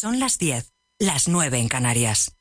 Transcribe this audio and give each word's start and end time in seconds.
Son 0.00 0.18
las 0.18 0.38
10, 0.38 0.72
las 0.98 1.28
9 1.28 1.58
en 1.58 1.68
Canarias. 1.68 2.34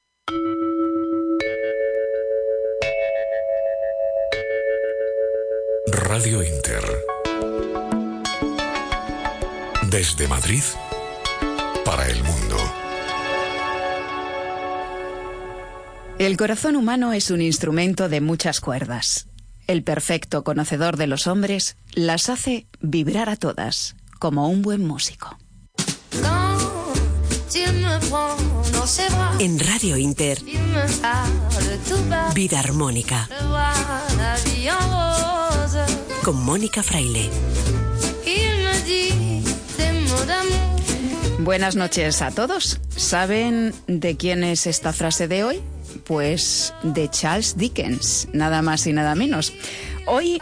Radio 5.88 6.42
Inter. 6.42 6.86
Desde 9.90 10.30
Madrid 10.30 10.64
para 11.84 12.08
el 12.08 12.24
mundo. 12.24 12.56
El 16.18 16.38
corazón 16.38 16.78
humano 16.78 17.12
es 17.12 17.30
un 17.30 17.42
instrumento 17.42 18.08
de 18.08 18.22
muchas 18.22 18.62
cuerdas. 18.62 19.28
El 19.68 19.84
perfecto 19.84 20.46
conocedor 20.46 20.96
de 20.96 21.08
los 21.08 21.28
hombres 21.28 21.76
las 21.92 22.30
hace 22.30 22.68
vibrar 22.80 23.28
a 23.28 23.36
todas, 23.36 23.98
como 24.18 24.48
un 24.48 24.62
buen 24.62 24.88
músico. 24.88 25.38
En 29.40 29.60
Radio 29.60 29.98
Inter, 29.98 30.40
Vida 32.36 32.60
Armónica. 32.60 33.28
Con 36.24 36.44
Mónica 36.44 36.84
Fraile. 36.84 37.32
Buenas 41.40 41.76
noches 41.76 42.22
a 42.22 42.30
todos. 42.30 42.80
¿Saben 42.96 43.74
de 43.88 44.16
quién 44.16 44.44
es 44.44 44.68
esta 44.68 44.94
frase 44.94 45.28
de 45.28 45.44
hoy? 45.44 45.62
Pues 46.04 46.74
de 46.84 47.10
Charles 47.10 47.58
Dickens, 47.58 48.28
nada 48.32 48.62
más 48.62 48.86
y 48.86 48.94
nada 48.94 49.16
menos. 49.16 49.54
Hoy, 50.06 50.40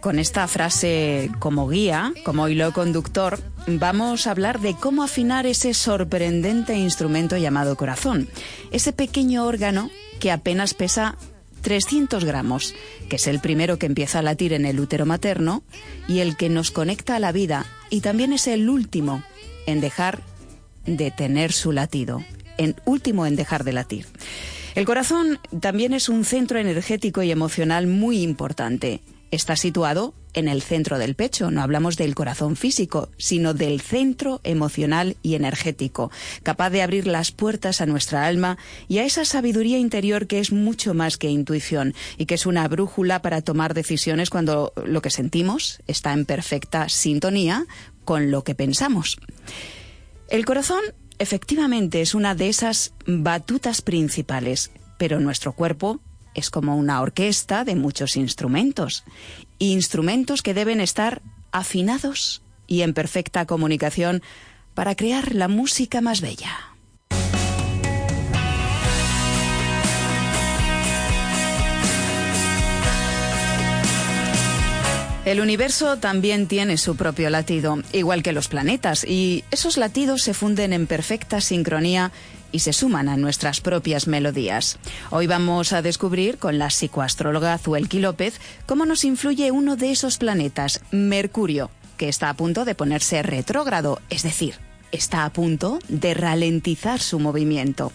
con 0.00 0.18
esta 0.18 0.46
frase 0.48 1.30
como 1.38 1.68
guía, 1.68 2.12
como 2.24 2.48
hilo 2.48 2.72
conductor, 2.72 3.40
vamos 3.66 4.26
a 4.26 4.30
hablar 4.30 4.60
de 4.60 4.74
cómo 4.74 5.02
afinar 5.02 5.46
ese 5.46 5.74
sorprendente 5.74 6.76
instrumento 6.76 7.36
llamado 7.36 7.76
corazón, 7.76 8.28
ese 8.70 8.92
pequeño 8.92 9.46
órgano 9.46 9.90
que 10.20 10.30
apenas 10.30 10.74
pesa 10.74 11.16
300 11.62 12.24
gramos, 12.24 12.74
que 13.08 13.16
es 13.16 13.26
el 13.26 13.40
primero 13.40 13.78
que 13.78 13.86
empieza 13.86 14.20
a 14.20 14.22
latir 14.22 14.52
en 14.52 14.64
el 14.64 14.80
útero 14.80 15.06
materno 15.06 15.62
y 16.06 16.20
el 16.20 16.36
que 16.36 16.48
nos 16.48 16.70
conecta 16.70 17.16
a 17.16 17.20
la 17.20 17.32
vida 17.32 17.66
y 17.90 18.00
también 18.00 18.32
es 18.32 18.46
el 18.46 18.68
último 18.68 19.22
en 19.66 19.80
dejar 19.80 20.20
de 20.86 21.10
tener 21.10 21.52
su 21.52 21.72
latido, 21.72 22.24
en 22.56 22.76
último 22.84 23.26
en 23.26 23.36
dejar 23.36 23.64
de 23.64 23.72
latir. 23.72 24.06
El 24.74 24.84
corazón 24.84 25.40
también 25.60 25.92
es 25.92 26.08
un 26.08 26.24
centro 26.24 26.58
energético 26.58 27.22
y 27.22 27.30
emocional 27.30 27.86
muy 27.86 28.22
importante. 28.22 29.00
Está 29.30 29.56
situado 29.56 30.14
en 30.32 30.48
el 30.48 30.62
centro 30.62 30.98
del 30.98 31.14
pecho, 31.14 31.50
no 31.50 31.62
hablamos 31.62 31.96
del 31.96 32.14
corazón 32.14 32.56
físico, 32.56 33.10
sino 33.18 33.54
del 33.54 33.80
centro 33.80 34.40
emocional 34.44 35.16
y 35.22 35.34
energético, 35.34 36.10
capaz 36.42 36.70
de 36.70 36.82
abrir 36.82 37.06
las 37.06 37.32
puertas 37.32 37.80
a 37.80 37.86
nuestra 37.86 38.26
alma 38.26 38.56
y 38.88 38.98
a 38.98 39.04
esa 39.04 39.24
sabiduría 39.24 39.78
interior 39.78 40.26
que 40.26 40.38
es 40.38 40.52
mucho 40.52 40.94
más 40.94 41.18
que 41.18 41.28
intuición 41.28 41.94
y 42.16 42.26
que 42.26 42.36
es 42.36 42.46
una 42.46 42.66
brújula 42.68 43.20
para 43.20 43.42
tomar 43.42 43.74
decisiones 43.74 44.30
cuando 44.30 44.72
lo 44.84 45.02
que 45.02 45.10
sentimos 45.10 45.80
está 45.86 46.12
en 46.12 46.24
perfecta 46.24 46.88
sintonía 46.88 47.66
con 48.04 48.30
lo 48.30 48.44
que 48.44 48.54
pensamos. 48.54 49.18
El 50.28 50.44
corazón 50.44 50.82
efectivamente 51.18 52.00
es 52.00 52.14
una 52.14 52.34
de 52.34 52.48
esas 52.48 52.92
batutas 53.06 53.82
principales, 53.82 54.70
pero 54.98 55.20
nuestro 55.20 55.52
cuerpo 55.52 56.00
es 56.38 56.50
como 56.50 56.76
una 56.76 57.00
orquesta 57.00 57.64
de 57.64 57.74
muchos 57.74 58.16
instrumentos, 58.16 59.04
instrumentos 59.58 60.42
que 60.42 60.54
deben 60.54 60.80
estar 60.80 61.20
afinados 61.52 62.42
y 62.66 62.82
en 62.82 62.94
perfecta 62.94 63.46
comunicación 63.46 64.22
para 64.74 64.94
crear 64.94 65.34
la 65.34 65.48
música 65.48 66.00
más 66.00 66.20
bella. 66.20 66.56
El 75.28 75.42
universo 75.42 75.98
también 75.98 76.46
tiene 76.46 76.78
su 76.78 76.96
propio 76.96 77.28
latido, 77.28 77.82
igual 77.92 78.22
que 78.22 78.32
los 78.32 78.48
planetas, 78.48 79.04
y 79.04 79.44
esos 79.50 79.76
latidos 79.76 80.22
se 80.22 80.32
funden 80.32 80.72
en 80.72 80.86
perfecta 80.86 81.42
sincronía 81.42 82.12
y 82.52 82.60
se 82.60 82.72
suman 82.72 83.08
a 83.08 83.16
nuestras 83.16 83.60
propias 83.60 84.06
melodías. 84.06 84.78
Hoy 85.10 85.26
vamos 85.26 85.72
a 85.72 85.82
descubrir 85.82 86.38
con 86.38 86.58
la 86.58 86.70
psicoastróloga 86.70 87.58
Zuelki 87.58 87.98
López 87.98 88.40
cómo 88.66 88.86
nos 88.86 89.04
influye 89.04 89.50
uno 89.50 89.76
de 89.76 89.90
esos 89.90 90.18
planetas, 90.18 90.80
Mercurio, 90.90 91.70
que 91.96 92.08
está 92.08 92.30
a 92.30 92.34
punto 92.34 92.64
de 92.64 92.74
ponerse 92.74 93.22
retrógrado, 93.22 94.00
es 94.10 94.22
decir, 94.22 94.56
está 94.92 95.24
a 95.24 95.32
punto 95.32 95.78
de 95.88 96.14
ralentizar 96.14 97.00
su 97.00 97.18
movimiento. 97.18 97.92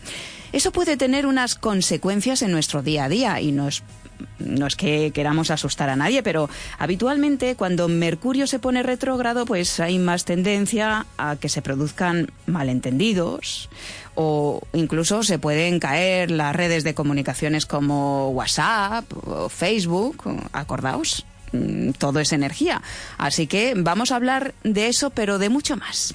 Eso 0.51 0.71
puede 0.71 0.97
tener 0.97 1.25
unas 1.25 1.55
consecuencias 1.55 2.43
en 2.43 2.51
nuestro 2.51 2.83
día 2.83 3.05
a 3.05 3.09
día 3.09 3.41
y 3.41 3.51
nos 3.51 3.81
no 4.39 4.67
es 4.67 4.75
que 4.75 5.11
queramos 5.11 5.51
asustar 5.51 5.89
a 5.89 5.95
nadie, 5.95 6.23
pero 6.23 6.49
habitualmente 6.77 7.55
cuando 7.55 7.87
Mercurio 7.87 8.47
se 8.47 8.59
pone 8.59 8.83
retrógrado, 8.83 9.45
pues 9.45 9.79
hay 9.79 9.99
más 9.99 10.25
tendencia 10.25 11.05
a 11.17 11.35
que 11.35 11.49
se 11.49 11.61
produzcan 11.61 12.31
malentendidos 12.45 13.69
o 14.15 14.61
incluso 14.73 15.23
se 15.23 15.39
pueden 15.39 15.79
caer 15.79 16.31
las 16.31 16.55
redes 16.55 16.83
de 16.83 16.93
comunicaciones 16.93 17.65
como 17.65 18.29
WhatsApp 18.29 19.05
o 19.27 19.49
Facebook, 19.49 20.23
acordaos, 20.51 21.25
mm, 21.51 21.91
todo 21.91 22.19
es 22.19 22.31
energía. 22.33 22.81
Así 23.17 23.47
que 23.47 23.73
vamos 23.75 24.11
a 24.11 24.15
hablar 24.15 24.53
de 24.63 24.87
eso, 24.87 25.09
pero 25.09 25.39
de 25.39 25.49
mucho 25.49 25.77
más. 25.77 26.13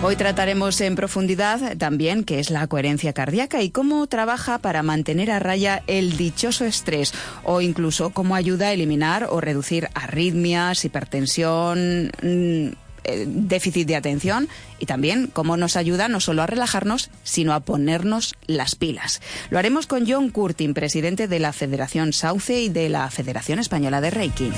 Hoy 0.00 0.14
trataremos 0.14 0.80
en 0.80 0.94
profundidad 0.94 1.76
también 1.76 2.22
qué 2.22 2.38
es 2.38 2.50
la 2.50 2.68
coherencia 2.68 3.12
cardíaca 3.12 3.62
y 3.62 3.70
cómo 3.70 4.06
trabaja 4.06 4.58
para 4.58 4.84
mantener 4.84 5.28
a 5.32 5.40
raya 5.40 5.82
el 5.88 6.16
dichoso 6.16 6.64
estrés 6.64 7.12
o 7.42 7.60
incluso 7.60 8.10
cómo 8.10 8.36
ayuda 8.36 8.68
a 8.68 8.72
eliminar 8.72 9.26
o 9.28 9.40
reducir 9.40 9.88
arritmias, 9.94 10.84
hipertensión, 10.84 12.12
mm, 12.22 12.68
eh, 13.04 13.24
déficit 13.26 13.88
de 13.88 13.96
atención 13.96 14.48
y 14.78 14.86
también 14.86 15.26
cómo 15.32 15.56
nos 15.56 15.76
ayuda 15.76 16.06
no 16.06 16.20
solo 16.20 16.42
a 16.42 16.46
relajarnos, 16.46 17.10
sino 17.24 17.52
a 17.52 17.60
ponernos 17.60 18.36
las 18.46 18.76
pilas. 18.76 19.20
Lo 19.50 19.58
haremos 19.58 19.88
con 19.88 20.08
John 20.08 20.30
Curtin, 20.30 20.74
presidente 20.74 21.26
de 21.26 21.40
la 21.40 21.52
Federación 21.52 22.12
Sauce 22.12 22.60
y 22.60 22.68
de 22.68 22.88
la 22.88 23.10
Federación 23.10 23.58
Española 23.58 24.00
de 24.00 24.10
Reiki. 24.10 24.52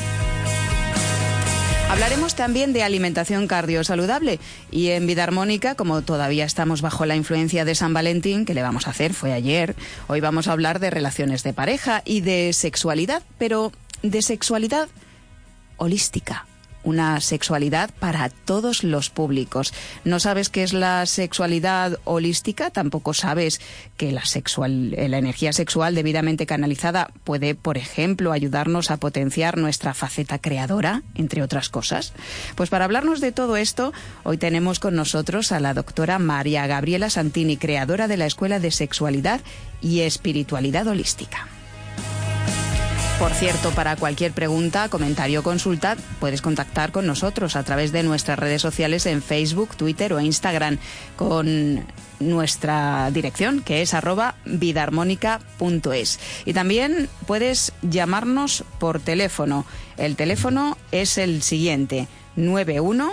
Hablaremos 1.90 2.36
también 2.36 2.72
de 2.72 2.84
alimentación 2.84 3.48
cardiosaludable. 3.48 4.38
Y 4.70 4.90
en 4.90 5.08
Vida 5.08 5.24
Armónica, 5.24 5.74
como 5.74 6.02
todavía 6.02 6.44
estamos 6.44 6.82
bajo 6.82 7.04
la 7.04 7.16
influencia 7.16 7.64
de 7.64 7.74
San 7.74 7.92
Valentín, 7.92 8.44
que 8.44 8.54
le 8.54 8.62
vamos 8.62 8.86
a 8.86 8.90
hacer, 8.90 9.12
fue 9.12 9.32
ayer, 9.32 9.74
hoy 10.06 10.20
vamos 10.20 10.46
a 10.46 10.52
hablar 10.52 10.78
de 10.78 10.90
relaciones 10.90 11.42
de 11.42 11.52
pareja 11.52 12.02
y 12.04 12.20
de 12.20 12.52
sexualidad, 12.52 13.24
pero 13.38 13.72
de 14.04 14.22
sexualidad 14.22 14.88
holística 15.78 16.46
una 16.82 17.20
sexualidad 17.20 17.90
para 17.98 18.28
todos 18.28 18.84
los 18.84 19.10
públicos. 19.10 19.72
¿No 20.04 20.20
sabes 20.20 20.48
qué 20.48 20.62
es 20.62 20.72
la 20.72 21.06
sexualidad 21.06 21.98
holística? 22.04 22.70
Tampoco 22.70 23.14
sabes 23.14 23.60
que 23.96 24.12
la, 24.12 24.24
sexual, 24.24 24.90
la 24.90 25.18
energía 25.18 25.52
sexual 25.52 25.94
debidamente 25.94 26.46
canalizada 26.46 27.10
puede, 27.24 27.54
por 27.54 27.76
ejemplo, 27.76 28.32
ayudarnos 28.32 28.90
a 28.90 28.96
potenciar 28.96 29.58
nuestra 29.58 29.94
faceta 29.94 30.38
creadora, 30.38 31.02
entre 31.14 31.42
otras 31.42 31.68
cosas. 31.68 32.12
Pues 32.54 32.70
para 32.70 32.84
hablarnos 32.84 33.20
de 33.20 33.32
todo 33.32 33.56
esto, 33.56 33.92
hoy 34.24 34.38
tenemos 34.38 34.80
con 34.80 34.94
nosotros 34.94 35.52
a 35.52 35.60
la 35.60 35.74
doctora 35.74 36.18
María 36.18 36.66
Gabriela 36.66 37.10
Santini, 37.10 37.56
creadora 37.56 38.08
de 38.08 38.16
la 38.16 38.26
Escuela 38.26 38.58
de 38.58 38.70
Sexualidad 38.70 39.40
y 39.80 40.00
Espiritualidad 40.00 40.86
Holística. 40.86 41.48
Por 43.20 43.34
cierto, 43.34 43.70
para 43.72 43.96
cualquier 43.96 44.32
pregunta, 44.32 44.88
comentario 44.88 45.40
o 45.40 45.42
consulta, 45.42 45.94
puedes 46.20 46.40
contactar 46.40 46.90
con 46.90 47.06
nosotros 47.06 47.54
a 47.54 47.62
través 47.62 47.92
de 47.92 48.02
nuestras 48.02 48.38
redes 48.38 48.62
sociales 48.62 49.04
en 49.04 49.20
Facebook, 49.20 49.76
Twitter 49.76 50.14
o 50.14 50.20
Instagram 50.20 50.78
con 51.16 51.84
nuestra 52.18 53.10
dirección 53.10 53.60
que 53.60 53.82
es 53.82 53.92
arroba 53.92 54.36
vidaarmónica.es. 54.46 56.18
Y 56.46 56.54
también 56.54 57.10
puedes 57.26 57.74
llamarnos 57.82 58.64
por 58.78 59.00
teléfono. 59.00 59.66
El 59.98 60.16
teléfono 60.16 60.78
es 60.90 61.18
el 61.18 61.42
siguiente, 61.42 62.08
91 62.36 63.12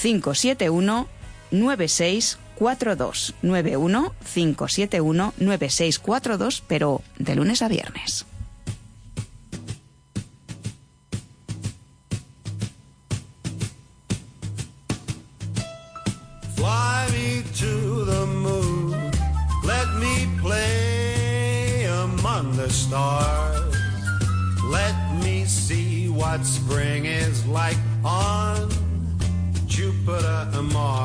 571 0.00 1.06
9642 1.50 3.34
91 3.42 4.14
571 4.34 5.34
9642, 5.36 6.62
pero 6.66 7.02
de 7.18 7.34
lunes 7.34 7.60
a 7.60 7.68
viernes. 7.68 8.24
Stars. 22.74 23.76
Let 24.70 24.96
me 25.22 25.46
see 25.46 26.08
what 26.08 26.44
spring 26.44 27.06
is 27.06 27.46
like 27.46 27.78
on 28.02 28.68
Jupiter. 29.68 30.48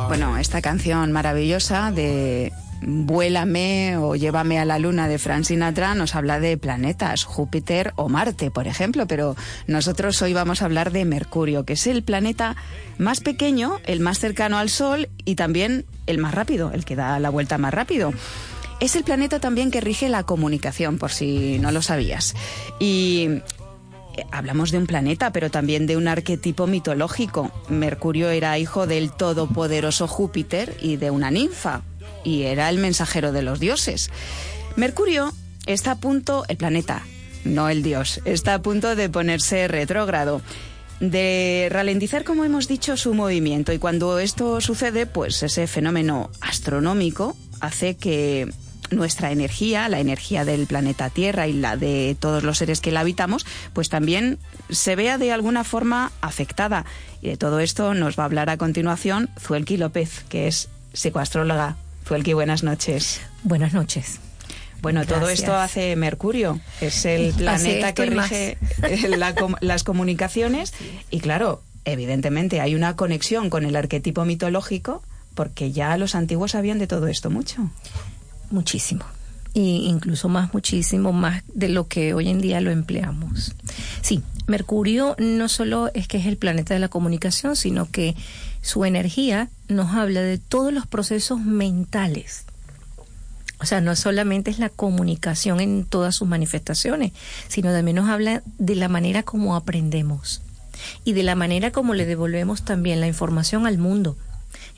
Bueno, 0.07 0.38
esta 0.38 0.62
canción 0.62 1.12
maravillosa 1.12 1.92
de 1.92 2.51
Vuélame 2.81 3.98
o 3.98 4.16
Llévame 4.16 4.60
a 4.60 4.66
la 4.66 4.80
Luna 4.80 5.07
de 5.07 5.19
Frank 5.19 5.44
Sinatra 5.44 5.95
nos 5.95 6.16
habla 6.16 6.39
de 6.39 6.57
planetas, 6.57 7.24
Júpiter 7.24 7.94
o 7.98 8.10
Marte, 8.10 8.51
por 8.51 8.68
ejemplo, 8.68 9.06
pero 9.06 9.36
nosotros 9.68 10.21
hoy 10.21 10.33
vamos 10.33 10.62
a 10.62 10.66
hablar 10.66 10.92
de 10.92 11.06
Mercurio, 11.06 11.66
que 11.66 11.74
es 11.74 11.88
el 11.88 12.04
planeta 12.04 12.56
más 12.98 13.19
pequeño, 13.19 13.80
el 13.86 14.00
más 14.00 14.19
cercano 14.19 14.57
al 14.57 14.69
Sol 14.69 15.10
y 15.25 15.36
también 15.36 15.86
el 16.07 16.18
más 16.18 16.33
rápido, 16.33 16.71
el 16.74 16.86
que 16.86 16.95
da 16.95 17.19
la 17.19 17.30
vuelta 17.30 17.57
más 17.57 17.74
rápido. 17.74 18.13
Es 18.80 18.96
el 18.96 19.04
planeta 19.04 19.40
también 19.40 19.72
que 19.72 19.81
rige 19.81 20.08
la 20.08 20.24
comunicación, 20.24 20.98
por 20.98 21.12
si 21.12 21.60
no 21.60 21.72
lo 21.72 21.81
sabías. 21.81 22.34
Y 22.80 23.42
eh, 24.16 24.26
hablamos 24.31 24.72
de 24.72 24.78
un 24.78 24.88
planeta, 24.88 25.31
pero 25.31 25.52
también 25.52 25.86
de 25.86 25.98
un 25.98 26.08
arquetipo 26.08 26.66
mitológico. 26.66 27.52
Mercurio 27.68 28.30
era 28.30 28.58
hijo 28.58 28.88
del 28.88 29.12
todopoderoso 29.12 30.08
Júpiter 30.08 30.78
y 30.81 30.96
de 30.96 31.12
una 31.12 31.30
ninfa, 31.30 31.81
y 32.24 32.44
era 32.44 32.70
el 32.70 32.78
mensajero 32.78 33.34
de 33.34 33.42
los 33.42 33.60
dioses. 33.60 34.12
Mercurio 34.78 35.34
está 35.66 35.92
a 35.92 35.96
punto, 35.96 36.46
el 36.48 36.56
planeta, 36.56 37.04
no 37.44 37.68
el 37.68 37.84
dios, 37.84 38.22
está 38.24 38.54
a 38.54 38.62
punto 38.62 38.96
de 38.96 39.10
ponerse 39.10 39.68
retrógrado 39.68 40.42
de 41.00 41.68
ralentizar, 41.72 42.24
como 42.24 42.44
hemos 42.44 42.68
dicho, 42.68 42.98
su 42.98 43.14
movimiento. 43.14 43.72
Y 43.72 43.80
cuando 43.80 44.20
esto 44.20 44.60
sucede, 44.62 45.06
pues 45.06 45.44
ese 45.44 45.68
fenómeno 45.68 46.30
astronómico 46.42 47.38
hace 47.62 47.96
que 47.96 48.50
nuestra 48.91 49.31
energía, 49.31 49.89
la 49.89 50.00
energía 50.00 50.45
del 50.45 50.68
planeta 50.68 51.09
Tierra 51.09 51.47
y 51.47 51.53
la 51.53 51.77
de 51.77 52.15
todos 52.19 52.44
los 52.44 52.57
seres 52.57 52.81
que 52.81 52.91
la 52.91 53.01
habitamos, 53.01 53.45
pues 53.74 53.89
también 53.89 54.39
se 54.69 54.95
vea 54.95 55.18
de 55.18 55.31
alguna 55.31 55.63
forma 55.63 56.12
afectada. 56.21 56.86
Y 57.21 57.30
de 57.30 57.38
todo 57.38 57.59
esto 57.59 57.94
nos 57.94 58.18
va 58.18 58.24
a 58.24 58.25
hablar 58.25 58.50
a 58.50 58.57
continuación 58.57 59.30
Zuelki 59.39 59.77
López, 59.77 60.24
que 60.30 60.47
es 60.47 60.69
psicoastróloga. 60.94 61.77
Zuelki, 62.06 62.33
buenas 62.33 62.63
noches. 62.63 63.21
Buenas 63.44 63.74
noches. 63.74 64.19
Bueno, 64.81 65.06
todo 65.06 65.30
esto 65.30 65.56
hace 65.56 65.95
Mercurio, 65.95 66.59
es 66.80 67.06
el 67.06 67.33
planeta 67.33 67.94
que 67.94 68.06
rige 68.06 68.57
eh, 68.83 69.09
la 69.09 69.35
las 69.59 69.83
comunicaciones 69.83 70.74
y 71.09 71.19
claro, 71.19 71.62
evidentemente 71.83 72.62
hay 72.62 72.75
una 72.75 72.95
conexión 72.95 73.50
con 73.50 73.65
el 73.65 73.75
arquetipo 73.75 74.24
mitológico 74.24 75.03
porque 75.35 75.71
ya 75.71 75.97
los 75.97 76.15
antiguos 76.15 76.51
sabían 76.51 76.80
de 76.80 76.88
todo 76.88 77.07
esto 77.07 77.30
mucho. 77.30 77.69
Muchísimo. 78.51 79.06
Y 79.54 79.88
incluso 79.88 80.30
más, 80.30 80.54
muchísimo 80.54 81.12
más 81.12 81.44
de 81.54 81.69
lo 81.69 81.88
que 81.88 82.13
hoy 82.13 82.30
en 82.30 82.40
día 82.40 82.62
lo 82.62 82.72
empleamos. 82.72 83.56
Sí, 84.01 84.22
Mercurio 84.48 85.16
no 85.18 85.50
solo 85.50 85.90
es 85.94 86.07
que 86.07 86.18
es 86.18 86.25
el 86.25 86.38
planeta 86.38 86.74
de 86.74 86.80
la 86.80 86.88
comunicación, 86.88 87.56
sino 87.56 87.90
que 87.90 88.16
su 88.62 88.86
energía 88.86 89.50
nos 89.68 89.94
habla 89.94 90.22
de 90.22 90.38
todos 90.38 90.72
los 90.74 90.86
procesos 90.86 91.40
mentales. 91.40 92.46
O 93.62 93.66
sea, 93.66 93.81
no 93.81 93.96
solamente 93.96 94.52
es 94.52 94.60
la 94.60 94.69
comunicación 94.69 95.60
en 95.60 95.84
todas 95.84 96.16
sus 96.16 96.28
manifestaciones, 96.28 97.12
sino 97.48 97.72
también 97.72 97.95
nos 97.95 98.10
habla 98.10 98.42
de 98.57 98.75
la 98.75 98.88
manera 98.88 99.24
como 99.24 99.56
aprendemos 99.56 100.42
y 101.04 101.13
de 101.13 101.24
la 101.24 101.36
manera 101.36 101.72
como 101.72 101.94
le 101.94 102.06
devolvemos 102.06 102.63
también 102.63 103.02
la 103.02 103.07
información 103.07 103.68
al 103.68 103.78
mundo. 103.78 104.16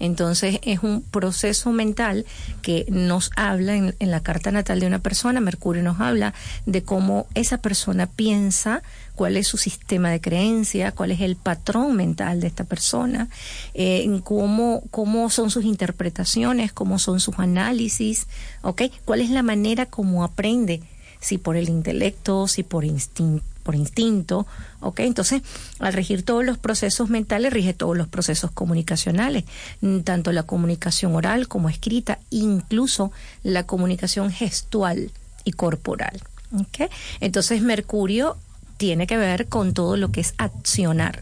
Entonces 0.02 0.60
es 0.64 0.82
un 0.82 1.04
proceso 1.04 1.72
mental 1.72 2.26
que 2.64 2.88
nos 2.90 3.30
habla 3.36 3.76
en, 3.76 3.96
la 4.00 4.20
carta 4.22 4.52
natal 4.52 4.80
de 4.80 4.88
una 4.88 4.98
persona. 4.98 5.40
Mercurio 5.42 5.84
nos 5.84 6.02
habla 6.02 6.34
de 6.66 6.82
cómo 6.82 7.28
esa 7.36 7.60
persona 7.60 8.08
piensa, 8.08 8.82
cuál 9.14 9.38
es 9.38 9.48
su 9.48 9.58
sistema 9.58 10.10
de 10.10 10.20
creencia, 10.20 10.92
cuál 10.92 11.12
es 11.12 11.22
el 11.22 11.36
patrón 11.36 11.96
mental 11.96 12.42
de 12.42 12.48
esta 12.48 12.64
persona, 12.64 13.30
eh, 13.76 14.10
cómo, 14.24 14.82
cómo 14.90 15.30
son 15.30 15.52
sus 15.52 15.66
interpretaciones, 15.66 16.74
cómo 16.74 16.98
son 16.98 17.20
sus 17.20 17.38
análisis, 17.38 18.26
¿ok? 18.64 18.82
¿Cuál 19.06 19.22
es 19.22 19.30
la 19.30 19.44
manera 19.44 19.86
como 19.86 20.24
aprende? 20.24 20.82
Si 21.20 21.38
por 21.38 21.56
el 21.56 21.70
intelecto, 21.70 22.48
si 22.48 22.64
por 22.64 22.86
instinto 22.86 23.51
por 23.62 23.76
instinto, 23.76 24.46
¿ok? 24.80 25.02
Entonces, 25.02 25.42
al 25.80 25.94
regir 25.94 26.24
todos 26.24 26.44
los 26.44 26.58
procesos 26.58 27.10
mentales, 27.10 27.54
rige 27.54 27.74
todos 27.74 27.98
los 27.98 28.08
procesos 28.08 28.52
comunicacionales, 28.52 29.46
mm, 29.82 30.00
tanto 30.00 30.32
la 30.32 30.44
comunicación 30.44 31.16
oral 31.16 31.48
como 31.48 31.70
escrita, 31.70 32.20
incluso 32.30 33.12
la 33.44 33.66
comunicación 33.66 34.32
gestual 34.32 35.12
y 35.44 35.54
corporal, 35.54 36.22
¿ok? 36.54 36.90
Entonces, 37.20 37.62
Mercurio 37.62 38.38
tiene 38.78 39.08
que 39.08 39.18
ver 39.18 39.48
con 39.48 39.74
todo 39.74 39.96
lo 39.96 40.12
que 40.12 40.22
es 40.22 40.34
accionar. 40.38 41.22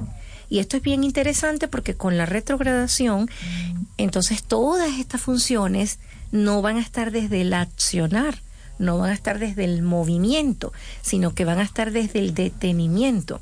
Y 0.49 0.59
esto 0.59 0.77
es 0.77 0.83
bien 0.83 1.03
interesante 1.03 1.67
porque 1.67 1.93
con 1.93 2.17
la 2.17 2.25
retrogradación, 2.25 3.29
entonces 3.97 4.43
todas 4.43 4.97
estas 4.97 5.21
funciones 5.21 5.99
no 6.31 6.61
van 6.61 6.77
a 6.77 6.81
estar 6.81 7.11
desde 7.11 7.41
el 7.41 7.53
accionar, 7.53 8.41
no 8.79 8.97
van 8.97 9.11
a 9.11 9.13
estar 9.13 9.37
desde 9.37 9.65
el 9.65 9.81
movimiento, 9.81 10.73
sino 11.01 11.35
que 11.35 11.45
van 11.45 11.59
a 11.59 11.63
estar 11.63 11.91
desde 11.91 12.19
el 12.19 12.33
detenimiento. 12.33 13.41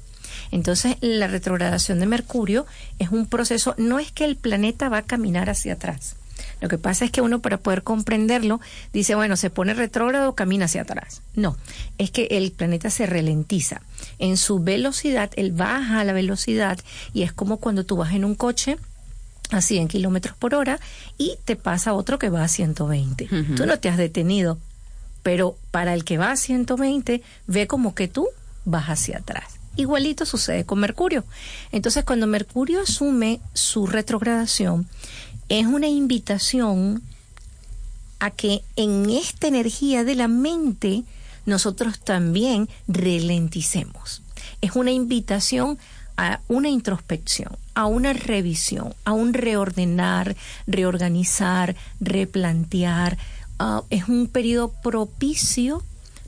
Entonces, 0.51 0.97
la 1.01 1.27
retrogradación 1.27 1.99
de 1.99 2.05
Mercurio 2.05 2.65
es 2.99 3.09
un 3.09 3.27
proceso, 3.27 3.73
no 3.77 3.99
es 3.99 4.11
que 4.11 4.25
el 4.25 4.35
planeta 4.35 4.89
va 4.89 4.99
a 4.99 5.03
caminar 5.03 5.49
hacia 5.49 5.73
atrás. 5.73 6.15
Lo 6.59 6.69
que 6.69 6.77
pasa 6.77 7.05
es 7.05 7.11
que 7.11 7.21
uno 7.21 7.39
para 7.39 7.57
poder 7.57 7.83
comprenderlo 7.83 8.59
dice, 8.93 9.15
bueno, 9.15 9.35
se 9.37 9.49
pone 9.49 9.73
retrógrado, 9.73 10.33
camina 10.33 10.65
hacia 10.65 10.81
atrás. 10.81 11.21
No, 11.35 11.57
es 11.97 12.11
que 12.11 12.27
el 12.31 12.51
planeta 12.51 12.89
se 12.89 13.05
ralentiza. 13.05 13.81
En 14.19 14.37
su 14.37 14.59
velocidad, 14.59 15.31
él 15.35 15.51
baja 15.51 16.03
la 16.03 16.13
velocidad 16.13 16.79
y 17.13 17.23
es 17.23 17.33
como 17.33 17.57
cuando 17.57 17.85
tú 17.85 17.97
vas 17.97 18.13
en 18.13 18.25
un 18.25 18.35
coche 18.35 18.77
a 19.51 19.61
100 19.61 19.87
kilómetros 19.87 20.35
por 20.35 20.55
hora 20.55 20.79
y 21.17 21.37
te 21.45 21.55
pasa 21.55 21.93
otro 21.93 22.19
que 22.19 22.29
va 22.29 22.43
a 22.43 22.47
120. 22.47 23.25
Ujú. 23.25 23.55
Tú 23.55 23.65
no 23.65 23.79
te 23.79 23.89
has 23.89 23.97
detenido, 23.97 24.57
pero 25.27 25.57
para 25.71 25.93
el 25.93 26.05
que 26.05 26.17
va 26.17 26.31
a 26.31 26.37
120 26.37 27.21
ve 27.47 27.67
como 27.67 27.93
que 27.93 28.07
tú 28.07 28.29
vas 28.63 28.85
hacia 28.85 29.17
atrás. 29.17 29.59
Igualito 29.75 30.25
sucede 30.25 30.63
con 30.63 30.79
Mercurio. 30.79 31.25
Entonces, 31.73 32.05
cuando 32.05 32.27
Mercurio 32.27 32.79
asume 32.79 33.41
su 33.53 33.87
retrogradación, 33.87 34.87
es 35.49 35.65
una 35.65 35.89
invitación 35.89 37.03
a 38.19 38.31
que 38.31 38.61
en 38.77 39.09
esta 39.09 39.47
energía 39.47 40.05
de 40.05 40.15
la 40.15 40.29
mente 40.29 41.03
nosotros 41.45 41.99
también 41.99 42.69
ralenticemos. 42.87 44.21
Es 44.61 44.77
una 44.77 44.91
invitación 44.91 45.77
a 46.15 46.39
una 46.47 46.69
introspección, 46.69 47.57
a 47.75 47.85
una 47.85 48.13
revisión, 48.13 48.95
a 49.03 49.11
un 49.11 49.33
reordenar, 49.33 50.37
reorganizar, 50.67 51.75
replantear. 51.99 53.17
Ah, 53.59 53.83
es 53.89 54.07
un 54.07 54.27
periodo 54.27 54.71
propicio 54.83 55.83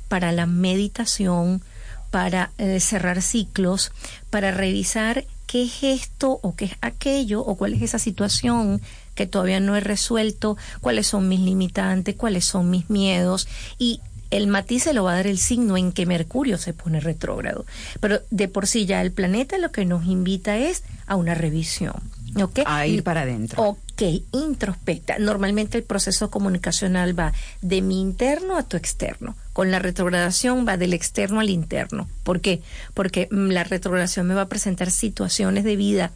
para 0.07 0.31
la 0.31 0.45
meditación, 0.45 1.61
para 2.09 2.51
eh, 2.57 2.79
cerrar 2.79 3.21
ciclos, 3.21 3.91
para 4.29 4.51
revisar 4.51 5.25
qué 5.45 5.63
es 5.63 5.83
esto 5.83 6.39
o 6.41 6.55
qué 6.55 6.65
es 6.65 6.75
aquello 6.81 7.41
o 7.41 7.55
cuál 7.55 7.73
es 7.73 7.81
esa 7.81 7.99
situación 7.99 8.81
que 9.15 9.27
todavía 9.27 9.59
no 9.59 9.75
he 9.75 9.79
resuelto, 9.79 10.57
cuáles 10.81 11.07
son 11.07 11.27
mis 11.27 11.39
limitantes, 11.39 12.15
cuáles 12.15 12.45
son 12.45 12.69
mis 12.69 12.89
miedos 12.89 13.47
y 13.77 14.01
el 14.31 14.47
matiz 14.47 14.83
se 14.83 14.93
lo 14.93 15.03
va 15.03 15.13
a 15.13 15.15
dar 15.15 15.27
el 15.27 15.39
signo 15.39 15.75
en 15.75 15.91
que 15.91 16.05
Mercurio 16.05 16.57
se 16.57 16.73
pone 16.73 16.99
retrógrado. 16.99 17.65
Pero 17.99 18.21
de 18.29 18.47
por 18.47 18.67
sí 18.67 18.85
ya 18.85 19.01
el 19.01 19.11
planeta 19.11 19.57
lo 19.57 19.71
que 19.71 19.85
nos 19.85 20.05
invita 20.05 20.57
es 20.57 20.83
a 21.07 21.15
una 21.15 21.33
revisión. 21.33 21.95
¿Ok? 22.35 22.59
A 22.65 22.85
ir 22.87 23.03
para 23.03 23.21
adentro. 23.21 23.61
Ok, 23.63 24.01
introspecta. 24.31 25.17
Normalmente 25.19 25.77
el 25.77 25.83
proceso 25.83 26.29
comunicacional 26.29 27.17
va 27.17 27.33
de 27.61 27.81
mi 27.81 28.01
interno 28.01 28.57
a 28.57 28.63
tu 28.63 28.77
externo. 28.77 29.35
Con 29.53 29.71
la 29.71 29.79
retrogradación 29.79 30.65
va 30.67 30.77
del 30.77 30.93
externo 30.93 31.39
al 31.39 31.49
interno. 31.49 32.07
¿Por 32.23 32.41
qué? 32.41 32.61
Porque 32.93 33.27
mm, 33.31 33.49
la 33.49 33.63
retrogradación 33.63 34.27
me 34.27 34.35
va 34.35 34.43
a 34.43 34.49
presentar 34.49 34.91
situaciones 34.91 35.63
de 35.63 35.75
vida 35.75 36.11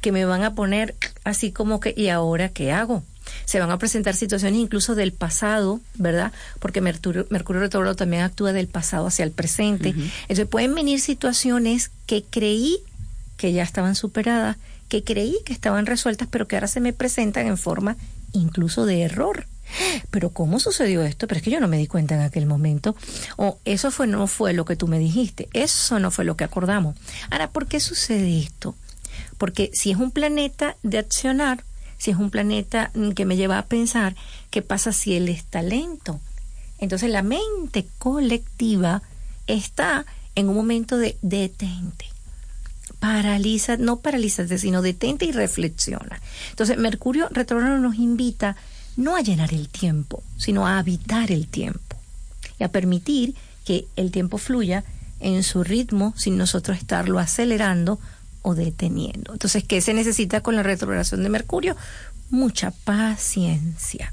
que 0.00 0.12
me 0.12 0.24
van 0.24 0.42
a 0.42 0.54
poner 0.54 0.94
así 1.24 1.52
como 1.52 1.80
que, 1.80 1.94
¿y 1.96 2.08
ahora 2.08 2.48
qué 2.48 2.72
hago? 2.72 3.02
Se 3.44 3.60
van 3.60 3.70
a 3.70 3.78
presentar 3.78 4.16
situaciones 4.16 4.58
incluso 4.58 4.94
del 4.94 5.12
pasado, 5.12 5.80
¿verdad? 5.94 6.32
Porque 6.58 6.80
Mercurio, 6.80 7.26
Mercurio 7.30 7.60
retrógrado 7.60 7.96
también 7.96 8.22
actúa 8.22 8.52
del 8.52 8.66
pasado 8.66 9.06
hacia 9.06 9.24
el 9.24 9.30
presente. 9.30 9.90
Entonces 10.22 10.46
pueden 10.46 10.74
venir 10.74 11.00
situaciones 11.00 11.90
que 12.06 12.24
creí 12.24 12.78
que 13.36 13.52
ya 13.52 13.62
estaban 13.62 13.94
superadas, 13.94 14.56
que 14.90 15.04
creí 15.04 15.38
que 15.46 15.54
estaban 15.54 15.86
resueltas, 15.86 16.28
pero 16.30 16.46
que 16.46 16.56
ahora 16.56 16.66
se 16.66 16.80
me 16.80 16.92
presentan 16.92 17.46
en 17.46 17.56
forma 17.56 17.96
incluso 18.32 18.84
de 18.84 19.02
error. 19.02 19.46
Pero 20.10 20.30
¿cómo 20.30 20.58
sucedió 20.58 21.02
esto? 21.02 21.28
Pero 21.28 21.38
es 21.38 21.44
que 21.44 21.50
yo 21.52 21.60
no 21.60 21.68
me 21.68 21.78
di 21.78 21.86
cuenta 21.86 22.16
en 22.16 22.22
aquel 22.22 22.44
momento. 22.44 22.96
O 23.36 23.58
eso 23.64 23.92
fue 23.92 24.08
no 24.08 24.26
fue 24.26 24.52
lo 24.52 24.64
que 24.64 24.74
tú 24.74 24.88
me 24.88 24.98
dijiste. 24.98 25.48
Eso 25.52 26.00
no 26.00 26.10
fue 26.10 26.24
lo 26.24 26.36
que 26.36 26.42
acordamos. 26.42 26.96
Ahora, 27.30 27.50
¿por 27.50 27.68
qué 27.68 27.78
sucede 27.78 28.40
esto? 28.40 28.74
Porque 29.38 29.70
si 29.72 29.92
es 29.92 29.96
un 29.96 30.10
planeta 30.10 30.76
de 30.82 30.98
accionar, 30.98 31.64
si 31.96 32.10
es 32.10 32.16
un 32.16 32.30
planeta 32.30 32.90
mm, 32.94 33.10
que 33.10 33.24
me 33.24 33.36
lleva 33.36 33.58
a 33.58 33.66
pensar, 33.66 34.16
¿qué 34.50 34.60
pasa 34.60 34.92
si 34.92 35.14
él 35.14 35.28
es 35.28 35.44
talento? 35.44 36.20
Entonces 36.78 37.10
la 37.10 37.22
mente 37.22 37.86
colectiva 37.98 39.02
está 39.46 40.04
en 40.34 40.48
un 40.48 40.56
momento 40.56 40.96
de 40.96 41.16
detente 41.22 42.06
paraliza, 43.00 43.76
no 43.76 44.00
paralízate, 44.00 44.58
sino 44.58 44.82
detente 44.82 45.24
y 45.24 45.32
reflexiona. 45.32 46.20
Entonces, 46.50 46.78
Mercurio 46.78 47.28
retrógrado 47.30 47.78
nos 47.78 47.96
invita 47.96 48.56
no 48.96 49.16
a 49.16 49.22
llenar 49.22 49.52
el 49.54 49.68
tiempo, 49.68 50.22
sino 50.36 50.66
a 50.66 50.78
habitar 50.78 51.32
el 51.32 51.48
tiempo 51.48 51.96
y 52.58 52.64
a 52.64 52.68
permitir 52.68 53.34
que 53.64 53.86
el 53.96 54.10
tiempo 54.10 54.38
fluya 54.38 54.84
en 55.20 55.42
su 55.42 55.64
ritmo 55.64 56.14
sin 56.16 56.36
nosotros 56.36 56.78
estarlo 56.78 57.18
acelerando 57.18 57.98
o 58.42 58.54
deteniendo. 58.54 59.32
Entonces, 59.32 59.64
¿qué 59.64 59.80
se 59.80 59.94
necesita 59.94 60.42
con 60.42 60.56
la 60.56 60.62
retrogradación 60.62 61.22
de 61.22 61.28
Mercurio? 61.28 61.76
Mucha 62.30 62.70
paciencia, 62.70 64.12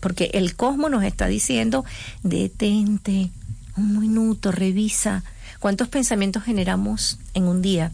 porque 0.00 0.30
el 0.34 0.56
cosmos 0.56 0.90
nos 0.90 1.04
está 1.04 1.26
diciendo, 1.26 1.84
detente 2.22 3.30
un 3.76 3.98
minuto, 3.98 4.52
revisa 4.52 5.24
cuántos 5.58 5.88
pensamientos 5.88 6.44
generamos 6.44 7.18
en 7.34 7.44
un 7.44 7.60
día. 7.62 7.92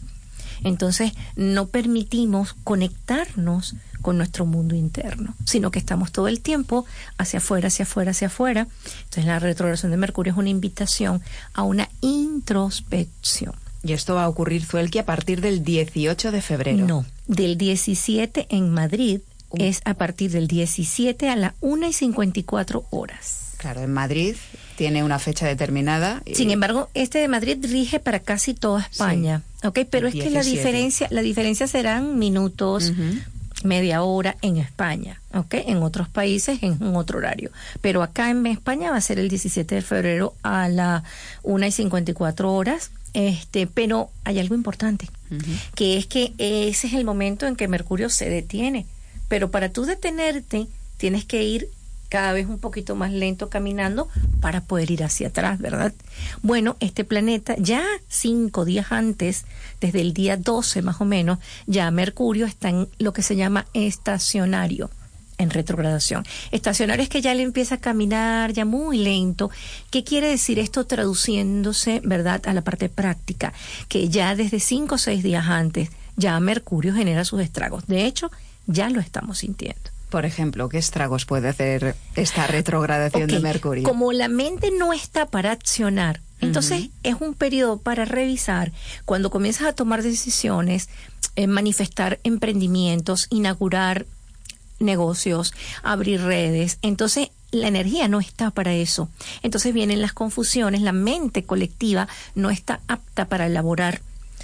Entonces, 0.65 1.13
no 1.37 1.67
permitimos 1.67 2.55
conectarnos 2.65 3.75
con 4.01 4.19
nuestro 4.19 4.45
mundo 4.47 4.75
interno, 4.75 5.35
sino 5.45 5.71
que 5.71 5.79
estamos 5.79 6.13
todo 6.13 6.29
el 6.29 6.41
tiempo 6.41 6.85
hacia 7.19 7.39
afuera, 7.39 7.69
hacia 7.69 7.85
afuera, 7.85 8.11
hacia 8.11 8.27
afuera. 8.27 8.67
Entonces, 9.05 9.25
la 9.25 9.39
retrogradación 9.39 9.93
de 9.93 9.97
Mercurio 9.97 10.33
es 10.33 10.39
una 10.39 10.51
invitación 10.51 11.23
a 11.55 11.63
una 11.63 11.89
introspección. 12.01 13.55
Y 13.85 13.93
esto 13.93 14.15
va 14.15 14.25
a 14.25 14.29
ocurrir, 14.29 14.65
Zuelki, 14.65 14.99
a 14.99 15.07
partir 15.07 15.41
del 15.41 15.65
18 15.65 16.31
de 16.31 16.43
febrero. 16.43 16.87
No, 16.87 17.05
del 17.27 17.59
17 17.59 18.47
en 18.51 18.71
Madrid 18.71 19.21
es 19.55 19.83
a 19.85 19.95
partir 19.95 20.31
del 20.31 20.47
17 20.49 21.29
a 21.29 21.37
las 21.37 21.53
1 21.61 21.89
y 21.89 21.93
54 21.93 22.85
horas. 22.91 23.55
Claro, 23.59 23.81
en 23.81 23.93
Madrid 23.93 24.37
tiene 24.77 25.05
una 25.05 25.19
fecha 25.19 25.47
determinada. 25.47 26.23
Sin 26.33 26.51
embargo, 26.51 26.89
este 26.95 27.19
de 27.19 27.29
Madrid 27.29 27.59
rige 27.63 28.01
para 28.01 28.21
casi 28.21 28.55
toda 28.55 28.89
España, 28.91 29.43
¿ok? 29.63 29.81
Pero 29.91 30.09
es 30.09 30.15
que 30.15 30.31
la 30.31 30.43
17. 30.43 30.51
diferencia, 30.51 31.09
la 31.11 31.23
diferencia 31.23 31.67
serán 31.67 32.19
minutos, 32.19 32.93
media 33.65 34.03
hora 34.03 34.37
en 34.43 34.57
España, 34.57 35.21
¿ok? 35.35 35.55
En 35.67 35.83
otros 35.83 36.09
países 36.09 36.63
en 36.63 36.83
un 36.83 36.97
otro 36.97 37.19
horario. 37.19 37.51
Pero 37.81 38.03
acá 38.03 38.31
en 38.31 38.47
España 38.47 38.91
va 38.91 38.97
a 38.97 39.01
ser 39.01 39.19
el 39.19 39.29
17 39.29 39.75
de 39.75 39.83
febrero 39.83 40.35
a 40.43 40.69
la 40.69 41.05
1 41.43 41.67
y 41.67 41.73
54 41.73 42.53
horas. 42.53 42.91
Este, 43.15 43.67
pero 43.67 44.11
hay 44.25 44.39
algo 44.39 44.55
importante, 44.55 45.07
que 45.75 45.99
es 45.99 46.07
que 46.07 46.33
ese 46.39 46.87
es 46.87 46.95
el 46.95 47.05
momento 47.05 47.47
en 47.47 47.57
que 47.57 47.69
Mercurio 47.69 48.09
se 48.09 48.31
detiene. 48.31 48.87
Pero 49.29 49.51
para 49.51 49.71
tú 49.71 49.85
detenerte, 49.85 50.67
tienes 50.97 51.25
que 51.25 51.43
ir 51.43 51.69
cada 52.13 52.35
vez 52.35 52.47
un 52.47 52.59
poquito 52.59 52.95
más 52.95 53.11
lento 53.11 53.49
caminando 53.49 54.07
para 54.43 54.61
poder 54.61 54.91
ir 54.91 55.03
hacia 55.03 55.29
atrás, 55.29 55.59
¿verdad? 55.59 55.95
Bueno, 56.43 56.77
este 56.79 57.05
planeta 57.05 57.57
ya 57.57 57.83
cinco 58.07 58.67
días 58.67 58.93
antes, 58.93 59.47
desde 59.81 60.03
el 60.03 60.13
día 60.13 60.37
12 60.37 60.83
más 60.83 61.01
o 61.01 61.07
menos, 61.07 61.39
ya 61.67 61.91
Mercurio 61.91 62.45
está 62.45 62.69
en 62.69 62.87
lo 62.99 63.15
que 63.15 63.23
se 63.23 63.35
llama 63.35 63.65
estacionario 63.73 64.91
en 65.39 65.49
retrogradación. 65.49 66.27
Estacionario 66.51 67.03
es 67.03 67.09
que 67.09 67.23
ya 67.23 67.33
le 67.33 67.45
empieza 67.45 67.77
a 67.77 67.81
caminar 67.81 68.53
ya 68.53 68.67
muy 68.67 68.99
lento. 68.99 69.51
¿Qué 69.91 70.05
quiere 70.05 70.29
decir 70.29 70.59
esto 70.59 70.85
traduciéndose, 70.85 72.03
verdad, 72.05 72.43
a 72.47 72.53
la 72.53 72.61
parte 72.61 72.91
práctica? 72.91 73.55
Que 73.89 74.11
ya 74.11 74.37
desde 74.37 74.61
cinco 74.61 74.97
o 74.97 74.99
seis 74.99 75.23
días 75.23 75.47
antes 75.47 75.89
ya 76.19 76.39
Mercurio 76.41 76.93
genera 76.93 77.25
sus 77.25 77.41
estragos. 77.41 77.87
De 77.87 78.05
hecho, 78.05 78.31
ya 78.67 78.91
lo 78.91 79.01
estamos 79.01 79.39
sintiendo. 79.39 79.92
Por 80.13 80.27
ejemplo, 80.27 80.69
¿qué 80.69 80.77
estragos 80.77 81.25
puede 81.25 81.49
hacer 81.49 81.97
esta 82.17 82.47
retrogradación 82.47 83.29
de 83.29 83.41
Mercurio? 83.41 83.89
Como 83.89 84.13
la 84.13 84.29
mente 84.29 84.71
no 84.71 84.93
está 84.93 85.25
para 85.25 85.53
accionar, 85.53 86.21
entonces 86.43 86.91
es 87.03 87.15
un 87.19 87.33
periodo 87.33 87.79
para 87.79 88.05
revisar 88.05 88.73
cuando 89.07 89.31
comienzas 89.31 89.69
a 89.69 89.73
tomar 89.73 90.03
decisiones, 90.03 90.91
eh, 91.35 91.47
manifestar 91.47 92.21
emprendimientos, 92.25 93.27
inaugurar 93.31 94.05
negocios, 94.81 95.55
abrir 95.83 96.21
redes. 96.21 96.77
Entonces 96.83 97.31
la 97.51 97.69
energía 97.69 98.07
no 98.07 98.21
está 98.21 98.51
para 98.51 98.75
eso. 98.75 99.09
Entonces 99.43 99.73
vienen 99.73 100.03
las 100.03 100.13
confusiones, 100.13 100.83
la 100.83 100.93
mente 100.93 101.45
colectiva 101.45 102.07
no 102.35 102.51
está 102.51 102.81
apta 102.87 103.25
para 103.25 103.47
elaborar 103.47 104.03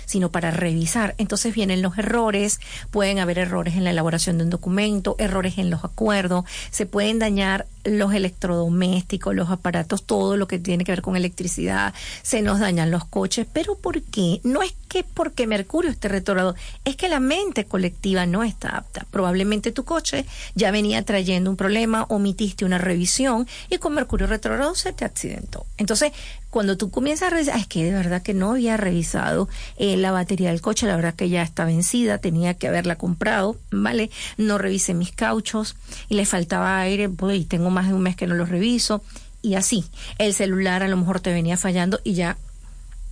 sino 0.09 0.31
para 0.31 0.51
revisar. 0.51 1.15
Entonces 1.19 1.55
vienen 1.55 1.83
los 1.83 1.99
errores, 1.99 2.61
pueden 2.91 3.19
haber 3.19 3.39
errores 3.39 3.77
en 3.77 3.85
la 3.85 3.91
elaboración 3.91 4.39
de 4.39 4.45
un 4.45 4.51
documento, 4.51 5.15
errores 5.19 5.59
en 5.59 5.69
los 5.69 5.85
acuerdos, 5.85 6.47
se 6.71 6.87
pueden 6.87 7.19
dañar 7.19 7.67
los 7.91 8.13
electrodomésticos, 8.13 9.35
los 9.35 9.51
aparatos, 9.51 10.05
todo 10.05 10.37
lo 10.37 10.49
que 10.49 10.59
tiene 10.59 10.85
que 10.85 10.93
ver 10.93 11.03
con 11.03 11.17
electricidad, 11.17 11.95
se 12.23 12.43
nos 12.43 12.61
dañan 12.61 12.91
los 12.91 13.05
coches, 13.05 13.47
pero 13.53 13.77
¿por 13.77 14.03
qué? 14.03 14.41
No 14.45 14.63
es 14.63 14.75
que 14.89 15.05
porque 15.05 15.47
Mercurio 15.47 15.91
esté 15.91 16.09
retrogrado, 16.09 16.55
es 16.85 16.97
que 16.97 17.09
la 17.09 17.21
mente 17.21 17.65
colectiva 17.65 18.27
no 18.27 18.43
está 18.43 18.77
apta. 18.77 19.07
Probablemente 19.11 19.73
tu 19.73 19.85
coche 19.85 20.25
ya 20.55 20.71
venía 20.71 21.03
trayendo 21.05 21.51
un 21.51 21.57
problema, 21.57 22.07
omitiste 22.09 22.65
una 22.65 22.79
revisión 22.79 23.47
y 23.71 23.79
con 23.79 23.95
Mercurio 23.95 24.27
retrogrado 24.27 24.75
se 24.75 24.93
te 24.93 25.05
accidentó. 25.05 25.67
Entonces, 25.77 26.13
cuando 26.51 26.79
tú 26.79 26.91
comienzas 26.91 27.29
a 27.29 27.31
revisar, 27.31 27.59
es 27.59 27.67
que 27.67 27.85
de 27.85 27.93
verdad 27.93 28.23
que 28.23 28.33
no 28.33 28.53
había 28.53 28.79
revisado 28.79 29.49
eh, 29.77 29.99
la 29.99 30.13
batería 30.13 30.51
del 30.51 30.63
coche, 30.63 30.87
la 30.87 30.97
verdad 30.97 31.15
que 31.15 31.29
ya 31.29 31.43
está 31.43 31.67
vencida, 31.67 32.19
tenía 32.19 32.55
que 32.55 32.69
haberla 32.69 32.97
comprado, 32.97 33.59
¿vale? 33.71 34.11
No 34.39 34.57
revisé 34.57 34.95
mis 34.95 35.13
cauchos 35.13 35.77
y 36.09 36.15
le 36.15 36.25
faltaba 36.25 36.81
aire, 36.81 37.11
pues, 37.11 37.39
y 37.39 37.45
tengo 37.45 37.69
más 37.79 37.89
de 37.89 37.95
un 37.95 38.03
mes 38.03 38.17
que 38.17 38.27
no 38.27 38.35
los 38.35 38.49
reviso. 38.49 39.03
Y 39.41 39.55
así, 39.55 39.85
el 40.19 40.35
celular 40.35 40.83
a 40.83 40.89
lo 40.89 40.97
mejor 40.97 41.21
te 41.21 41.33
venía 41.33 41.57
fallando 41.57 42.01
y 42.03 42.15
ya 42.15 42.37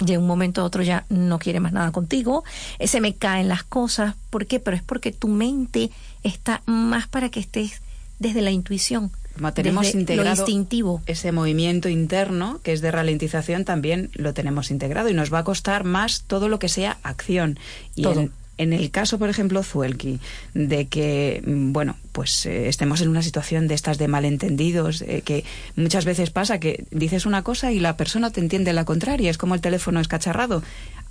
de 0.01 0.19
un 0.19 0.27
momento 0.27 0.61
a 0.61 0.65
otro 0.65 0.83
ya 0.83 1.05
no 1.09 1.39
quiere 1.39 1.61
más 1.61 1.73
nada 1.73 1.93
contigo, 1.93 2.43
eh, 2.79 2.89
se 2.89 3.01
me 3.01 3.15
caen 3.15 3.49
las 3.49 3.63
cosas, 3.63 4.15
¿por 4.29 4.47
qué? 4.47 4.59
Pero 4.61 4.77
es 4.77 4.83
porque 4.83 5.13
tu 5.13 5.29
mente 5.29 5.91
está 6.23 6.63
más 6.67 7.07
para 7.07 7.31
que 7.31 7.41
estés 7.41 7.81
desde 8.19 8.43
la 8.43 8.51
intuición, 8.51 9.11
Como 9.37 9.53
tenemos 9.53 9.85
desde 9.85 9.95
lo 9.99 10.01
integrado 10.01 10.43
instintivo. 10.43 11.03
ese 11.07 11.31
movimiento 11.33 11.89
interno 11.89 12.61
que 12.63 12.73
es 12.73 12.81
de 12.81 12.91
ralentización, 12.91 13.65
también 13.65 14.11
lo 14.15 14.35
tenemos 14.35 14.71
integrado 14.71 15.09
y 15.09 15.15
nos 15.15 15.33
va 15.33 15.39
a 15.39 15.45
costar 15.45 15.85
más 15.85 16.25
todo 16.27 16.49
lo 16.49 16.59
que 16.59 16.69
sea 16.69 16.99
acción. 17.03 17.59
Y 17.95 18.03
Todo. 18.03 18.21
en, 18.21 18.33
en 18.59 18.73
el 18.73 18.91
caso, 18.91 19.19
por 19.19 19.29
ejemplo, 19.29 19.63
Zuelki, 19.63 20.19
de 20.55 20.87
que, 20.87 21.43
mm, 21.47 21.73
bueno, 21.73 21.97
pues 22.13 22.47
eh, 22.47 22.69
estemos 22.69 23.01
en 23.01 23.09
una 23.09 23.23
situación 23.23 23.69
de 23.69 23.75
estas 23.75 23.99
de 23.99 24.09
malentendidos, 24.09 25.03
eh, 25.03 25.23
que 25.25 25.45
muchas 25.77 26.05
veces 26.05 26.31
pasa 26.31 26.59
que 26.61 26.85
dices 26.91 27.27
una 27.27 27.43
cosa 27.43 27.73
y 27.73 27.81
la 27.81 27.97
persona 27.97 28.31
te 28.31 28.41
entiende 28.41 28.73
la 28.73 28.85
contraria, 28.85 29.31
es 29.31 29.39
como 29.39 29.55
el 29.55 29.61
teléfono 29.61 30.01
escacharrado. 30.01 30.63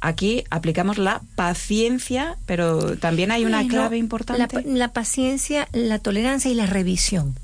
Aquí 0.02 0.44
aplicamos 0.50 0.98
la 0.98 1.22
paciencia, 1.36 2.36
pero 2.46 2.98
también 2.98 3.32
hay 3.32 3.46
una 3.46 3.58
Bueno, 3.58 3.70
clave 3.70 3.96
La, 3.96 4.00
importante. 4.00 4.64
la 4.66 4.94
paciencia, 4.94 5.68
la 5.72 6.00
tolerancia 6.00 6.52
y 6.52 6.54
la 6.54 6.66
revisión. 6.66 7.36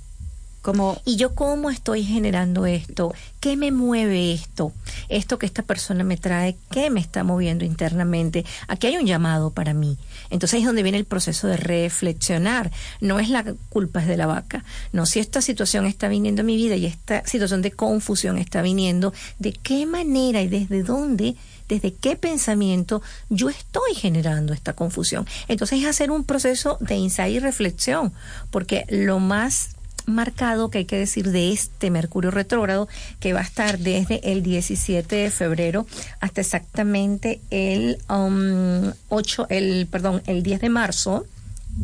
Como 0.62 1.02
¿Y 1.06 1.16
yo 1.16 1.34
cómo 1.34 1.70
estoy 1.70 2.04
generando 2.04 2.66
esto? 2.66 3.14
¿Qué 3.40 3.58
me 3.58 3.72
mueve 3.72 4.34
esto? 4.34 4.72
Esto 5.10 5.40
que 5.40 5.46
esta 5.46 5.64
persona 5.64 6.04
me 6.04 6.18
trae, 6.18 6.56
¿qué 6.70 6.90
me 6.90 7.00
está 7.00 7.24
moviendo 7.24 7.66
internamente? 7.66 8.46
Aquí 8.68 8.88
hay 8.88 8.98
un 8.98 9.06
llamado 9.06 9.52
para 9.52 9.74
mí. 9.74 9.98
Entonces 10.30 10.60
es 10.60 10.66
donde 10.66 10.84
viene 10.84 10.98
el 10.98 11.06
proceso 11.06 11.48
de 11.48 11.58
reflexionar. 11.58 12.72
No 13.00 13.20
es 13.20 13.30
la 13.30 13.44
culpa 13.70 14.02
es 14.02 14.08
de 14.08 14.18
la 14.18 14.28
vaca. 14.28 14.64
No, 14.94 15.06
si 15.06 15.20
esta 15.20 15.42
situación 15.42 15.86
está 15.86 16.08
viniendo 16.08 16.42
a 16.42 16.46
mi 16.46 16.56
vida 16.56 16.76
y 16.76 16.86
esta 16.86 17.26
situación 17.26 17.62
de 17.62 17.72
confusión 17.72 18.38
está 18.38 18.62
viniendo, 18.62 19.14
¿de 19.40 19.54
qué 19.54 19.86
manera 19.86 20.42
y 20.42 20.48
desde 20.48 20.84
dónde 20.84 21.36
desde 21.68 21.94
qué 21.94 22.18
pensamiento 22.18 23.02
yo 23.30 23.50
estoy 23.50 23.96
generando 23.96 24.52
esta 24.52 24.74
confusión. 24.74 25.26
Entonces 25.48 25.80
es 25.80 25.86
hacer 25.86 26.12
un 26.12 26.26
proceso 26.26 26.78
de 26.82 26.96
insight 26.96 27.34
y 27.34 27.40
reflexión, 27.40 28.12
porque 28.50 28.86
lo 28.90 29.20
más 29.20 29.70
marcado 30.06 30.70
que 30.70 30.80
hay 30.80 30.86
que 30.86 30.98
decir 30.98 31.32
de 31.32 31.52
este 31.52 31.90
Mercurio 31.90 32.32
retrógrado 32.32 32.88
que 33.20 33.34
va 33.34 33.40
a 33.40 33.44
estar 33.44 33.80
desde 33.80 34.32
el 34.32 34.44
17 34.44 35.16
de 35.16 35.32
febrero 35.32 35.86
hasta 36.20 36.42
exactamente 36.42 37.42
el 37.50 37.98
um, 38.10 38.92
8 39.10 39.48
el 39.50 39.88
perdón 39.88 40.22
el 40.26 40.44
10 40.44 40.62
de 40.62 40.70
marzo 40.70 41.26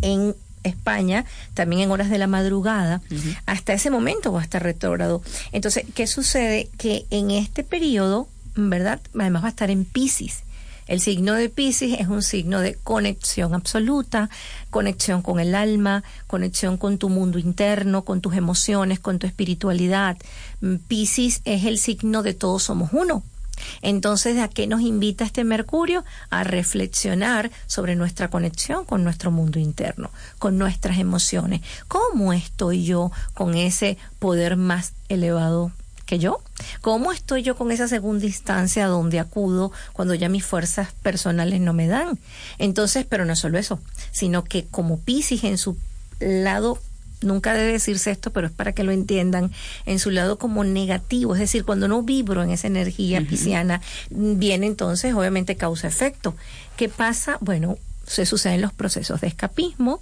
en 0.02 0.36
España, 0.64 1.26
también 1.54 1.82
en 1.82 1.92
horas 1.92 2.10
de 2.10 2.18
la 2.18 2.28
madrugada, 2.28 3.02
hasta 3.46 3.74
ese 3.74 3.90
momento 3.90 4.32
va 4.32 4.42
a 4.42 4.44
estar 4.44 4.62
retrógrado. 4.62 5.22
Entonces, 5.52 5.86
¿qué 5.96 6.08
sucede? 6.08 6.70
Que 6.78 7.06
en 7.10 7.32
este 7.32 7.64
periodo, 7.64 8.28
¿verdad? 8.56 9.00
Además 9.18 9.44
va 9.44 9.48
a 9.48 9.52
estar 9.52 9.72
en 9.72 9.86
Pisces. 9.86 10.44
El 10.88 11.02
signo 11.02 11.34
de 11.34 11.50
Pisces 11.50 12.00
es 12.00 12.08
un 12.08 12.24
signo 12.24 12.62
de 12.62 12.76
conexión 12.76 13.54
absoluta, 13.54 14.30
conexión 14.70 15.22
con 15.22 15.40
el 15.40 15.54
alma, 15.54 16.04
conexión 16.28 16.78
con 16.78 16.98
tu 16.98 17.10
mundo 17.10 17.40
interno, 17.40 18.04
con 18.04 18.22
tus 18.22 18.36
emociones, 18.36 19.00
con 19.00 19.20
tu 19.20 19.28
espiritualidad. 19.28 20.18
Mm, 20.62 20.76
Pisces 20.88 21.42
es 21.44 21.66
el 21.66 21.78
signo 21.78 22.24
de 22.24 22.34
todos 22.34 22.64
somos 22.64 22.90
uno. 22.94 23.24
Entonces, 23.82 24.38
¿a 24.38 24.48
qué 24.48 24.68
nos 24.68 24.82
invita 24.82 25.26
este 25.26 25.44
Mercurio? 25.44 26.06
A 26.30 26.44
reflexionar 26.44 27.52
sobre 27.66 27.96
nuestra 27.96 28.30
conexión 28.30 28.86
con 28.86 29.04
nuestro 29.04 29.32
mundo 29.32 29.60
interno, 29.60 30.12
con 30.40 30.58
nuestras 30.58 31.00
emociones. 31.00 31.62
¿Cómo 31.88 32.34
estoy 32.34 32.86
yo 32.86 33.12
con 33.34 33.56
ese 33.56 33.98
poder 34.20 34.58
más 34.58 34.94
elevado 35.10 35.72
que 36.08 36.18
yo? 36.18 36.42
¿Cómo 36.82 37.12
estoy 37.12 37.44
yo 37.44 37.56
con 37.56 37.72
esa 37.72 37.88
segunda 37.88 38.26
instancia 38.26 38.86
a 38.86 38.88
donde 38.88 39.20
acudo 39.20 39.72
cuando 39.94 40.16
ya 40.16 40.30
mis 40.30 40.44
fuerzas 40.44 40.94
personales 41.04 41.62
no 41.62 41.74
me 41.74 41.86
dan? 41.86 42.18
Entonces, 42.58 43.06
pero 43.08 43.26
no 43.26 43.36
solo 43.36 43.60
eso, 43.60 43.80
sino 44.12 44.44
que 44.44 44.66
como 44.66 45.00
Pisces 45.00 45.44
en 45.44 45.60
su 45.60 45.78
lado 46.20 46.80
nunca 47.22 47.54
debe 47.54 47.74
decirse 47.74 48.12
esto, 48.12 48.32
pero 48.32 48.48
es 48.48 48.54
para 48.54 48.74
que 48.74 48.84
lo 48.84 48.92
entiendan, 48.92 49.52
en 49.86 50.00
su 50.00 50.12
lado 50.12 50.38
como 50.38 50.64
negativo, 50.64 51.34
es 51.36 51.40
decir, 51.40 51.66
cuando 51.66 51.88
no 51.88 52.04
vibro 52.04 52.44
en 52.44 52.52
esa 52.52 52.68
energía 52.68 53.22
pisciana, 53.22 53.82
viene 54.10 54.68
entonces 54.68 55.14
obviamente 55.14 55.56
causa-efecto. 55.56 56.36
¿Qué 56.76 56.90
pasa? 56.90 57.38
Bueno, 57.42 57.78
se 58.06 58.26
suceden 58.26 58.62
los 58.62 58.74
procesos 58.74 59.22
de 59.22 59.28
escapismo, 59.28 60.00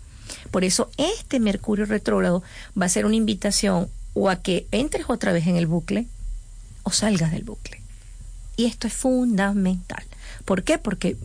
por 0.51 0.63
eso 0.63 0.89
este 0.97 1.39
Mercurio 1.39 1.85
retrógrado 1.85 2.43
va 2.79 2.85
a 2.87 2.89
ser 2.89 3.05
una 3.05 3.15
invitación 3.15 3.89
o 4.15 4.29
a 4.29 4.37
que 4.37 4.65
entres 4.71 5.05
otra 5.07 5.31
vez 5.31 5.45
en 5.45 5.57
el 5.57 5.67
bucle 5.67 6.07
o 6.81 6.91
salgas 6.91 7.31
del 7.31 7.43
bucle. 7.43 7.79
Y 8.57 8.65
esto 8.65 8.87
es 8.87 8.93
fundamental. 8.93 10.03
¿Por 10.45 10.63
qué? 10.63 10.77
Porque 10.77 11.17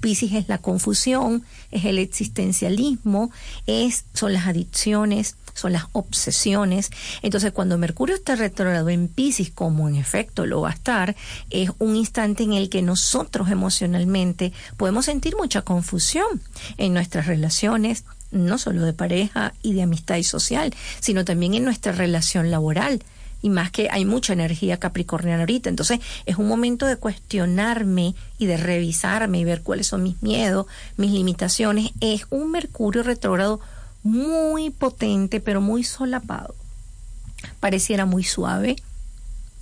Pisces 0.00 0.32
es 0.32 0.48
la 0.48 0.58
confusión, 0.58 1.44
es 1.70 1.84
el 1.84 1.98
existencialismo, 1.98 3.30
es, 3.66 4.04
son 4.14 4.32
las 4.32 4.46
adicciones, 4.46 5.36
son 5.54 5.72
las 5.72 5.84
obsesiones. 5.92 6.90
Entonces, 7.22 7.52
cuando 7.52 7.78
Mercurio 7.78 8.16
está 8.16 8.34
retrógrado 8.34 8.88
en 8.88 9.08
Pisces, 9.08 9.50
como 9.50 9.88
en 9.88 9.96
efecto 9.96 10.46
lo 10.46 10.62
va 10.62 10.70
a 10.70 10.74
estar, 10.74 11.14
es 11.50 11.70
un 11.78 11.94
instante 11.94 12.42
en 12.42 12.54
el 12.54 12.68
que 12.68 12.82
nosotros 12.82 13.50
emocionalmente 13.50 14.52
podemos 14.76 15.04
sentir 15.04 15.36
mucha 15.36 15.62
confusión 15.62 16.42
en 16.78 16.94
nuestras 16.94 17.26
relaciones, 17.26 18.04
no 18.32 18.58
solo 18.58 18.82
de 18.82 18.92
pareja 18.92 19.54
y 19.62 19.74
de 19.74 19.82
amistad 19.82 20.16
y 20.16 20.24
social, 20.24 20.74
sino 21.00 21.24
también 21.24 21.54
en 21.54 21.64
nuestra 21.64 21.92
relación 21.92 22.50
laboral 22.50 23.02
y 23.42 23.50
más 23.50 23.70
que 23.70 23.88
hay 23.90 24.04
mucha 24.04 24.32
energía 24.32 24.78
capricorniana 24.78 25.40
ahorita. 25.40 25.68
Entonces 25.68 26.00
es 26.26 26.36
un 26.36 26.48
momento 26.48 26.86
de 26.86 26.96
cuestionarme 26.96 28.14
y 28.38 28.46
de 28.46 28.56
revisarme 28.56 29.40
y 29.40 29.44
ver 29.44 29.62
cuáles 29.62 29.88
son 29.88 30.04
mis 30.04 30.22
miedos, 30.22 30.66
mis 30.96 31.10
limitaciones. 31.10 31.90
Es 32.00 32.26
un 32.30 32.50
Mercurio 32.52 33.02
retrógrado 33.02 33.60
muy 34.02 34.70
potente, 34.70 35.40
pero 35.40 35.60
muy 35.60 35.84
solapado. 35.84 36.54
Pareciera 37.60 38.06
muy 38.06 38.22
suave, 38.22 38.76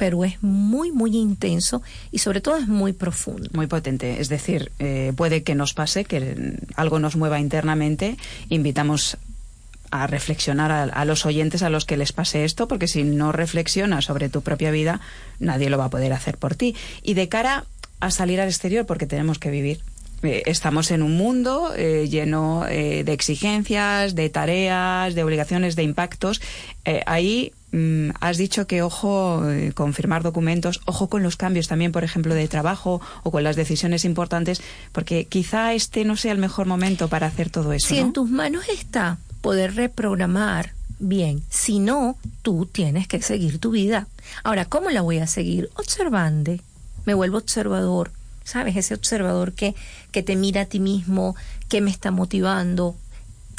pero 0.00 0.24
es 0.24 0.42
muy, 0.42 0.92
muy 0.92 1.14
intenso 1.14 1.82
y 2.10 2.20
sobre 2.20 2.40
todo 2.40 2.56
es 2.56 2.66
muy 2.66 2.94
profundo. 2.94 3.50
Muy 3.52 3.66
potente. 3.66 4.18
Es 4.18 4.30
decir, 4.30 4.72
eh, 4.78 5.12
puede 5.14 5.42
que 5.42 5.54
nos 5.54 5.74
pase, 5.74 6.06
que 6.06 6.56
algo 6.74 6.98
nos 6.98 7.16
mueva 7.16 7.38
internamente. 7.38 8.16
Invitamos 8.48 9.18
a 9.90 10.06
reflexionar 10.06 10.72
a, 10.72 11.04
los 11.04 11.26
oyentes 11.26 11.62
a 11.62 11.68
los 11.68 11.84
que 11.84 11.98
les 11.98 12.12
pase 12.12 12.46
esto, 12.46 12.66
porque 12.66 12.88
si 12.88 13.04
no 13.04 13.30
reflexionas 13.30 14.06
sobre 14.06 14.30
tu 14.30 14.40
propia 14.40 14.70
vida, 14.70 15.02
nadie 15.38 15.68
lo 15.68 15.76
va 15.76 15.84
a 15.84 15.90
poder 15.90 16.14
hacer 16.14 16.38
por 16.38 16.54
ti. 16.54 16.74
Y 17.02 17.12
de 17.12 17.28
cara 17.28 17.66
a 18.00 18.10
salir 18.10 18.40
al 18.40 18.48
exterior, 18.48 18.86
porque 18.86 19.04
tenemos 19.04 19.38
que 19.38 19.50
vivir. 19.50 19.82
Eh, 20.22 20.44
estamos 20.46 20.92
en 20.92 21.02
un 21.02 21.18
mundo 21.18 21.74
eh, 21.76 22.08
lleno 22.08 22.64
de 22.64 23.12
exigencias, 23.12 24.14
de 24.14 24.30
tareas, 24.30 25.14
de 25.14 25.24
obligaciones, 25.24 25.76
de 25.76 25.82
impactos. 25.82 26.40
ahí 27.04 27.52
mm, 27.72 28.10
has 28.20 28.36
dicho 28.36 28.66
que 28.66 28.82
ojo 28.82 29.42
con 29.74 29.94
firmar 29.94 30.22
documentos, 30.22 30.80
ojo 30.86 31.08
con 31.08 31.22
los 31.22 31.36
cambios 31.36 31.68
también, 31.68 31.92
por 31.92 32.04
ejemplo, 32.04 32.34
de 32.34 32.48
trabajo 32.48 33.00
o 33.22 33.30
con 33.30 33.44
las 33.44 33.56
decisiones 33.56 34.04
importantes, 34.04 34.62
porque 34.92 35.26
quizá 35.26 35.72
este 35.74 36.04
no 36.04 36.16
sea 36.16 36.32
el 36.32 36.38
mejor 36.38 36.66
momento 36.66 37.08
para 37.08 37.26
hacer 37.26 37.50
todo 37.50 37.72
eso. 37.72 37.88
Si 37.88 37.98
en 37.98 38.12
tus 38.12 38.30
manos 38.30 38.68
está 38.68 39.18
poder 39.40 39.74
reprogramar 39.74 40.72
bien. 41.00 41.42
Si 41.48 41.78
no, 41.78 42.16
tú 42.42 42.66
tienes 42.66 43.08
que 43.08 43.20
seguir 43.22 43.58
tu 43.58 43.72
vida. 43.72 44.06
Ahora, 44.44 44.66
¿cómo 44.66 44.90
la 44.90 45.00
voy 45.00 45.18
a 45.18 45.26
seguir? 45.26 45.70
Observando. 45.74 46.56
Me 47.06 47.14
vuelvo 47.14 47.38
observador. 47.38 48.12
¿Sabes? 48.44 48.76
Ese 48.76 48.94
observador 48.94 49.52
que, 49.52 49.74
que 50.12 50.22
te 50.22 50.34
mira 50.34 50.62
a 50.62 50.64
ti 50.66 50.80
mismo, 50.80 51.36
que 51.68 51.80
me 51.80 51.90
está 51.90 52.10
motivando, 52.10 52.96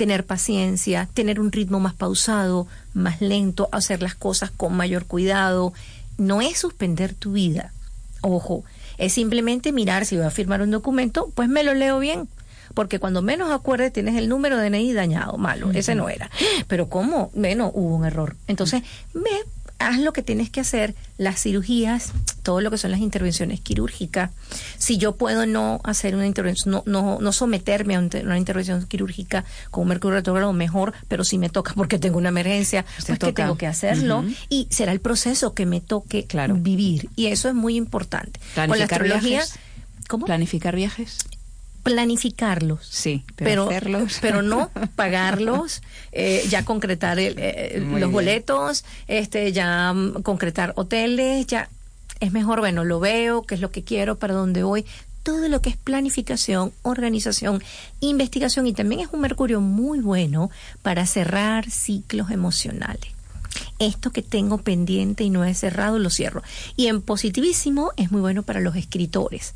tener 0.02 0.26
paciencia, 0.26 1.08
tener 1.14 1.40
un 1.40 1.52
ritmo 1.52 1.80
más 1.80 1.94
pausado, 1.94 2.66
más 2.96 3.22
lento, 3.22 3.70
hacer 3.72 4.02
las 4.02 4.16
cosas 4.16 4.50
con 4.50 4.76
mayor 4.76 5.06
cuidado. 5.06 5.74
No 6.18 6.42
es 6.42 6.58
suspender 6.58 7.14
tu 7.14 7.34
vida. 7.34 7.72
Ojo, 8.22 8.64
es 8.98 9.14
simplemente 9.14 9.72
mirar 9.72 10.08
si 10.08 10.18
voy 10.18 10.26
a 10.26 10.32
firmar 10.32 10.64
un 10.64 10.72
documento, 10.72 11.32
pues 11.36 11.50
me 11.50 11.62
lo 11.62 11.76
leo 11.76 12.00
bien 12.00 12.28
porque 12.74 12.98
cuando 12.98 13.22
menos 13.22 13.52
acuerdes 13.52 13.94
tienes 13.94 14.16
el 14.16 14.28
número 14.28 14.58
de 14.58 14.72
DNI 14.72 14.94
dañado, 14.94 15.38
malo, 15.38 15.70
ese 15.72 15.94
no 15.94 16.10
era. 16.10 16.32
Pero 16.68 16.90
¿cómo? 16.90 17.30
Bueno, 17.36 17.70
hubo 17.72 17.96
un 17.96 18.06
error. 18.06 18.36
Entonces, 18.48 18.82
ve, 19.14 19.30
haz 19.88 20.00
lo 20.00 20.14
que 20.14 20.22
tienes 20.22 20.50
que 20.50 20.62
hacer, 20.62 20.96
las 21.18 21.42
cirugías, 21.42 22.14
todo 22.44 22.62
lo 22.62 22.72
que 22.72 22.78
son 22.78 22.92
las 22.92 23.00
intervenciones 23.00 23.62
quirúrgicas. 23.62 24.32
Si 24.78 24.98
yo 24.98 25.16
puedo 25.16 25.46
no 25.46 25.82
hacer 25.84 26.16
una 26.16 26.28
intervención, 26.28 26.72
no, 26.72 26.84
no, 26.86 27.20
no 27.20 27.32
someterme 27.32 27.96
a 27.96 28.00
una 28.00 28.38
intervención 28.38 28.86
quirúrgica 28.88 29.46
con 29.70 29.84
un 29.84 29.90
mercurio 29.90 30.18
retrógrado, 30.18 30.54
mejor, 30.54 30.94
pero 31.08 31.24
si 31.24 31.38
me 31.38 31.50
toca 31.50 31.74
porque 31.74 32.00
tengo 32.00 32.18
una 32.18 32.30
emergencia, 32.30 32.86
pues 33.06 33.20
que 33.20 33.34
tengo 33.34 33.58
que 33.58 33.68
hacerlo. 33.68 34.24
Y 34.50 34.68
será 34.70 34.92
el 34.92 35.00
proceso 35.00 35.54
que 35.54 35.66
me 35.66 35.82
toque 35.82 36.26
claro. 36.26 36.56
vivir. 36.56 37.10
Y 37.16 37.28
eso 37.28 37.50
es 37.50 37.56
muy 37.56 37.76
importante. 37.76 38.40
Con 38.56 38.78
la 38.78 38.86
astrología, 38.86 39.44
¿Cómo? 40.08 40.26
¿Planificar 40.26 40.76
viajes? 40.76 41.20
Planificarlos. 41.84 42.86
Sí, 42.88 43.24
pero, 43.36 43.70
pero, 44.22 44.42
no 44.42 44.70
pagarlos, 44.96 45.82
eh, 46.12 46.46
ya 46.50 46.66
concretar 46.66 47.20
eh, 47.20 47.84
los 48.00 48.12
boletos, 48.12 48.86
este, 49.08 49.52
ya 49.52 49.94
mm, 49.94 50.22
concretar 50.24 50.74
hoteles, 50.76 51.48
ya 51.48 51.70
es 52.20 52.32
mejor, 52.32 52.60
bueno, 52.60 52.84
lo 52.84 53.00
veo, 53.00 53.44
qué 53.44 53.56
es 53.56 53.62
lo 53.62 53.72
que 53.72 53.84
quiero, 53.84 54.18
para 54.18 54.34
dónde 54.34 54.64
voy. 54.64 54.86
Todo 55.24 55.50
lo 55.50 55.62
que 55.62 55.70
es 55.70 55.78
planificación, 55.78 56.72
organización, 56.82 57.62
investigación 58.00 58.66
y 58.66 58.74
también 58.74 59.02
es 59.02 59.10
un 59.12 59.22
Mercurio 59.22 59.62
muy 59.62 60.00
bueno 60.00 60.50
para 60.82 61.06
cerrar 61.06 61.70
ciclos 61.70 62.32
emocionales 62.32 63.12
esto 63.80 64.12
que 64.12 64.22
tengo 64.22 64.60
pendiente 64.60 65.24
y 65.24 65.30
no 65.30 65.44
he 65.44 65.54
cerrado, 65.54 66.00
lo 66.00 66.10
cierro. 66.10 66.44
Y 66.76 66.88
en 66.88 67.02
positivísimo 67.02 67.92
es 67.98 68.12
muy 68.12 68.22
bueno 68.22 68.44
para 68.44 68.60
los 68.60 68.76
escritores 68.76 69.54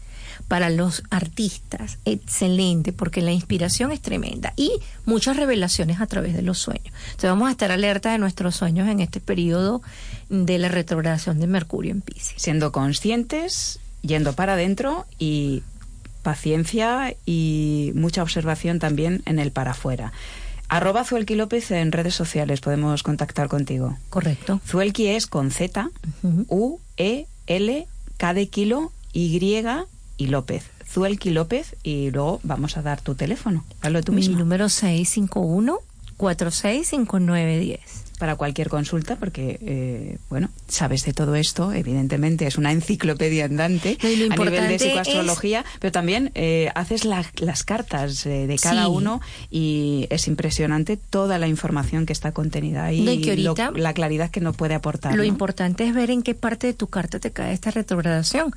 para 0.47 0.69
los 0.69 1.03
artistas, 1.09 1.97
excelente, 2.05 2.93
porque 2.93 3.21
la 3.21 3.31
inspiración 3.31 3.91
es 3.91 4.01
tremenda 4.01 4.53
y 4.55 4.71
muchas 5.05 5.37
revelaciones 5.37 6.01
a 6.01 6.07
través 6.07 6.33
de 6.33 6.43
los 6.43 6.59
sueños. 6.59 6.93
Entonces 7.05 7.29
vamos 7.29 7.49
a 7.49 7.51
estar 7.51 7.71
alerta 7.71 8.11
de 8.11 8.19
nuestros 8.19 8.55
sueños 8.55 8.87
en 8.87 8.99
este 8.99 9.19
periodo 9.19 9.81
de 10.29 10.57
la 10.59 10.69
retrogradación 10.69 11.39
de 11.39 11.47
Mercurio 11.47 11.91
en 11.91 12.01
Pisces. 12.01 12.35
Siendo 12.37 12.71
conscientes, 12.71 13.79
yendo 14.01 14.33
para 14.33 14.53
adentro 14.53 15.05
y 15.17 15.63
paciencia 16.21 17.15
y 17.25 17.91
mucha 17.95 18.23
observación 18.23 18.79
también 18.79 19.23
en 19.25 19.39
el 19.39 19.51
para 19.51 19.71
afuera. 19.71 20.11
Arroba 20.67 21.03
Zuelki 21.03 21.35
López 21.35 21.69
en 21.71 21.91
redes 21.91 22.15
sociales, 22.15 22.61
podemos 22.61 23.03
contactar 23.03 23.47
contigo. 23.47 23.97
Correcto. 24.09 24.59
Zuelki 24.65 25.07
es 25.07 25.27
con 25.27 25.51
Z, 25.51 25.89
U, 26.47 26.79
E, 26.97 27.27
L, 27.45 27.87
K 28.17 28.33
de 28.33 28.47
kilo, 28.47 28.91
Y, 29.13 29.39
y 30.17 30.27
López. 30.27 30.65
Zuelki 30.87 31.31
López 31.31 31.75
y 31.83 32.11
luego 32.11 32.39
vamos 32.43 32.77
a 32.77 32.81
dar 32.81 33.01
tu 33.01 33.15
teléfono. 33.15 33.65
Hazlo 33.81 34.01
tú 34.03 34.13
Mi 34.13 34.27
número 34.29 34.69
651 34.69 35.79
465910 36.17 38.05
para 38.17 38.35
cualquier 38.35 38.69
consulta, 38.69 39.17
porque, 39.17 39.59
eh, 39.61 40.17
bueno, 40.29 40.49
sabes 40.67 41.03
de 41.05 41.13
todo 41.13 41.35
esto, 41.35 41.73
evidentemente, 41.73 42.47
es 42.47 42.57
una 42.57 42.71
enciclopedia 42.71 43.45
andante 43.45 43.97
a 44.01 44.35
nivel 44.35 44.67
de 44.67 44.79
psicoastrología, 44.79 45.65
pero 45.79 45.91
también 45.91 46.31
eh, 46.35 46.71
haces 46.75 47.05
las 47.05 47.63
cartas 47.63 48.25
eh, 48.25 48.47
de 48.47 48.57
cada 48.57 48.87
uno 48.87 49.21
y 49.51 50.07
es 50.09 50.27
impresionante 50.27 50.97
toda 50.97 51.37
la 51.39 51.47
información 51.47 52.05
que 52.05 52.13
está 52.13 52.31
contenida 52.31 52.85
ahí 52.85 53.07
y 53.07 53.79
la 53.79 53.93
claridad 53.93 54.31
que 54.31 54.41
nos 54.41 54.55
puede 54.55 54.75
aportar. 54.75 55.15
Lo 55.15 55.23
importante 55.23 55.85
es 55.85 55.93
ver 55.93 56.09
en 56.09 56.23
qué 56.23 56.35
parte 56.35 56.67
de 56.67 56.73
tu 56.73 56.87
carta 56.87 57.19
te 57.19 57.31
cae 57.31 57.53
esta 57.53 57.71
retrogradación. 57.71 58.53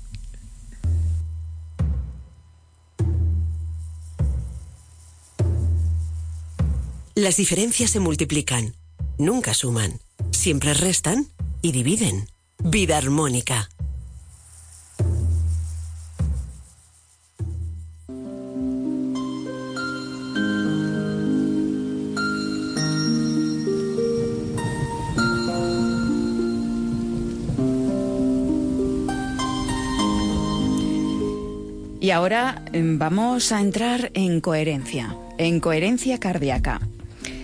Las 7.14 7.36
diferencias 7.36 7.90
se 7.90 7.98
multiplican, 7.98 8.74
nunca 9.18 9.52
suman, 9.52 9.98
siempre 10.30 10.72
restan 10.72 11.26
y 11.62 11.72
dividen. 11.72 12.28
Vida 12.62 12.96
armónica. 12.96 13.68
Y 32.08 32.10
ahora 32.10 32.64
em, 32.72 32.98
vamos 32.98 33.52
a 33.52 33.60
entrar 33.60 34.10
en 34.14 34.40
coherencia, 34.40 35.14
en 35.36 35.60
coherencia 35.60 36.18
cardíaca. 36.18 36.80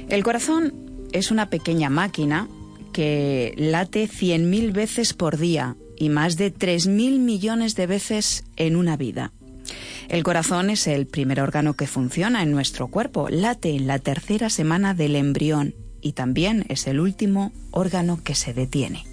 El 0.09 0.25
corazón 0.25 0.73
es 1.13 1.31
una 1.31 1.51
pequeña 1.51 1.91
máquina 1.91 2.49
que 2.95 3.53
late 3.59 4.09
100.000 4.09 4.73
veces 4.73 5.13
por 5.13 5.37
día 5.37 5.77
y 5.99 6.09
más 6.09 6.39
de 6.39 6.51
3.000 6.51 7.19
millones 7.19 7.75
de 7.75 7.87
veces 7.87 8.45
en 8.57 8.77
una 8.77 8.97
vida. 8.97 9.33
El 10.09 10.23
corazón 10.23 10.71
es 10.71 10.87
el 10.87 11.07
primer 11.07 11.43
órgano 11.43 11.75
que 11.75 11.87
funciona 11.87 12.43
en 12.43 12.51
nuestro 12.51 12.89
cuerpo, 12.89 13.29
late 13.29 13.77
en 13.77 13.87
la 13.87 13.99
tercera 13.99 14.49
semana 14.49 14.95
del 14.95 15.15
embrión 15.17 15.75
y 16.01 16.13
también 16.13 16.65
es 16.71 16.87
el 16.87 17.01
último 17.01 17.53
órgano 17.71 18.19
que 18.25 18.35
se 18.35 18.55
detiene. 18.55 19.05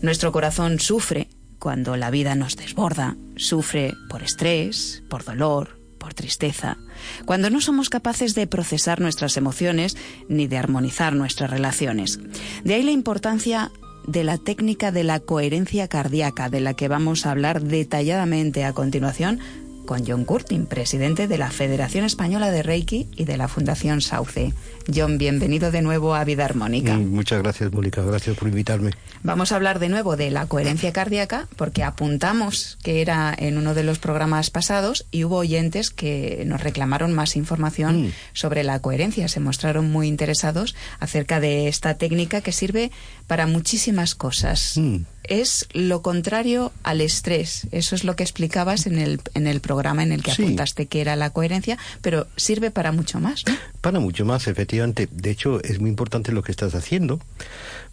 Nuestro 0.00 0.32
corazón 0.32 0.80
sufre 0.80 1.28
cuando 1.58 1.98
la 1.98 2.10
vida 2.10 2.34
nos 2.34 2.56
desborda, 2.56 3.14
sufre 3.36 3.94
por 4.08 4.22
estrés, 4.22 5.02
por 5.08 5.24
dolor, 5.24 5.78
por 5.98 6.14
tristeza, 6.14 6.76
cuando 7.24 7.50
no 7.50 7.60
somos 7.60 7.88
capaces 7.90 8.34
de 8.34 8.46
procesar 8.46 9.00
nuestras 9.00 9.36
emociones 9.36 9.96
ni 10.28 10.46
de 10.46 10.58
armonizar 10.58 11.14
nuestras 11.14 11.50
relaciones. 11.50 12.20
De 12.64 12.74
ahí 12.74 12.82
la 12.82 12.92
importancia 12.92 13.70
de 14.06 14.24
la 14.24 14.38
técnica 14.38 14.92
de 14.92 15.04
la 15.04 15.20
coherencia 15.20 15.88
cardíaca, 15.88 16.48
de 16.48 16.60
la 16.60 16.74
que 16.74 16.88
vamos 16.88 17.26
a 17.26 17.32
hablar 17.32 17.62
detalladamente 17.62 18.64
a 18.64 18.72
continuación 18.72 19.40
con 19.86 20.04
John 20.06 20.24
Curtin, 20.24 20.66
presidente 20.66 21.28
de 21.28 21.38
la 21.38 21.50
Federación 21.50 22.04
Española 22.04 22.50
de 22.50 22.62
Reiki 22.62 23.08
y 23.16 23.24
de 23.24 23.36
la 23.36 23.48
Fundación 23.48 24.00
Sauce. 24.00 24.52
John, 24.94 25.18
bienvenido 25.18 25.72
de 25.72 25.82
nuevo 25.82 26.14
a 26.14 26.22
Vida 26.24 26.44
Armónica. 26.44 26.94
Mm, 26.96 27.10
muchas 27.12 27.42
gracias, 27.42 27.72
Mónica. 27.72 28.02
Gracias 28.02 28.36
por 28.36 28.46
invitarme. 28.48 28.92
Vamos 29.24 29.50
a 29.50 29.56
hablar 29.56 29.80
de 29.80 29.88
nuevo 29.88 30.16
de 30.16 30.30
la 30.30 30.46
coherencia 30.46 30.92
cardíaca 30.92 31.48
porque 31.56 31.82
apuntamos 31.82 32.78
que 32.84 33.00
era 33.00 33.34
en 33.36 33.58
uno 33.58 33.74
de 33.74 33.82
los 33.82 33.98
programas 33.98 34.50
pasados 34.50 35.04
y 35.10 35.24
hubo 35.24 35.38
oyentes 35.38 35.90
que 35.90 36.44
nos 36.46 36.60
reclamaron 36.62 37.12
más 37.12 37.34
información 37.36 38.06
Mm. 38.06 38.12
sobre 38.32 38.62
la 38.62 38.78
coherencia. 38.80 39.26
Se 39.28 39.40
mostraron 39.40 39.90
muy 39.90 40.06
interesados 40.06 40.76
acerca 41.00 41.40
de 41.40 41.66
esta 41.66 41.94
técnica 41.94 42.40
que 42.40 42.52
sirve 42.52 42.92
para 43.26 43.46
muchísimas 43.48 44.14
cosas. 44.14 44.74
Mm. 44.76 44.98
Es 45.24 45.66
lo 45.72 46.02
contrario 46.02 46.72
al 46.84 47.00
estrés. 47.00 47.66
Eso 47.72 47.96
es 47.96 48.04
lo 48.04 48.14
que 48.14 48.22
explicabas 48.22 48.86
en 48.86 49.00
el, 49.00 49.20
en 49.34 49.48
el 49.48 49.60
programa 49.60 50.04
en 50.04 50.12
el 50.12 50.22
que 50.22 50.30
Sí. 50.30 50.44
apuntaste 50.44 50.86
que 50.86 51.00
era 51.00 51.16
la 51.16 51.30
coherencia, 51.30 51.76
pero 52.00 52.28
sirve 52.36 52.70
para 52.70 52.92
mucho 52.92 53.18
más. 53.18 53.42
Para 53.80 53.98
mucho 53.98 54.24
más, 54.24 54.46
efectivamente. 54.46 54.75
De 54.84 55.30
hecho, 55.30 55.62
es 55.62 55.80
muy 55.80 55.90
importante 55.90 56.32
lo 56.32 56.42
que 56.42 56.52
estás 56.52 56.74
haciendo 56.74 57.20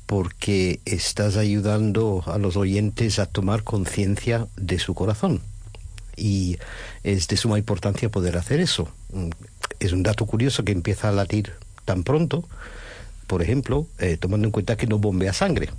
porque 0.06 0.80
estás 0.86 1.38
ayudando 1.38 2.24
a 2.28 2.38
los 2.38 2.58
oyentes 2.58 3.20
a 3.20 3.26
tomar 3.26 3.64
conciencia 3.64 4.48
de 4.58 4.80
su 4.80 4.94
corazón. 4.94 5.42
Y 6.16 6.58
es 7.04 7.28
de 7.28 7.38
suma 7.38 7.58
importancia 7.58 8.10
poder 8.10 8.38
hacer 8.38 8.60
eso. 8.60 8.90
Mm, 9.14 9.30
Es 9.80 9.92
un 9.92 10.04
dato 10.04 10.26
curioso 10.26 10.64
que 10.64 10.72
empieza 10.72 11.10
a 11.10 11.12
latir 11.12 11.54
tan 11.86 12.04
pronto, 12.04 12.48
por 13.28 13.42
ejemplo, 13.42 13.88
eh, 14.00 14.18
tomando 14.18 14.48
en 14.48 14.52
cuenta 14.52 14.78
que 14.78 14.88
no 14.88 15.00
bombea 15.00 15.34
sangre. 15.34 15.70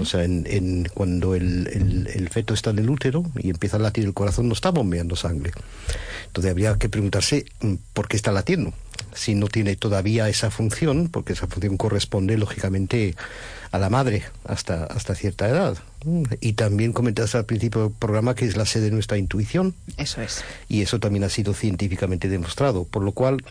O 0.00 0.04
sea, 0.06 0.24
en, 0.24 0.46
en- 0.48 0.88
cuando 0.94 1.34
el, 1.34 1.66
el- 1.68 2.08
el 2.14 2.28
feto 2.30 2.54
está 2.54 2.70
en 2.70 2.78
el 2.78 2.88
útero 2.90 3.24
y 3.38 3.50
empieza 3.50 3.76
a 3.76 3.80
latir 3.80 4.04
el 4.06 4.14
corazón, 4.14 4.48
no 4.48 4.54
está 4.54 4.70
bombeando 4.70 5.14
sangre. 5.16 5.52
Entonces 6.26 6.50
habría 6.50 6.76
que 6.78 6.88
preguntarse 6.88 7.44
mm, 7.60 7.74
por 7.92 8.08
qué 8.08 8.16
está 8.16 8.32
latiendo. 8.32 8.72
Si 9.14 9.34
no 9.34 9.48
tiene 9.48 9.76
todavía 9.76 10.28
esa 10.28 10.50
función, 10.50 11.08
porque 11.08 11.32
esa 11.32 11.46
función 11.46 11.76
corresponde 11.76 12.36
lógicamente 12.36 13.14
a 13.70 13.78
la 13.78 13.90
madre 13.90 14.24
hasta, 14.44 14.84
hasta 14.84 15.14
cierta 15.14 15.48
edad. 15.48 15.76
Y 16.40 16.54
también 16.54 16.92
comentaste 16.92 17.38
al 17.38 17.44
principio 17.44 17.82
del 17.84 17.92
programa 17.92 18.34
que 18.34 18.44
es 18.44 18.56
la 18.56 18.66
sede 18.66 18.84
de 18.84 18.90
nuestra 18.92 19.18
intuición 19.18 19.74
Eso 19.96 20.22
es. 20.22 20.44
y 20.68 20.82
eso 20.82 21.00
también 21.00 21.24
ha 21.24 21.28
sido 21.28 21.54
científicamente 21.54 22.28
demostrado. 22.28 22.84
Por 22.84 23.02
lo 23.02 23.12
cual, 23.12 23.42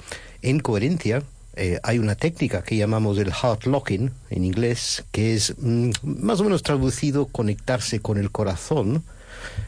en 0.41 0.60
coherencia, 0.60 1.23
eh, 1.55 1.79
hay 1.83 1.99
una 1.99 2.15
técnica 2.15 2.62
que 2.62 2.77
llamamos 2.77 3.17
el 3.17 3.33
heart 3.33 3.65
locking 3.65 4.12
en 4.29 4.43
inglés, 4.43 5.03
que 5.12 5.33
es 5.33 5.55
mm, 5.57 5.91
más 6.03 6.39
o 6.39 6.43
menos 6.43 6.63
traducido 6.63 7.25
conectarse 7.25 7.99
con 7.99 8.17
el 8.17 8.31
corazón, 8.31 9.03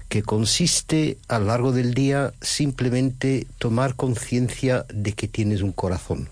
que 0.09 0.23
consiste 0.23 1.17
a 1.27 1.39
lo 1.39 1.45
largo 1.45 1.71
del 1.71 1.93
día 1.93 2.33
simplemente 2.41 3.45
tomar 3.59 3.95
conciencia 3.95 4.85
de 4.93 5.13
que 5.13 5.27
tienes 5.27 5.61
un 5.61 5.71
corazón. 5.71 6.29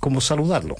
Como 0.00 0.20
saludarlo. 0.20 0.76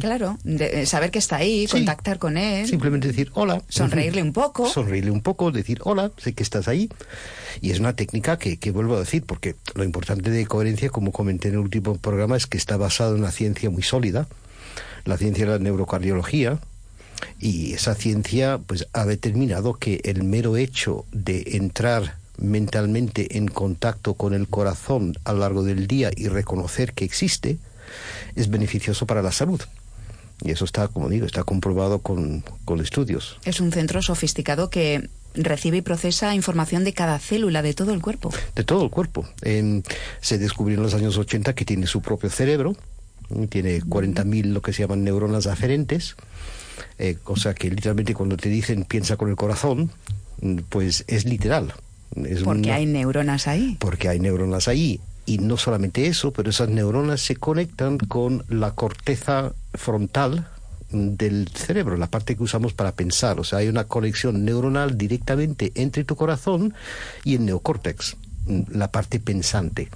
Claro, 0.00 0.38
de- 0.44 0.86
saber 0.86 1.10
que 1.10 1.18
está 1.18 1.36
ahí, 1.36 1.66
Sí. 1.66 1.72
contactar 1.72 2.18
con 2.18 2.36
él. 2.38 2.66
Simplemente 2.66 3.08
decir 3.08 3.30
hola. 3.34 3.62
Sonreírle 3.68 4.22
un 4.22 4.32
poco. 4.32 4.66
Sonreírle 4.66 5.10
un 5.10 5.20
poco, 5.22 5.50
decir 5.50 5.80
hola, 5.84 6.12
sé 6.16 6.32
que 6.32 6.42
estás 6.42 6.66
ahí. 6.68 6.88
Y 7.60 7.72
es 7.72 7.80
una 7.80 7.92
técnica 7.94 8.38
que, 8.38 8.56
que 8.58 8.70
vuelvo 8.70 8.96
a 8.96 9.00
decir, 9.00 9.24
porque 9.24 9.56
lo 9.74 9.84
importante 9.84 10.30
de 10.30 10.46
coherencia, 10.46 10.88
como 10.88 11.12
comenté 11.12 11.48
en 11.48 11.54
el 11.54 11.60
último 11.60 11.96
programa, 11.98 12.36
es 12.36 12.46
que 12.46 12.56
está 12.58 12.76
basado 12.76 13.14
en 13.16 13.22
una 13.22 13.32
ciencia 13.32 13.70
muy 13.70 13.82
sólida, 13.82 14.28
la 15.04 15.18
ciencia 15.18 15.44
de 15.46 15.50
la 15.52 15.58
neurocardiología. 15.58 16.58
Y 17.38 17.74
esa 17.74 17.94
ciencia 17.94 18.58
pues 18.66 18.86
ha 18.92 19.04
determinado 19.04 19.74
que 19.74 20.00
el 20.04 20.22
mero 20.22 20.56
hecho 20.56 21.04
de 21.12 21.42
entrar 21.52 22.16
mentalmente 22.38 23.36
en 23.36 23.48
contacto 23.48 24.14
con 24.14 24.34
el 24.34 24.48
corazón 24.48 25.14
a 25.24 25.32
lo 25.32 25.40
largo 25.40 25.62
del 25.62 25.86
día 25.86 26.10
y 26.14 26.28
reconocer 26.28 26.92
que 26.92 27.04
existe 27.04 27.58
es 28.34 28.48
beneficioso 28.48 29.06
para 29.06 29.22
la 29.22 29.32
salud. 29.32 29.60
Y 30.44 30.50
eso 30.50 30.64
está, 30.64 30.88
como 30.88 31.08
digo, 31.08 31.24
está 31.24 31.44
comprobado 31.44 32.00
con, 32.00 32.42
con 32.64 32.80
estudios. 32.80 33.38
Es 33.44 33.60
un 33.60 33.70
centro 33.70 34.02
sofisticado 34.02 34.70
que 34.70 35.08
recibe 35.34 35.78
y 35.78 35.82
procesa 35.82 36.34
información 36.34 36.84
de 36.84 36.92
cada 36.92 37.18
célula 37.18 37.62
de 37.62 37.74
todo 37.74 37.94
el 37.94 38.02
cuerpo. 38.02 38.32
de 38.54 38.64
todo 38.64 38.84
el 38.84 38.90
cuerpo. 38.90 39.26
Em, 39.42 39.82
se 40.20 40.38
descubrió 40.38 40.76
en 40.76 40.82
los 40.82 40.94
años 40.94 41.16
80 41.16 41.54
que 41.54 41.64
tiene 41.64 41.86
su 41.86 42.02
propio 42.02 42.28
cerebro, 42.28 42.76
tiene 43.48 43.80
40.000 43.80 44.52
lo 44.52 44.60
que 44.62 44.72
se 44.72 44.82
llaman 44.82 45.04
neuronas 45.04 45.46
aferentes, 45.46 46.16
eh, 46.98 47.16
o 47.24 47.36
sea 47.36 47.54
que 47.54 47.70
literalmente 47.70 48.14
cuando 48.14 48.36
te 48.36 48.48
dicen 48.48 48.84
piensa 48.84 49.16
con 49.16 49.28
el 49.30 49.36
corazón, 49.36 49.90
mm, 50.40 50.58
pues 50.68 51.04
es 51.06 51.24
literal. 51.24 51.72
Es 52.24 52.42
Porque 52.42 52.60
una- 52.68 52.74
hay 52.74 52.86
neuronas 52.86 53.48
ahí. 53.48 53.76
porque 53.80 54.08
hay 54.08 54.20
neuronas 54.20 54.68
ahí. 54.68 55.00
Y 55.24 55.38
no 55.38 55.56
solamente 55.56 56.06
eso, 56.08 56.32
pero 56.32 56.50
esas 56.50 56.68
neuronas 56.68 57.20
se 57.20 57.36
conectan 57.36 57.96
con 57.98 58.44
la 58.48 58.72
corteza 58.72 59.52
frontal 59.74 60.48
del 60.90 61.48
cerebro, 61.54 61.96
la 61.96 62.08
parte 62.08 62.36
que 62.36 62.42
usamos 62.42 62.74
para 62.74 62.92
pensar. 62.92 63.40
O 63.40 63.44
sea, 63.44 63.60
hay 63.60 63.68
una 63.68 63.84
conexión 63.84 64.44
neuronal 64.44 64.98
directamente 64.98 65.72
entre 65.74 66.04
tu 66.04 66.16
corazón 66.16 66.74
y 67.24 67.36
el 67.36 67.46
neocórtex, 67.46 68.16
mm, 68.46 68.60
la 68.72 68.90
parte 68.90 69.20
pensante. 69.20 69.88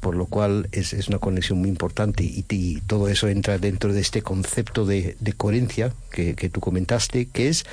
Por 0.00 0.16
lo 0.16 0.26
cual 0.26 0.68
es, 0.72 0.92
es 0.92 1.08
una 1.08 1.18
conexión 1.18 1.58
muy 1.58 1.68
importante 1.68 2.24
y, 2.24 2.80
todo 2.86 3.08
eso 3.08 3.28
entra 3.28 3.58
dentro 3.58 3.92
de 3.92 4.00
este 4.00 4.22
concepto 4.22 4.86
de, 4.86 5.16
coherencia 5.36 5.92
que, 6.10 6.34
que, 6.34 6.48
tú 6.48 6.60
comentaste, 6.60 7.26
que 7.26 7.48
es 7.48 7.64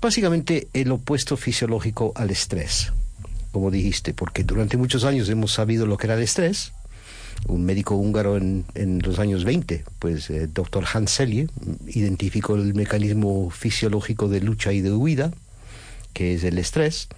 básicamente 0.00 0.68
el 0.74 0.92
opuesto 0.92 1.36
fisiológico 1.36 2.12
al 2.14 2.30
estrés, 2.30 2.92
como 3.52 3.70
dijiste, 3.70 4.14
porque 4.14 4.44
durante 4.44 4.76
muchos 4.76 5.04
años 5.04 5.28
hemos 5.28 5.52
sabido 5.52 5.86
lo 5.86 5.96
que 5.96 6.06
era 6.06 6.14
el 6.14 6.22
estrés. 6.22 6.72
Un 7.46 7.64
médico 7.64 7.94
húngaro 7.94 8.36
en, 8.36 8.66
en 8.74 8.98
los 8.98 9.18
años 9.18 9.44
20, 9.44 9.84
pues 9.98 10.28
eh, 10.28 10.46
doctor 10.46 10.84
Hans 10.92 11.12
Selye, 11.12 11.48
identificó 11.86 12.54
el 12.54 12.74
mecanismo 12.74 13.48
fisiológico 13.48 14.28
de 14.28 14.40
lucha 14.40 14.72
y 14.74 14.82
de 14.82 14.92
huida, 14.92 15.32
que 16.12 16.34
es 16.34 16.44
el 16.44 16.58
estrés, 16.58 17.08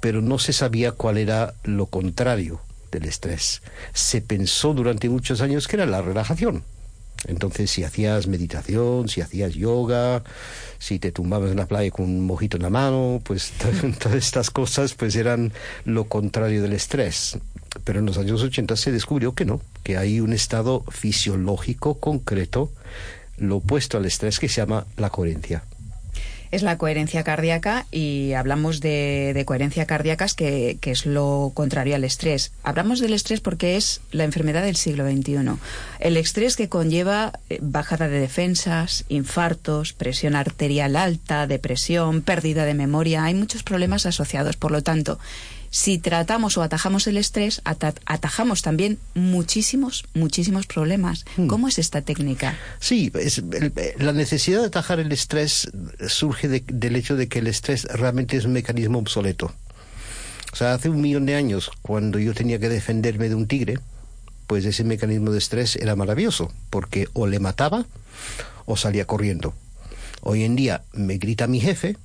pero 0.00 0.20
no 0.20 0.40
se 0.40 0.52
sabía 0.52 0.90
cuál 0.90 1.16
era 1.16 1.54
lo 1.62 1.86
contrario, 1.86 2.60
del 2.92 3.08
estrés. 3.08 3.62
Se 3.92 4.20
pensó 4.20 4.74
durante 4.74 5.08
muchos 5.08 5.40
años 5.40 5.66
que 5.66 5.76
era 5.76 5.86
la 5.86 6.02
relajación. 6.02 6.62
Entonces, 7.26 7.70
si 7.70 7.84
hacías 7.84 8.26
meditación, 8.26 9.08
si 9.08 9.20
hacías 9.20 9.54
yoga, 9.54 10.22
si 10.78 10.98
te 10.98 11.12
tumbabas 11.12 11.52
en 11.52 11.56
la 11.56 11.66
playa 11.66 11.90
con 11.90 12.06
un 12.06 12.20
mojito 12.20 12.56
en 12.56 12.64
la 12.64 12.70
mano, 12.70 13.20
pues 13.24 13.52
todas 13.98 14.16
estas 14.16 14.50
cosas 14.50 14.94
pues 14.94 15.16
eran 15.16 15.52
lo 15.84 16.04
contrario 16.04 16.62
del 16.62 16.72
estrés. 16.72 17.38
Pero 17.84 18.00
en 18.00 18.06
los 18.06 18.18
años 18.18 18.42
80 18.42 18.76
se 18.76 18.92
descubrió 18.92 19.34
que 19.34 19.44
no, 19.44 19.60
que 19.82 19.96
hay 19.96 20.20
un 20.20 20.32
estado 20.32 20.84
fisiológico 20.90 21.98
concreto, 21.98 22.70
lo 23.38 23.56
opuesto 23.56 23.96
al 23.96 24.04
estrés, 24.04 24.38
que 24.38 24.48
se 24.48 24.60
llama 24.60 24.86
la 24.96 25.10
coherencia 25.10 25.64
es 26.52 26.62
la 26.62 26.78
coherencia 26.78 27.24
cardíaca 27.24 27.86
y 27.90 28.34
hablamos 28.34 28.80
de, 28.80 29.42
coherencia 29.46 29.86
cardíacas 29.86 30.34
que, 30.34 30.76
que, 30.80 30.90
es 30.90 31.06
lo 31.06 31.50
contrario 31.54 31.96
al 31.96 32.04
estrés. 32.04 32.52
Hablamos 32.62 33.00
del 33.00 33.14
estrés 33.14 33.40
porque 33.40 33.76
es 33.76 34.02
la 34.12 34.24
enfermedad 34.24 34.62
del 34.62 34.76
siglo 34.76 35.10
XXI. 35.10 35.56
El 35.98 36.16
estrés 36.18 36.56
que 36.56 36.68
conlleva 36.68 37.32
eh, 37.48 37.58
bajada 37.62 38.06
de 38.08 38.20
defensas, 38.20 39.04
infartos, 39.08 39.94
presión 39.94 40.36
arterial 40.36 40.94
alta, 40.94 41.46
depresión, 41.46 42.20
pérdida 42.20 42.66
de 42.66 42.74
memoria. 42.74 43.24
Hay 43.24 43.34
muchos 43.34 43.62
problemas 43.62 44.04
asociados. 44.04 44.56
Por 44.56 44.72
lo 44.72 44.82
tanto, 44.82 45.18
si 45.72 45.96
tratamos 45.96 46.58
o 46.58 46.62
atajamos 46.62 47.06
el 47.06 47.16
estrés, 47.16 47.62
atajamos 47.64 48.60
también 48.60 48.98
muchísimos, 49.14 50.04
muchísimos 50.12 50.66
problemas. 50.66 51.24
Hmm. 51.38 51.46
¿Cómo 51.46 51.66
es 51.66 51.78
esta 51.78 52.02
técnica? 52.02 52.58
Sí, 52.78 53.10
es, 53.14 53.42
la 53.96 54.12
necesidad 54.12 54.60
de 54.60 54.66
atajar 54.66 55.00
el 55.00 55.10
estrés 55.10 55.72
surge 56.06 56.48
del 56.48 56.94
hecho 56.94 57.16
de 57.16 57.26
que 57.26 57.38
el 57.38 57.46
estrés 57.46 57.84
realmente 57.84 58.36
es 58.36 58.44
un 58.44 58.52
mecanismo 58.52 58.98
obsoleto. 58.98 59.50
O 60.52 60.56
sea, 60.56 60.74
hace 60.74 60.90
un 60.90 61.00
millón 61.00 61.24
de 61.24 61.36
años, 61.36 61.70
cuando 61.80 62.18
yo 62.18 62.34
tenía 62.34 62.58
que 62.58 62.68
defenderme 62.68 63.30
de 63.30 63.34
un 63.34 63.46
tigre, 63.46 63.78
pues 64.46 64.66
ese 64.66 64.84
mecanismo 64.84 65.30
de 65.30 65.38
estrés 65.38 65.76
era 65.76 65.96
maravilloso, 65.96 66.52
porque 66.68 67.08
o 67.14 67.26
le 67.26 67.38
mataba 67.40 67.86
o 68.66 68.76
salía 68.76 69.06
corriendo. 69.06 69.54
Hoy 70.20 70.44
en 70.44 70.54
día 70.54 70.84
me 70.92 71.16
grita 71.16 71.46
mi 71.46 71.60
jefe 71.60 71.96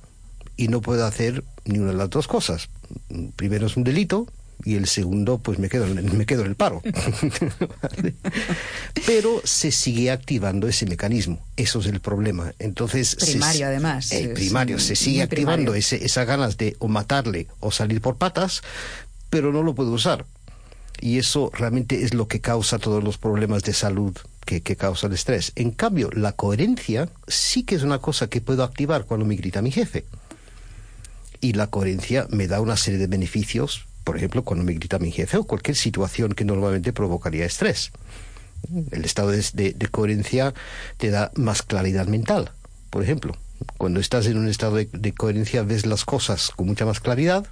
y 0.56 0.68
no 0.68 0.80
puedo 0.80 1.04
hacer 1.04 1.44
ni 1.68 1.78
una 1.78 1.92
de 1.92 1.98
las 1.98 2.10
dos 2.10 2.26
cosas. 2.26 2.68
Primero 3.36 3.66
es 3.66 3.76
un 3.76 3.84
delito 3.84 4.26
y 4.64 4.74
el 4.74 4.86
segundo 4.86 5.38
pues 5.38 5.58
me 5.58 5.68
quedo 5.68 5.86
me 5.86 6.26
quedo 6.26 6.42
en 6.42 6.48
el 6.48 6.56
paro. 6.56 6.82
Pero 9.06 9.40
se 9.44 9.70
sigue 9.70 10.10
activando 10.10 10.66
ese 10.66 10.86
mecanismo. 10.86 11.38
Eso 11.56 11.80
es 11.80 11.86
el 11.86 12.00
problema. 12.00 12.52
Entonces 12.58 13.14
primario 13.14 13.66
además. 13.66 14.10
El 14.12 14.32
primario 14.32 14.78
se 14.78 14.96
sigue 14.96 15.22
activando 15.22 15.74
ese, 15.74 16.04
esas 16.04 16.26
ganas 16.26 16.56
de 16.56 16.76
o 16.80 16.88
matarle 16.88 17.46
o 17.60 17.70
salir 17.70 18.00
por 18.00 18.16
patas, 18.16 18.62
pero 19.30 19.52
no 19.52 19.62
lo 19.62 19.74
puedo 19.74 19.92
usar. 19.92 20.26
Y 21.00 21.18
eso 21.18 21.52
realmente 21.54 22.02
es 22.02 22.12
lo 22.12 22.26
que 22.26 22.40
causa 22.40 22.80
todos 22.80 23.04
los 23.04 23.18
problemas 23.18 23.62
de 23.62 23.72
salud 23.72 24.16
que, 24.44 24.62
que, 24.62 24.74
causa 24.74 25.06
el 25.06 25.12
estrés. 25.12 25.52
En 25.54 25.70
cambio, 25.70 26.10
la 26.12 26.32
coherencia 26.32 27.08
sí 27.28 27.62
que 27.62 27.76
es 27.76 27.84
una 27.84 28.00
cosa 28.00 28.26
que 28.26 28.40
puedo 28.40 28.64
activar 28.64 29.04
cuando 29.04 29.24
me 29.24 29.36
grita 29.36 29.62
mi 29.62 29.70
jefe 29.70 30.06
y 31.40 31.52
la 31.52 31.68
coherencia 31.68 32.26
me 32.30 32.46
da 32.46 32.60
una 32.60 32.76
serie 32.76 32.98
de 32.98 33.06
beneficios, 33.06 33.86
por 34.04 34.16
ejemplo, 34.16 34.42
cuando 34.42 34.64
me 34.64 34.74
grita 34.74 34.98
mi 34.98 35.12
jefe 35.12 35.36
o 35.36 35.44
cualquier 35.44 35.76
situación 35.76 36.32
que 36.32 36.44
normalmente 36.44 36.92
provocaría 36.92 37.44
estrés. 37.44 37.90
El 38.90 39.04
estado 39.04 39.30
de, 39.30 39.42
de, 39.52 39.88
coherencia 39.88 40.52
te 40.96 41.10
da 41.10 41.30
más 41.36 41.62
claridad 41.62 42.06
mental, 42.06 42.52
por 42.90 43.02
ejemplo. 43.02 43.36
Cuando 43.76 44.00
estás 44.00 44.26
en 44.26 44.38
un 44.38 44.48
estado 44.48 44.76
de, 44.76 45.12
coherencia 45.12 45.62
ves 45.62 45.86
las 45.86 46.04
cosas 46.04 46.50
con 46.50 46.66
mucha 46.66 46.86
más 46.86 47.00
claridad, 47.00 47.46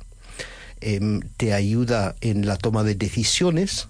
eh, 0.81 1.20
te 1.37 1.53
ayuda 1.53 2.16
en 2.20 2.46
la 2.46 2.57
toma 2.57 2.85
de 2.85 2.94
decisiones, 2.94 3.88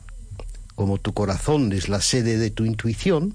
como 0.74 0.98
tu 0.98 1.12
corazón 1.12 1.72
es 1.72 1.88
la 1.88 2.00
sede 2.00 2.38
de 2.38 2.50
tu 2.50 2.64
intuición, 2.64 3.34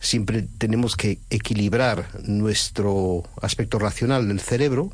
siempre 0.00 0.46
tenemos 0.58 0.96
que 0.96 1.18
equilibrar 1.30 2.08
nuestro 2.24 3.24
aspecto 3.40 3.78
racional 3.78 4.28
del 4.28 4.40
cerebro 4.40 4.92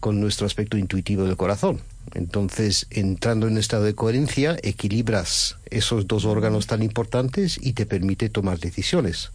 con 0.00 0.20
nuestro 0.20 0.46
aspecto 0.46 0.76
intuitivo 0.76 1.24
del 1.24 1.36
corazón. 1.36 1.80
Entonces, 2.14 2.86
entrando 2.90 3.46
en 3.46 3.54
un 3.54 3.58
estado 3.58 3.84
de 3.84 3.94
coherencia, 3.94 4.56
equilibras 4.62 5.56
esos 5.70 6.06
dos 6.06 6.24
órganos 6.24 6.66
tan 6.66 6.82
importantes 6.82 7.58
y 7.60 7.74
te 7.74 7.86
permite 7.86 8.30
tomar 8.30 8.58
decisiones. 8.58 9.30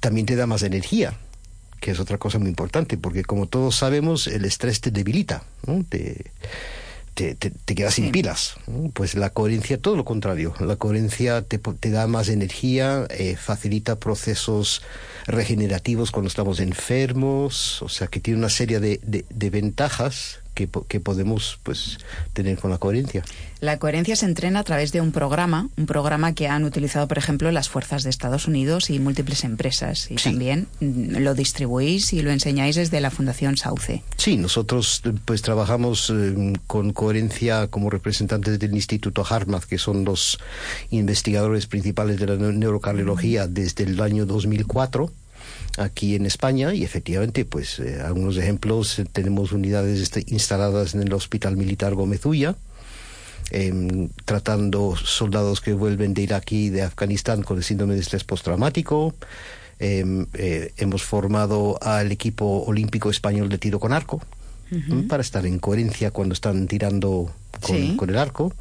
También 0.00 0.26
te 0.26 0.36
da 0.36 0.46
más 0.46 0.62
energía, 0.62 1.16
que 1.80 1.92
es 1.92 2.00
otra 2.00 2.18
cosa 2.18 2.38
muy 2.38 2.48
importante, 2.48 2.96
porque 2.96 3.22
como 3.22 3.46
todos 3.46 3.76
sabemos, 3.76 4.26
el 4.26 4.44
estrés 4.44 4.80
te 4.80 4.90
debilita, 4.90 5.44
¿no? 5.66 5.84
te, 5.88 6.32
te, 7.18 7.50
te, 7.50 7.74
quedas 7.74 7.94
sin 7.94 8.12
pilas. 8.12 8.54
Pues 8.92 9.14
la 9.14 9.30
coherencia, 9.30 9.78
todo 9.78 9.96
lo 9.96 10.04
contrario. 10.04 10.54
La 10.60 10.76
coherencia 10.76 11.42
te, 11.42 11.58
te 11.58 11.90
da 11.90 12.06
más 12.06 12.28
energía, 12.28 13.06
eh, 13.10 13.36
facilita 13.36 13.96
procesos 13.96 14.82
regenerativos 15.26 16.10
cuando 16.10 16.28
estamos 16.28 16.60
enfermos, 16.60 17.82
o 17.82 17.88
sea 17.88 18.06
que 18.06 18.20
tiene 18.20 18.38
una 18.38 18.50
serie 18.50 18.80
de, 18.80 19.00
de, 19.02 19.24
de 19.28 19.50
ventajas 19.50 20.40
que, 20.58 20.68
que, 20.88 20.98
podemos 20.98 21.60
pues 21.62 21.98
tener 22.32 22.58
con 22.58 22.72
la 22.72 22.78
coherencia. 22.78 23.22
La 23.60 23.78
coherencia 23.78 24.16
se 24.16 24.26
entrena 24.26 24.60
a 24.60 24.64
través 24.64 24.90
de 24.90 25.00
un 25.00 25.12
programa, 25.12 25.68
un 25.76 25.86
programa 25.86 26.34
que 26.34 26.48
han 26.48 26.64
utilizado, 26.64 27.06
por 27.06 27.16
ejemplo, 27.16 27.52
las 27.52 27.68
fuerzas 27.68 28.02
de 28.02 28.10
Estados 28.10 28.48
Unidos 28.48 28.90
y 28.90 28.98
múltiples 28.98 29.44
empresas. 29.44 30.10
Y 30.10 30.18
sí. 30.18 30.30
también 30.30 30.66
mm, 30.80 31.18
lo 31.18 31.34
distribuís 31.34 32.12
y 32.12 32.22
lo 32.22 32.32
enseñáis 32.32 32.74
desde 32.74 33.00
la 33.00 33.12
Fundación 33.12 33.56
Sauce. 33.56 34.02
Sí, 34.16 34.36
nosotros 34.36 35.02
pues 35.24 35.42
trabajamos 35.42 36.10
eh, 36.10 36.54
con 36.66 36.92
coherencia 36.92 37.68
como 37.68 37.88
representantes 37.88 38.58
del 38.58 38.74
Instituto 38.74 39.24
Hartmann, 39.28 39.62
que 39.68 39.78
son 39.78 40.04
los 40.04 40.38
investigadores 40.90 41.68
principales 41.68 42.18
de 42.18 42.26
la 42.26 42.36
neurocardiología 42.36 43.46
desde 43.46 43.84
el 43.84 44.00
año 44.00 44.26
2004 44.26 45.12
aquí 45.78 46.14
en 46.14 46.26
España 46.26 46.74
y 46.74 46.84
efectivamente, 46.84 47.44
pues 47.44 47.78
eh, 47.78 48.00
algunos 48.04 48.36
ejemplos, 48.36 48.98
eh, 48.98 49.06
tenemos 49.10 49.52
unidades 49.52 50.00
este, 50.00 50.24
instaladas 50.26 50.94
en 50.94 51.02
el 51.02 51.12
Hospital 51.12 51.56
Militar 51.56 51.94
Gómez 51.94 52.24
Ulla, 52.26 52.56
eh, 53.50 54.08
tratando 54.24 54.96
soldados 54.96 55.60
que 55.60 55.72
vuelven 55.72 56.14
de 56.14 56.22
Irak 56.22 56.52
y 56.52 56.70
de 56.70 56.82
Afganistán 56.82 57.42
con 57.42 57.58
el 57.58 57.64
síndrome 57.64 57.94
de 57.94 58.00
estrés 58.00 58.24
postraumático. 58.24 59.14
Eh, 59.80 60.72
hemos 60.76 61.04
formado 61.04 61.78
al 61.80 62.10
equipo 62.10 62.64
olímpico 62.66 63.10
español 63.10 63.48
de 63.48 63.58
tiro 63.58 63.78
con 63.78 63.92
arco 63.92 64.20
uh 64.72 64.74
-huh. 64.74 65.06
para 65.06 65.22
estar 65.22 65.46
en 65.46 65.60
coherencia 65.60 66.10
cuando 66.10 66.32
están 66.32 66.66
tirando 66.66 67.32
con, 67.60 67.76
sí. 67.76 67.94
con 67.96 68.10
el 68.10 68.18
arco. 68.18 68.52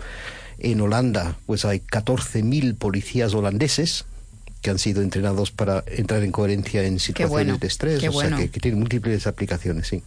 En 0.60 0.80
Holanda, 0.82 1.36
pues 1.47 1.65
hay 1.65 1.80
14.000 1.80 2.78
policías 2.78 3.34
holandeses 3.34 4.06
que 4.62 4.70
han 4.70 4.80
sido 4.80 5.02
entrenados 5.02 5.52
para 5.52 5.84
entrar 5.88 6.24
en 6.24 6.32
coherencia 6.32 6.84
en 6.84 7.00
situaciones 7.00 7.30
bueno, 7.30 7.58
de 7.58 7.67
estrés, 7.67 8.04
o 8.08 8.12
bueno. 8.12 8.38
sea, 8.38 8.46
que, 8.46 8.52
que 8.52 8.60
tiene 8.60 8.78
múltiples 8.78 9.28
aplicaciones, 9.28 9.88
sí. 9.88 10.04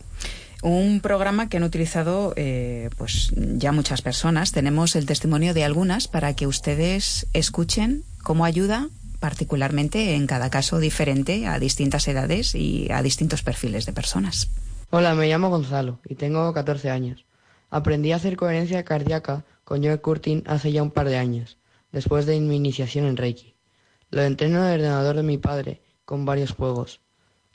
Un 0.62 1.00
programa 1.00 1.48
que 1.48 1.56
han 1.56 1.62
utilizado 1.62 2.34
eh, 2.36 2.90
pues 2.98 3.32
ya 3.34 3.72
muchas 3.72 4.02
personas. 4.02 4.52
Tenemos 4.52 4.94
el 4.94 5.06
testimonio 5.06 5.54
de 5.54 5.64
algunas 5.64 6.06
para 6.06 6.34
que 6.34 6.46
ustedes 6.46 7.26
escuchen 7.32 8.04
cómo 8.22 8.44
ayuda 8.44 8.88
particularmente 9.20 10.14
en 10.14 10.26
cada 10.26 10.50
caso 10.50 10.78
diferente 10.78 11.46
a 11.46 11.58
distintas 11.58 12.08
edades 12.08 12.54
y 12.54 12.90
a 12.90 13.02
distintos 13.02 13.42
perfiles 13.42 13.86
de 13.86 13.92
personas. 13.92 14.48
Hola, 14.90 15.14
me 15.14 15.28
llamo 15.28 15.50
Gonzalo 15.50 16.00
y 16.08 16.14
tengo 16.16 16.52
14 16.52 16.90
años. 16.90 17.24
Aprendí 17.70 18.12
a 18.12 18.16
hacer 18.16 18.36
coherencia 18.36 18.82
cardíaca 18.84 19.44
con 19.64 19.84
Joe 19.84 20.00
Curtin 20.00 20.42
hace 20.46 20.72
ya 20.72 20.82
un 20.82 20.90
par 20.90 21.08
de 21.08 21.18
años, 21.18 21.58
después 21.92 22.26
de 22.26 22.40
mi 22.40 22.56
iniciación 22.56 23.06
en 23.06 23.16
Reiki. 23.16 23.54
Lo 24.10 24.22
entreno 24.22 24.58
en 24.58 24.72
el 24.72 24.80
ordenador 24.80 25.16
de 25.16 25.22
mi 25.22 25.38
padre 25.38 25.80
con 26.04 26.24
varios 26.24 26.52
juegos. 26.52 27.00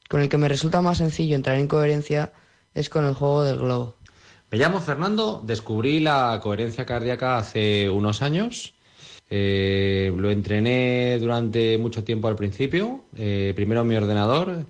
Con 0.09 0.21
el 0.21 0.29
que 0.29 0.37
me 0.37 0.47
resulta 0.47 0.81
más 0.81 0.99
sencillo 0.99 1.35
entrar 1.35 1.57
en 1.57 1.67
coherencia 1.67 2.31
es 2.73 2.89
con 2.89 3.05
el 3.05 3.13
juego 3.13 3.43
del 3.43 3.57
globo. 3.57 3.95
Me 4.51 4.57
llamo 4.57 4.79
Fernando, 4.79 5.41
descubrí 5.43 5.99
la 5.99 6.39
coherencia 6.41 6.85
cardíaca 6.85 7.37
hace 7.37 7.89
unos 7.89 8.21
años. 8.21 8.73
Eh, 9.29 10.13
lo 10.15 10.29
entrené 10.29 11.17
durante 11.19 11.77
mucho 11.77 12.03
tiempo 12.03 12.27
al 12.27 12.35
principio, 12.35 13.05
eh, 13.15 13.53
primero 13.55 13.81
en 13.81 13.87
mi 13.87 13.95
ordenador 13.95 14.65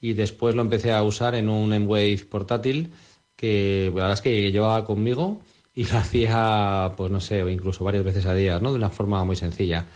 y 0.00 0.12
después 0.12 0.54
lo 0.54 0.62
empecé 0.62 0.92
a 0.92 1.02
usar 1.02 1.34
en 1.34 1.48
un 1.48 1.72
M-Wave 1.72 2.26
portátil 2.30 2.92
que 3.34 3.86
la 3.88 3.94
verdad 3.94 4.12
es 4.12 4.20
que 4.22 4.52
llevaba 4.52 4.84
conmigo 4.84 5.40
y 5.74 5.84
lo 5.92 5.98
hacía, 5.98 6.94
pues 6.96 7.10
no 7.10 7.20
sé, 7.20 7.40
incluso 7.50 7.84
varias 7.84 8.04
veces 8.04 8.26
a 8.26 8.34
día, 8.34 8.60
¿no? 8.60 8.70
De 8.70 8.78
una 8.78 8.90
forma 8.90 9.22
muy 9.24 9.36
sencilla. 9.36 9.86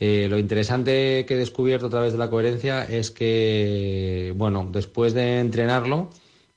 Eh, 0.00 0.28
lo 0.30 0.38
interesante 0.38 1.24
que 1.26 1.34
he 1.34 1.36
descubierto 1.36 1.86
a 1.86 1.90
través 1.90 2.12
de 2.12 2.18
la 2.18 2.30
coherencia 2.30 2.84
es 2.84 3.10
que, 3.10 4.32
bueno, 4.36 4.68
después 4.70 5.12
de 5.12 5.40
entrenarlo, 5.40 6.10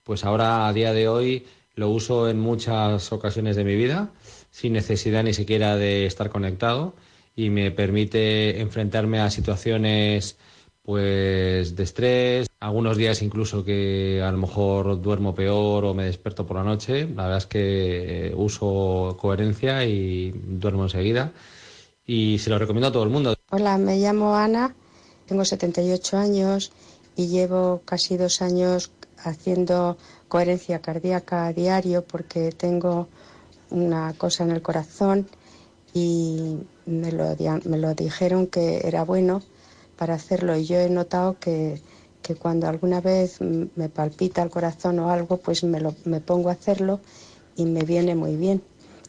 pues 0.04 0.26
ahora 0.26 0.68
a 0.68 0.74
día 0.74 0.94
de 0.94 1.08
hoy 1.08 1.46
lo 1.76 1.90
uso 1.90 2.30
en 2.30 2.40
muchas 2.40 3.12
ocasiones 3.12 3.56
de 3.56 3.64
mi 3.64 3.76
vida, 3.76 4.12
sin 4.52 4.74
necesidad 4.74 5.24
ni 5.24 5.34
siquiera 5.34 5.76
de 5.76 6.06
estar 6.06 6.30
conectado 6.30 6.94
y 7.36 7.50
me 7.50 7.72
permite 7.72 8.60
enfrentarme 8.60 9.20
a 9.20 9.32
situaciones 9.32 10.38
pues 10.84 11.76
de 11.76 11.84
estrés, 11.84 12.48
algunos 12.60 12.98
días 12.98 13.22
incluso 13.22 13.64
que 13.64 14.22
a 14.24 14.32
lo 14.32 14.38
mejor 14.38 15.02
duermo 15.02 15.34
peor 15.36 15.86
o 15.86 15.94
me 15.94 16.06
despierto 16.06 16.46
por 16.46 16.58
la 16.58 16.64
noche, 16.64 17.08
la 17.08 17.24
verdad 17.24 17.38
es 17.38 17.46
que 17.48 18.28
eh, 18.28 18.34
uso 18.36 19.18
coherencia 19.20 19.86
y 19.86 20.32
duermo 20.32 20.84
enseguida 20.84 21.32
y 22.12 22.40
se 22.40 22.50
lo 22.50 22.60
recomiendo 22.60 22.90
a 22.90 22.92
todo 22.92 23.04
el 23.04 23.10
mundo. 23.10 23.34
Hola, 23.52 23.78
me 23.78 23.98
llamo 23.98 24.36
Ana, 24.36 24.76
tengo 25.28 25.46
78 25.46 26.18
años 26.18 26.74
y 27.16 27.28
llevo 27.28 27.82
casi 27.86 28.18
dos 28.18 28.42
años 28.42 28.92
haciendo 29.24 29.98
coherencia 30.28 30.82
cardíaca 30.82 31.48
a 31.48 31.54
diario 31.54 32.04
porque 32.04 32.52
tengo 32.52 33.08
una 33.70 34.14
cosa 34.18 34.44
en 34.44 34.52
el 34.52 34.62
corazón 34.62 35.28
y 35.94 36.58
me 36.86 37.14
lo, 37.14 37.36
me 37.64 37.78
lo 37.78 37.96
dijeron 37.96 38.48
que 38.48 38.82
era 38.86 39.06
bueno 39.06 39.42
para 39.98 40.16
hacerlo 40.16 40.58
y 40.58 40.66
yo 40.66 40.80
he 40.80 40.90
notado 40.90 41.40
que, 41.40 41.82
que 42.22 42.36
cuando 42.36 42.68
alguna 42.68 43.00
vez 43.00 43.40
me 43.40 43.88
palpita 43.88 44.44
el 44.44 44.50
corazón 44.50 45.00
o 45.00 45.12
algo, 45.12 45.38
pues 45.38 45.64
me, 45.64 45.80
lo, 45.80 45.96
me 46.04 46.20
pongo 46.20 46.50
a 46.50 46.54
hacerlo 46.54 47.00
y 47.56 47.64
me 47.64 47.84
viene 47.84 48.16
muy 48.16 48.36
bien. 48.36 48.62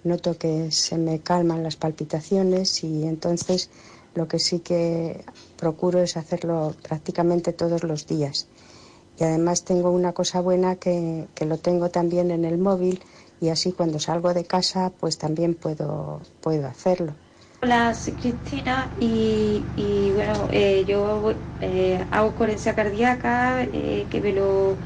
Noto 0.04 0.36
que 0.36 0.70
se 0.70 0.98
me 0.98 1.20
calman 1.20 1.62
las 1.62 1.76
palpitaciones 1.76 2.82
y 2.84 3.04
entonces 3.04 3.70
lo 4.14 4.28
que 4.28 4.38
sí 4.38 4.60
que 4.60 5.24
procuro 5.56 6.00
es 6.00 6.16
hacerlo 6.16 6.74
prácticamente 6.82 7.52
todos 7.52 7.82
los 7.84 8.06
días. 8.06 8.48
Y 9.18 9.24
además 9.24 9.64
tengo 9.64 9.90
una 9.90 10.12
cosa 10.12 10.40
buena 10.40 10.76
que, 10.76 11.28
que 11.34 11.46
lo 11.46 11.58
tengo 11.58 11.90
también 11.90 12.30
en 12.30 12.44
el 12.44 12.58
móvil 12.58 13.00
y 13.40 13.48
así 13.48 13.72
cuando 13.72 13.98
salgo 13.98 14.34
de 14.34 14.44
casa 14.44 14.92
pues 15.00 15.18
también 15.18 15.54
puedo, 15.54 16.20
puedo 16.40 16.66
hacerlo. 16.66 17.14
Hola, 17.62 17.94
soy 17.94 18.14
Cristina 18.14 18.88
y, 19.00 19.62
y 19.76 20.10
bueno, 20.12 20.48
eh, 20.50 20.84
yo 20.84 21.32
eh, 21.60 22.04
hago 22.10 22.34
coherencia 22.34 22.74
cardíaca 22.74 23.62
eh, 23.62 24.06
que 24.10 24.20
me 24.20 24.32
lo 24.32 24.76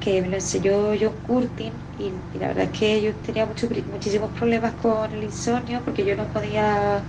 que 0.00 0.20
me 0.22 0.28
lo 0.28 0.34
enseñó 0.36 0.92
John 1.00 1.14
Curtin 1.26 1.72
y, 2.00 2.12
y, 2.34 2.38
la 2.38 2.48
verdad 2.48 2.64
es 2.72 2.78
que 2.78 3.02
yo 3.02 3.14
tenía 3.16 3.46
mucho, 3.46 3.68
muchísimos 3.90 4.30
problemas 4.32 4.74
con 4.74 5.12
el 5.12 5.22
insomnio 5.24 5.82
porque 5.84 6.04
yo 6.04 6.16
no 6.16 6.26
podía 6.28 7.02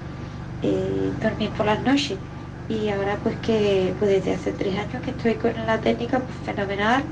dormir 0.61 1.49
por 1.55 1.65
las 1.65 1.81
noches. 1.83 2.19
Y 2.67 2.89
ahora 2.89 3.17
pues 3.21 3.37
que 3.39 3.95
pues 3.99 4.11
desde 4.11 4.33
hace 4.33 4.53
tres 4.53 4.77
años 4.77 5.01
que 5.03 5.11
estoy 5.11 5.35
con 5.35 5.53
la 5.53 5.79
técnica 5.81 6.19
pues 6.19 6.37
fenomenal, 6.37 7.03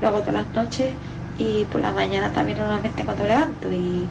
lo 0.00 0.08
hago 0.08 0.20
todas 0.20 0.34
las 0.34 0.54
noches 0.54 0.94
y 1.36 1.64
por 1.66 1.80
la 1.80 1.92
mañana 1.92 2.32
también 2.32 2.58
normalmente 2.58 3.04
cuando 3.04 3.24
levanto. 3.24 3.72
Y, 3.72 4.08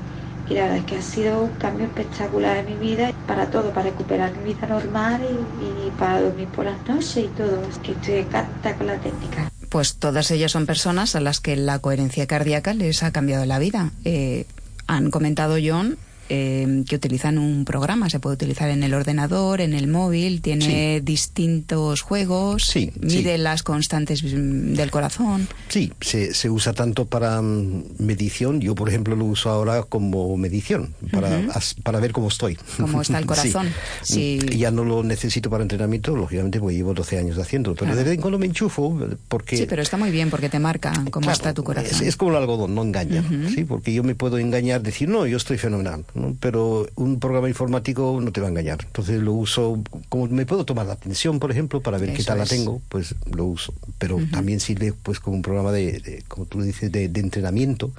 la 0.50 0.62
verdad 0.64 0.78
es 0.78 0.86
que 0.86 0.96
ha 0.98 1.02
sido 1.02 1.44
un 1.44 1.56
cambio 1.58 1.86
espectacular 1.88 2.58
en 2.58 2.66
mi 2.66 2.78
vida 2.78 3.12
para 3.26 3.50
todo, 3.50 3.74
para 3.74 3.90
recuperar 3.90 4.32
mi 4.38 4.44
vida 4.54 4.66
normal 4.68 5.22
y, 5.60 5.92
para 5.98 6.22
dormir 6.22 6.48
por 6.50 6.66
las 6.66 6.88
noches 6.88 7.18
y 7.18 7.28
todo, 7.30 7.64
es 7.64 7.78
que 7.80 7.92
estoy 7.94 8.16
encantada 8.16 8.78
con 8.78 8.88
la 8.88 8.98
técnica. 8.98 9.57
Pues 9.70 9.96
todas 9.96 10.32
ellas 10.32 10.52
son 10.52 10.66
personas 10.66 11.16
a 11.16 11.20
las 11.20 11.40
que 11.40 11.56
la 11.56 11.80
coherencia 11.80 12.28
cardíaca 12.28 12.74
les 12.74 13.04
ha 13.04 13.12
cambiado 13.12 13.46
la 13.46 13.60
vida. 13.60 13.92
Eh, 14.06 14.46
han 14.88 15.12
comentado 15.12 15.58
John 15.64 15.98
eh, 16.30 16.84
que 16.88 16.96
utilizan 16.96 17.38
un 17.38 17.66
programa, 17.66 18.10
se 18.10 18.20
puede 18.20 18.36
utilizar 18.36 18.70
en 18.70 18.84
el 18.84 18.94
ordenador, 18.94 19.62
en 19.62 19.74
el 19.74 19.88
móvil, 19.88 20.42
tiene 20.42 20.98
Sí. 20.98 21.06
distintos 21.06 22.02
juegos, 22.02 22.66
Sí, 22.66 22.92
mide 23.00 23.36
sí. 23.36 23.42
las 23.42 23.64
constantes 23.64 24.24
mm, 24.24 24.74
del 24.74 24.92
corazón. 24.92 25.48
Sí, 25.70 25.92
se, 26.02 26.34
se 26.34 26.50
usa 26.50 26.74
tanto 26.74 27.06
para 27.06 27.42
mm, 27.42 27.84
medición. 28.00 28.60
Yo, 28.62 28.76
por 28.76 28.90
ejemplo, 28.90 29.16
lo 29.16 29.26
uso 29.26 29.50
ahora 29.50 29.84
como 29.84 30.36
medición, 30.38 30.94
para, 31.12 31.38
as- 31.54 31.76
para 31.84 32.00
ver 32.00 32.12
cómo 32.12 32.28
estoy. 32.28 32.58
Cómo 32.80 33.02
está 33.02 33.18
el 33.20 33.26
corazón. 33.34 33.68
Sí. 34.02 34.40
Ya 34.58 34.72
no 34.72 34.84
lo 34.84 35.04
necesito 35.04 35.50
para 35.50 35.64
entrenamiento, 35.64 36.16
lógicamente, 36.16 36.60
porque 36.60 36.76
llevo 36.76 36.94
12 36.94 37.18
años 37.20 37.38
haciéndolo. 37.38 37.76
Pero 37.76 37.88
Claro. 37.88 37.98
de 37.98 38.04
vez 38.04 38.14
en 38.16 38.22
cuando 38.22 38.40
me 38.40 38.46
enchufo, 38.48 39.00
porque... 39.28 39.58
Sí, 39.58 39.66
pero 39.68 39.82
está 39.82 39.98
muy 39.98 40.12
bien 40.12 40.30
porque 40.30 40.50
te 40.50 40.60
marca 40.60 40.92
cómo 41.12 41.24
Claro, 41.26 41.32
está 41.32 41.54
tu 41.54 41.64
corazón. 41.64 41.90
Es, 41.92 42.02
es 42.02 42.16
como 42.18 42.32
el 42.32 42.38
algodón, 42.38 42.76
no 42.76 42.82
engaña. 42.84 43.24
¿sí? 43.54 43.64
Porque 43.64 43.94
yo 43.94 44.04
me 44.04 44.16
puedo 44.16 44.38
engañar, 44.38 44.82
decir, 44.82 45.08
no, 45.10 45.26
yo 45.28 45.38
estoy 45.38 45.58
fenomenal, 45.58 46.04
¿no? 46.18 46.36
Pero 46.40 46.88
un 46.96 47.20
programa 47.20 47.48
informático 47.48 48.20
no 48.22 48.32
te 48.32 48.42
va 48.42 48.48
a 48.48 48.50
engañar. 48.50 48.80
Entonces 48.84 49.22
lo 49.22 49.34
uso, 49.34 49.82
como 50.10 50.28
me 50.28 50.46
puedo 50.46 50.66
tomar 50.66 50.86
la 50.86 50.94
atención, 50.94 51.40
por 51.40 51.52
ejemplo, 51.52 51.82
para 51.82 51.98
ver 51.98 52.14
qué 52.14 52.24
tal 52.24 52.42
es. 52.42 52.52
la 52.52 52.58
tengo, 52.58 52.82
pues 52.90 53.16
lo 53.32 53.46
uso. 53.46 53.74
Pero 53.98 54.20
también 54.32 54.60
sirve, 54.60 54.94
pues, 54.94 55.20
como 55.20 55.38
un 55.38 55.42
programa 55.42 55.72
de, 55.72 56.00
de, 56.00 56.24
como 56.28 56.46
tú 56.46 56.62
dices, 56.62 56.92
de, 56.92 57.08
de 57.08 57.20
entrenamiento 57.20 57.92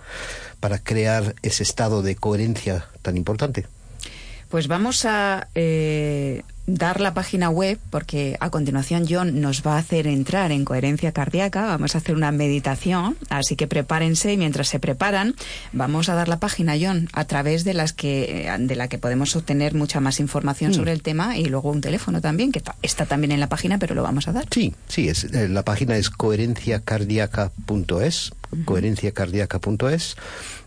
para 0.61 0.78
crear 0.78 1.35
ese 1.42 1.62
estado 1.62 2.02
de 2.02 2.16
coherencia 2.16 2.87
tan 3.02 3.16
importante. 3.16 3.66
Pues 4.48 4.66
vamos 4.68 5.04
a 5.04 5.48
eh, 5.54 6.42
dar 6.66 7.00
la 7.00 7.12
página 7.14 7.48
web 7.50 7.78
porque 7.90 8.37
a 8.40 8.50
continuación 8.50 9.06
John 9.08 9.40
nos 9.40 9.62
va 9.66 9.76
a 9.76 9.78
hacer 9.78 10.06
entrar 10.06 10.52
en 10.52 10.64
coherencia 10.66 11.12
cardíaca, 11.12 11.64
vamos 11.66 11.94
a 11.94 11.98
hacer 11.98 12.14
una 12.14 12.30
meditación, 12.32 13.16
así 13.30 13.56
que 13.56 13.66
prepárense 13.66 14.30
y 14.32 14.37
mientras 14.37 14.68
se 14.68 14.78
preparan 14.78 15.34
vamos 15.72 16.08
a 16.11 16.14
dar 16.14 16.28
la 16.28 16.38
página 16.40 16.74
John 16.80 17.08
a 17.12 17.24
través 17.24 17.64
de 17.64 17.72
las 17.74 17.92
que 17.94 18.50
de 18.58 18.76
la 18.76 18.88
que 18.88 18.98
podemos 18.98 19.34
obtener 19.37 19.74
mucha 19.74 20.00
más 20.00 20.20
información 20.20 20.72
Mm. 20.72 20.74
sobre 20.74 20.92
el 20.92 21.00
tema 21.02 21.37
y 21.38 21.46
luego 21.46 21.70
un 21.70 21.80
teléfono 21.80 22.20
también 22.20 22.52
que 22.52 22.61
está 22.82 23.06
también 23.06 23.32
en 23.32 23.40
la 23.40 23.48
página 23.48 23.78
pero 23.78 23.94
lo 23.94 24.02
vamos 24.02 24.28
a 24.28 24.32
dar. 24.32 24.44
Sí, 24.50 24.74
sí, 24.88 25.08
es, 25.08 25.24
eh, 25.24 25.48
la 25.48 25.62
página 25.62 25.96
es 25.96 26.11
coherenciacardiaca.es, 26.11 28.32
coherenciacardiaca.es. 28.64 30.16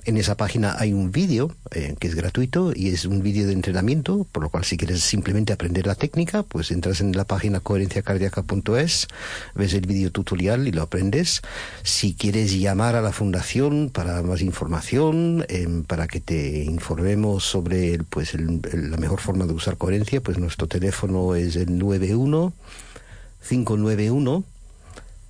En 0.03 0.17
esa 0.17 0.35
página 0.35 0.77
hay 0.79 0.93
un 0.93 1.11
vídeo 1.11 1.55
eh, 1.69 1.95
que 1.99 2.07
es 2.07 2.15
gratuito 2.15 2.73
y 2.75 2.89
es 2.89 3.05
un 3.05 3.21
vídeo 3.21 3.45
de 3.45 3.53
entrenamiento, 3.53 4.25
por 4.31 4.41
lo 4.41 4.49
cual 4.49 4.65
si 4.65 4.75
quieres 4.75 5.01
simplemente 5.01 5.53
aprender 5.53 5.85
la 5.85 5.93
técnica, 5.93 6.41
pues 6.41 6.71
entras 6.71 7.01
en 7.01 7.15
la 7.15 7.25
página 7.25 7.59
coherenciacardiaca.es, 7.59 9.07
ves 9.53 9.73
el 9.73 9.85
vídeo 9.85 10.11
tutorial 10.11 10.67
y 10.67 10.71
lo 10.71 10.81
aprendes. 10.81 11.43
Si 11.83 12.15
quieres 12.15 12.59
llamar 12.59 12.95
a 12.95 13.01
la 13.01 13.11
fundación 13.11 13.91
para 13.93 14.23
más 14.23 14.41
información, 14.41 15.45
em, 15.49 15.83
para 15.83 16.07
que 16.07 16.19
te 16.19 16.63
informemos 16.63 17.43
sobre 17.43 17.99
pues 18.09 18.33
la 18.33 18.97
mejor 18.97 19.19
forma 19.19 19.45
de 19.45 19.53
usar 19.53 19.77
coherencia, 19.77 20.19
pues 20.21 20.39
nuestro 20.39 20.67
teléfono 20.67 21.35
es 21.35 21.55
el 21.55 21.77
91 21.77 22.53
591 23.47 24.43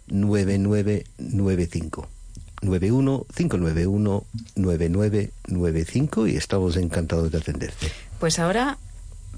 9995. 0.07 2.20
91 2.62 3.26
591 3.36 4.24
9995 4.56 6.28
y 6.28 6.36
estamos 6.36 6.78
encantados 6.78 7.32
de 7.32 7.38
atenderte. 7.39 7.91
Pues 8.19 8.39
ahora 8.39 8.78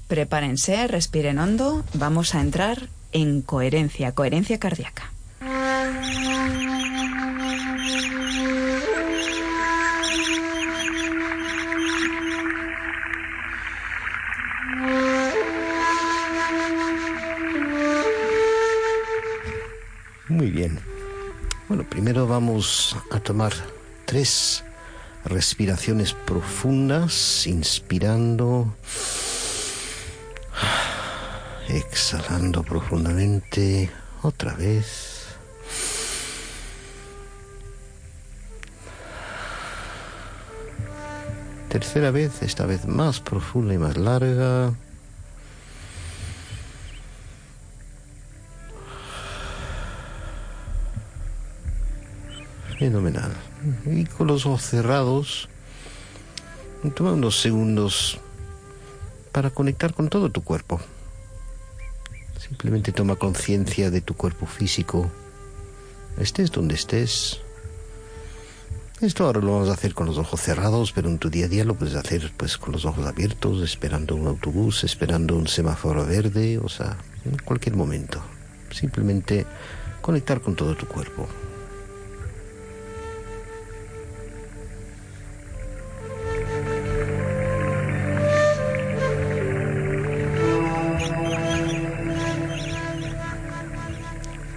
prepárense, 0.08 0.86
respiren 0.86 1.38
hondo, 1.38 1.84
vamos 1.94 2.34
a 2.34 2.40
entrar 2.40 2.88
en 3.12 3.42
coherencia, 3.42 4.12
coherencia 4.12 4.58
cardíaca. 4.58 5.10
Muy 20.28 20.50
bien. 20.50 20.93
Bueno, 21.66 21.84
primero 21.88 22.26
vamos 22.26 22.94
a 23.10 23.20
tomar 23.20 23.54
tres 24.04 24.62
respiraciones 25.24 26.12
profundas, 26.12 27.46
inspirando, 27.46 28.76
exhalando 31.68 32.62
profundamente, 32.62 33.90
otra 34.22 34.52
vez. 34.52 35.24
Tercera 41.70 42.10
vez, 42.10 42.42
esta 42.42 42.66
vez 42.66 42.86
más 42.86 43.20
profunda 43.20 43.72
y 43.72 43.78
más 43.78 43.96
larga. 43.96 44.74
Fenomenal. 52.84 53.32
Y 53.86 54.04
con 54.04 54.26
los 54.26 54.44
ojos 54.44 54.60
cerrados, 54.60 55.48
toma 56.94 57.14
unos 57.14 57.40
segundos 57.40 58.20
para 59.32 59.48
conectar 59.48 59.94
con 59.94 60.10
todo 60.10 60.28
tu 60.28 60.44
cuerpo. 60.44 60.78
Simplemente 62.38 62.92
toma 62.92 63.16
conciencia 63.16 63.90
de 63.90 64.02
tu 64.02 64.12
cuerpo 64.14 64.44
físico. 64.44 65.10
Estés 66.18 66.52
donde 66.52 66.74
estés. 66.74 67.40
Esto 69.00 69.24
ahora 69.24 69.40
lo 69.40 69.52
vamos 69.52 69.70
a 69.70 69.72
hacer 69.72 69.94
con 69.94 70.06
los 70.06 70.18
ojos 70.18 70.42
cerrados, 70.42 70.92
pero 70.92 71.08
en 71.08 71.18
tu 71.18 71.30
día 71.30 71.46
a 71.46 71.48
día 71.48 71.64
lo 71.64 71.76
puedes 71.76 71.94
hacer 71.94 72.34
pues 72.36 72.58
con 72.58 72.72
los 72.72 72.84
ojos 72.84 73.06
abiertos, 73.06 73.62
esperando 73.62 74.14
un 74.14 74.26
autobús, 74.26 74.84
esperando 74.84 75.38
un 75.38 75.48
semáforo 75.48 76.04
verde, 76.04 76.58
o 76.58 76.68
sea, 76.68 76.98
en 77.24 77.38
cualquier 77.38 77.76
momento. 77.76 78.20
Simplemente 78.70 79.46
conectar 80.02 80.42
con 80.42 80.54
todo 80.54 80.76
tu 80.76 80.86
cuerpo. 80.86 81.26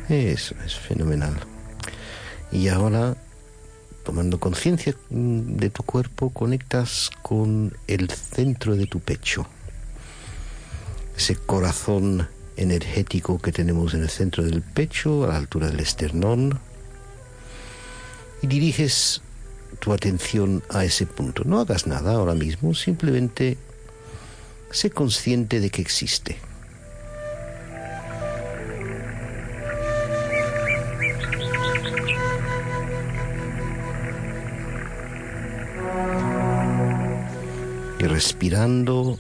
Eso 0.09 0.55
es 0.65 0.75
fenomenal. 0.75 1.35
Y 2.51 2.69
ahora, 2.69 3.17
tomando 4.03 4.39
conciencia 4.39 4.95
de 5.09 5.69
tu 5.69 5.83
cuerpo, 5.83 6.29
conectas 6.29 7.09
con 7.21 7.75
el 7.87 8.09
centro 8.09 8.75
de 8.75 8.87
tu 8.87 8.99
pecho. 9.01 9.45
Ese 11.17 11.35
corazón 11.35 12.27
energético 12.55 13.39
que 13.39 13.51
tenemos 13.51 13.93
en 13.93 14.03
el 14.03 14.09
centro 14.09 14.43
del 14.43 14.61
pecho, 14.61 15.25
a 15.25 15.27
la 15.27 15.37
altura 15.37 15.67
del 15.67 15.81
esternón. 15.81 16.59
Y 18.41 18.47
diriges 18.47 19.21
tu 19.79 19.91
atención 19.91 20.63
a 20.69 20.85
ese 20.85 21.05
punto. 21.05 21.43
No 21.43 21.59
hagas 21.59 21.85
nada 21.85 22.13
ahora 22.13 22.33
mismo, 22.33 22.73
simplemente 22.73 23.57
sé 24.71 24.89
consciente 24.89 25.59
de 25.59 25.69
que 25.69 25.81
existe. 25.81 26.37
Respirando, 38.07 39.19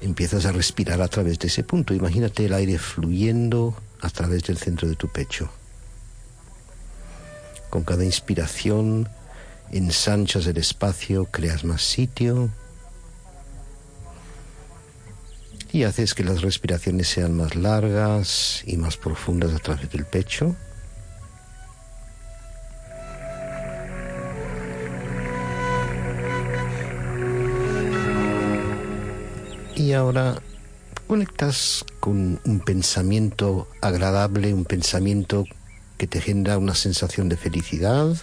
empiezas 0.00 0.46
a 0.46 0.52
respirar 0.52 1.02
a 1.02 1.08
través 1.08 1.40
de 1.40 1.48
ese 1.48 1.64
punto. 1.64 1.94
Imagínate 1.94 2.46
el 2.46 2.54
aire 2.54 2.78
fluyendo 2.78 3.74
a 4.00 4.08
través 4.08 4.44
del 4.44 4.56
centro 4.56 4.88
de 4.88 4.94
tu 4.94 5.08
pecho. 5.08 5.50
Con 7.70 7.82
cada 7.82 8.04
inspiración 8.04 9.08
ensanchas 9.72 10.46
el 10.46 10.58
espacio, 10.58 11.24
creas 11.26 11.64
más 11.64 11.82
sitio 11.82 12.50
y 15.72 15.82
haces 15.82 16.14
que 16.14 16.22
las 16.22 16.40
respiraciones 16.42 17.08
sean 17.08 17.36
más 17.36 17.56
largas 17.56 18.62
y 18.64 18.76
más 18.76 18.96
profundas 18.96 19.52
a 19.54 19.58
través 19.58 19.90
del 19.90 20.04
pecho. 20.04 20.54
Y 29.90 29.92
ahora 29.92 30.40
conectas 31.08 31.84
con 31.98 32.38
un 32.44 32.60
pensamiento 32.60 33.66
agradable, 33.80 34.54
un 34.54 34.64
pensamiento 34.64 35.46
que 35.98 36.06
te 36.06 36.20
genera 36.20 36.58
una 36.58 36.76
sensación 36.76 37.28
de 37.28 37.36
felicidad. 37.36 38.14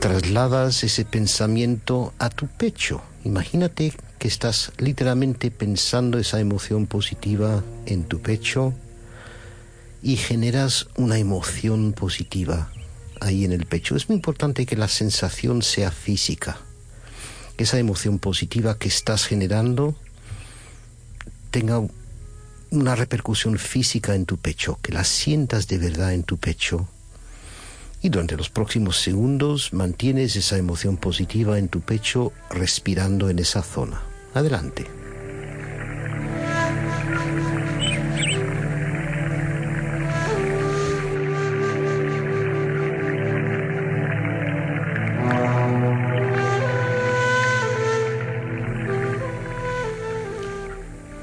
Trasladas 0.00 0.84
ese 0.84 1.06
pensamiento 1.06 2.12
a 2.18 2.28
tu 2.28 2.46
pecho. 2.46 3.00
Imagínate 3.24 3.94
que 4.24 4.28
estás 4.28 4.72
literalmente 4.78 5.50
pensando 5.50 6.18
esa 6.18 6.40
emoción 6.40 6.86
positiva 6.86 7.62
en 7.84 8.04
tu 8.04 8.22
pecho 8.22 8.72
y 10.02 10.16
generas 10.16 10.86
una 10.96 11.18
emoción 11.18 11.92
positiva 11.92 12.70
ahí 13.20 13.44
en 13.44 13.52
el 13.52 13.66
pecho. 13.66 13.96
Es 13.96 14.08
muy 14.08 14.16
importante 14.16 14.64
que 14.64 14.76
la 14.76 14.88
sensación 14.88 15.60
sea 15.60 15.90
física, 15.90 16.56
esa 17.58 17.78
emoción 17.78 18.18
positiva 18.18 18.78
que 18.78 18.88
estás 18.88 19.26
generando 19.26 19.94
tenga 21.50 21.82
una 22.70 22.96
repercusión 22.96 23.58
física 23.58 24.14
en 24.14 24.24
tu 24.24 24.38
pecho, 24.38 24.78
que 24.80 24.92
la 24.92 25.04
sientas 25.04 25.68
de 25.68 25.76
verdad 25.76 26.14
en 26.14 26.22
tu 26.22 26.38
pecho. 26.38 26.88
Y 28.00 28.08
durante 28.08 28.38
los 28.38 28.48
próximos 28.48 28.96
segundos 29.02 29.74
mantienes 29.74 30.34
esa 30.34 30.56
emoción 30.56 30.96
positiva 30.96 31.58
en 31.58 31.68
tu 31.68 31.82
pecho 31.82 32.32
respirando 32.48 33.28
en 33.28 33.38
esa 33.38 33.62
zona. 33.62 34.13
Adelante. 34.34 34.86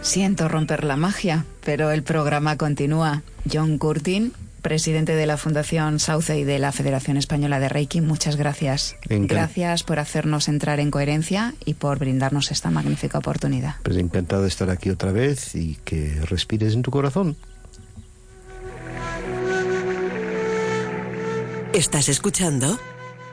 Siento 0.01 0.49
romper 0.49 0.83
la 0.83 0.97
magia, 0.97 1.45
pero 1.63 1.91
el 1.91 2.03
programa 2.03 2.57
continúa. 2.57 3.21
John 3.49 3.77
Curtin, 3.77 4.33
presidente 4.61 5.15
de 5.15 5.25
la 5.25 5.37
Fundación 5.37 5.99
Sauce 5.99 6.37
y 6.37 6.43
de 6.43 6.59
la 6.59 6.71
Federación 6.71 7.17
Española 7.17 7.59
de 7.59 7.69
Reiki, 7.69 8.01
muchas 8.01 8.35
gracias. 8.35 8.95
Gracias 9.07 9.83
por 9.83 9.99
hacernos 9.99 10.47
entrar 10.47 10.79
en 10.79 10.91
coherencia 10.91 11.53
y 11.65 11.73
por 11.73 11.99
brindarnos 11.99 12.51
esta 12.51 12.69
magnífica 12.69 13.17
oportunidad. 13.17 13.75
Pues 13.83 13.97
encantado 13.97 14.43
de 14.43 14.47
estar 14.47 14.69
aquí 14.69 14.89
otra 14.89 15.11
vez 15.11 15.55
y 15.55 15.77
que 15.83 16.19
respires 16.29 16.73
en 16.73 16.81
tu 16.81 16.91
corazón. 16.91 17.35
Estás 21.73 22.09
escuchando 22.09 22.77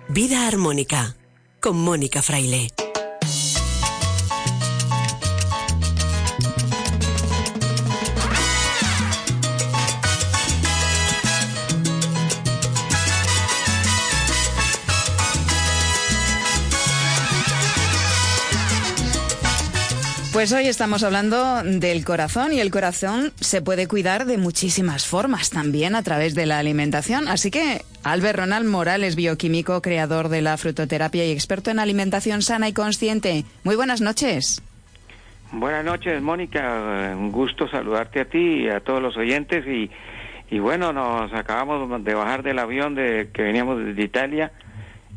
Vida 0.08 0.46
Armónica 0.46 1.16
con 1.60 1.76
Mónica 1.76 2.22
Fraile. 2.22 2.68
Pues 20.38 20.52
hoy 20.52 20.68
estamos 20.68 21.02
hablando 21.02 21.64
del 21.64 22.04
corazón 22.04 22.52
y 22.52 22.60
el 22.60 22.70
corazón 22.70 23.32
se 23.40 23.60
puede 23.60 23.88
cuidar 23.88 24.24
de 24.24 24.38
muchísimas 24.38 25.04
formas, 25.04 25.50
también 25.50 25.96
a 25.96 26.04
través 26.04 26.36
de 26.36 26.46
la 26.46 26.60
alimentación. 26.60 27.26
Así 27.26 27.50
que 27.50 27.82
Albert 28.04 28.38
Ronald 28.38 28.68
Morales, 28.68 29.16
bioquímico, 29.16 29.82
creador 29.82 30.28
de 30.28 30.40
la 30.40 30.56
frutoterapia 30.56 31.26
y 31.26 31.32
experto 31.32 31.72
en 31.72 31.80
alimentación 31.80 32.42
sana 32.42 32.68
y 32.68 32.72
consciente. 32.72 33.46
Muy 33.64 33.74
buenas 33.74 34.00
noches. 34.00 34.62
Buenas 35.50 35.84
noches, 35.84 36.22
Mónica. 36.22 37.16
Un 37.16 37.32
gusto 37.32 37.68
saludarte 37.68 38.20
a 38.20 38.24
ti 38.26 38.62
y 38.62 38.68
a 38.68 38.78
todos 38.78 39.02
los 39.02 39.16
oyentes. 39.16 39.66
Y, 39.66 39.90
y 40.54 40.60
bueno, 40.60 40.92
nos 40.92 41.32
acabamos 41.34 42.04
de 42.04 42.14
bajar 42.14 42.44
del 42.44 42.60
avión 42.60 42.94
de 42.94 43.30
que 43.34 43.42
veníamos 43.42 43.84
desde 43.84 44.04
Italia 44.04 44.52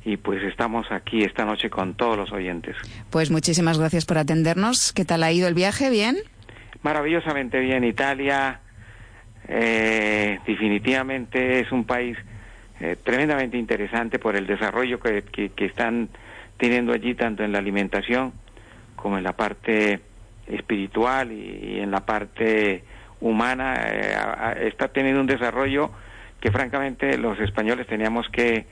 y 0.04 0.18
pues 0.18 0.42
estamos 0.44 0.92
aquí 0.92 1.24
esta 1.24 1.46
noche 1.46 1.70
con 1.70 1.94
todos 1.96 2.18
los 2.18 2.32
oyentes. 2.32 2.76
Pues 3.10 3.30
muchísimas 3.32 3.78
gracias 3.78 4.06
por 4.06 4.18
atendernos. 4.18 4.94
¿Qué 4.94 5.06
tal 5.06 5.24
ha 5.24 5.32
ido 5.32 5.48
el 5.48 5.54
viaje? 5.54 5.90
¿Bien? 5.90 6.18
Maravillosamente 6.82 7.60
bien, 7.60 7.84
Italia. 7.84 8.60
eh, 9.48 10.40
definitivamente 10.46 11.60
es 11.60 11.72
un 11.72 11.84
país 11.86 12.18
eh, 12.80 12.96
tremendamente 13.04 13.58
interesante 13.58 14.18
por 14.20 14.36
el 14.36 14.48
desarrollo 14.48 15.00
que, 15.00 15.24
que, 15.24 15.50
que 15.50 15.66
están 15.66 16.10
teniendo 16.58 16.94
allí, 16.94 17.16
tanto 17.16 17.44
en 17.44 17.52
la 17.52 17.60
alimentación 17.60 18.34
como 18.96 19.18
en 19.18 19.24
la 19.24 19.34
parte 19.36 20.00
espiritual 20.48 21.32
y, 21.32 21.76
y 21.76 21.80
en 21.80 21.92
la 21.92 22.06
parte 22.06 22.84
humana. 23.20 23.76
eh, 23.88 24.16
a- 24.16 24.50
a- 24.50 24.54
está 24.54 24.88
teniendo 24.90 25.22
un 25.22 25.28
desarrollo 25.28 25.92
que 26.40 26.52
francamente 26.52 27.18
los 27.18 27.40
españoles 27.40 27.86
teníamos 27.88 28.28
que 28.30 28.66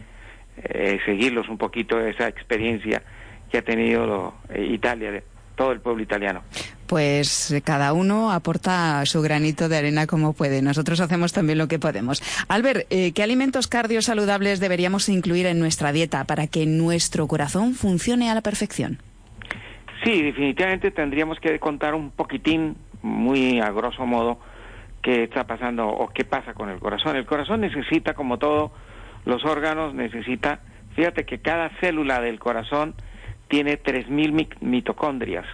eh, 0.64 1.00
seguirlos 1.06 1.48
un 1.50 1.58
poquito 1.58 2.00
esa 2.00 2.28
experiencia 2.28 3.02
que 3.52 3.58
ha 3.60 3.62
tenido 3.64 4.06
lo- 4.06 4.34
eh, 4.50 4.66
Italia, 4.72 5.12
de 5.12 5.24
todo 5.56 5.72
el 5.72 5.82
pueblo 5.82 6.02
italiano. 6.04 6.42
Pues 6.88 7.52
eh, 7.52 7.62
cada 7.62 7.94
uno 7.94 8.32
aporta 8.32 9.06
su 9.06 9.22
granito 9.22 9.68
de 9.70 9.78
arena 9.78 10.08
como 10.08 10.34
puede. 10.34 10.62
Nosotros 10.62 11.00
hacemos 11.02 11.34
también 11.34 11.58
lo 11.58 11.68
que 11.68 11.78
podemos. 11.80 12.22
Albert, 12.48 12.88
eh, 12.90 13.12
¿qué 13.14 13.24
alimentos 13.24 13.68
cardiosaludables 13.68 14.60
deberíamos 14.60 15.10
incluir 15.10 15.46
en 15.46 15.60
nuestra 15.60 15.92
dieta 15.92 16.24
para 16.24 16.48
que 16.48 16.66
nuestro 16.66 17.28
corazón 17.28 17.74
funcione 17.74 18.30
a 18.32 18.36
la 18.36 18.42
perfección? 18.42 19.00
Sí, 20.04 20.22
definitivamente 20.22 20.92
tendríamos 20.92 21.40
que 21.40 21.60
contar 21.60 21.94
un 21.94 22.12
poquitín, 22.12 22.78
muy 23.02 23.60
a 23.60 23.70
grosso 23.72 24.06
modo, 24.06 24.40
qué 25.02 25.24
está 25.24 25.46
pasando 25.46 25.88
o 25.90 26.08
qué 26.10 26.24
pasa 26.24 26.54
con 26.54 26.70
el 26.70 26.80
corazón. 26.80 27.18
El 27.18 27.26
corazón 27.26 27.62
necesita, 27.62 28.14
como 28.14 28.38
todo, 28.40 28.72
los 29.30 29.46
órganos 29.46 29.94
necesita, 29.94 30.62
fíjate 30.96 31.26
que 31.26 31.40
cada 31.40 31.70
célula 31.80 32.20
del 32.20 32.40
corazón 32.40 32.96
tiene 33.48 33.82
3.000 33.82 34.58
mitocondrias 34.62 35.46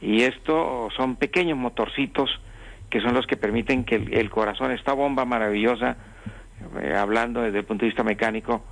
y 0.00 0.22
esto 0.22 0.88
son 0.96 1.16
pequeños 1.16 1.58
motorcitos 1.58 2.30
que 2.88 3.00
son 3.00 3.14
los 3.14 3.26
que 3.26 3.36
permiten 3.36 3.84
que 3.84 3.94
el, 3.94 4.30
corazón, 4.30 4.72
esta 4.72 4.92
bomba 4.92 5.24
maravillosa, 5.24 5.96
eh, 6.82 6.94
hablando 6.96 7.42
desde 7.42 7.58
el 7.58 7.64
punto 7.64 7.84
de 7.84 7.90
vista 7.90 8.02
mecánico, 8.02 8.64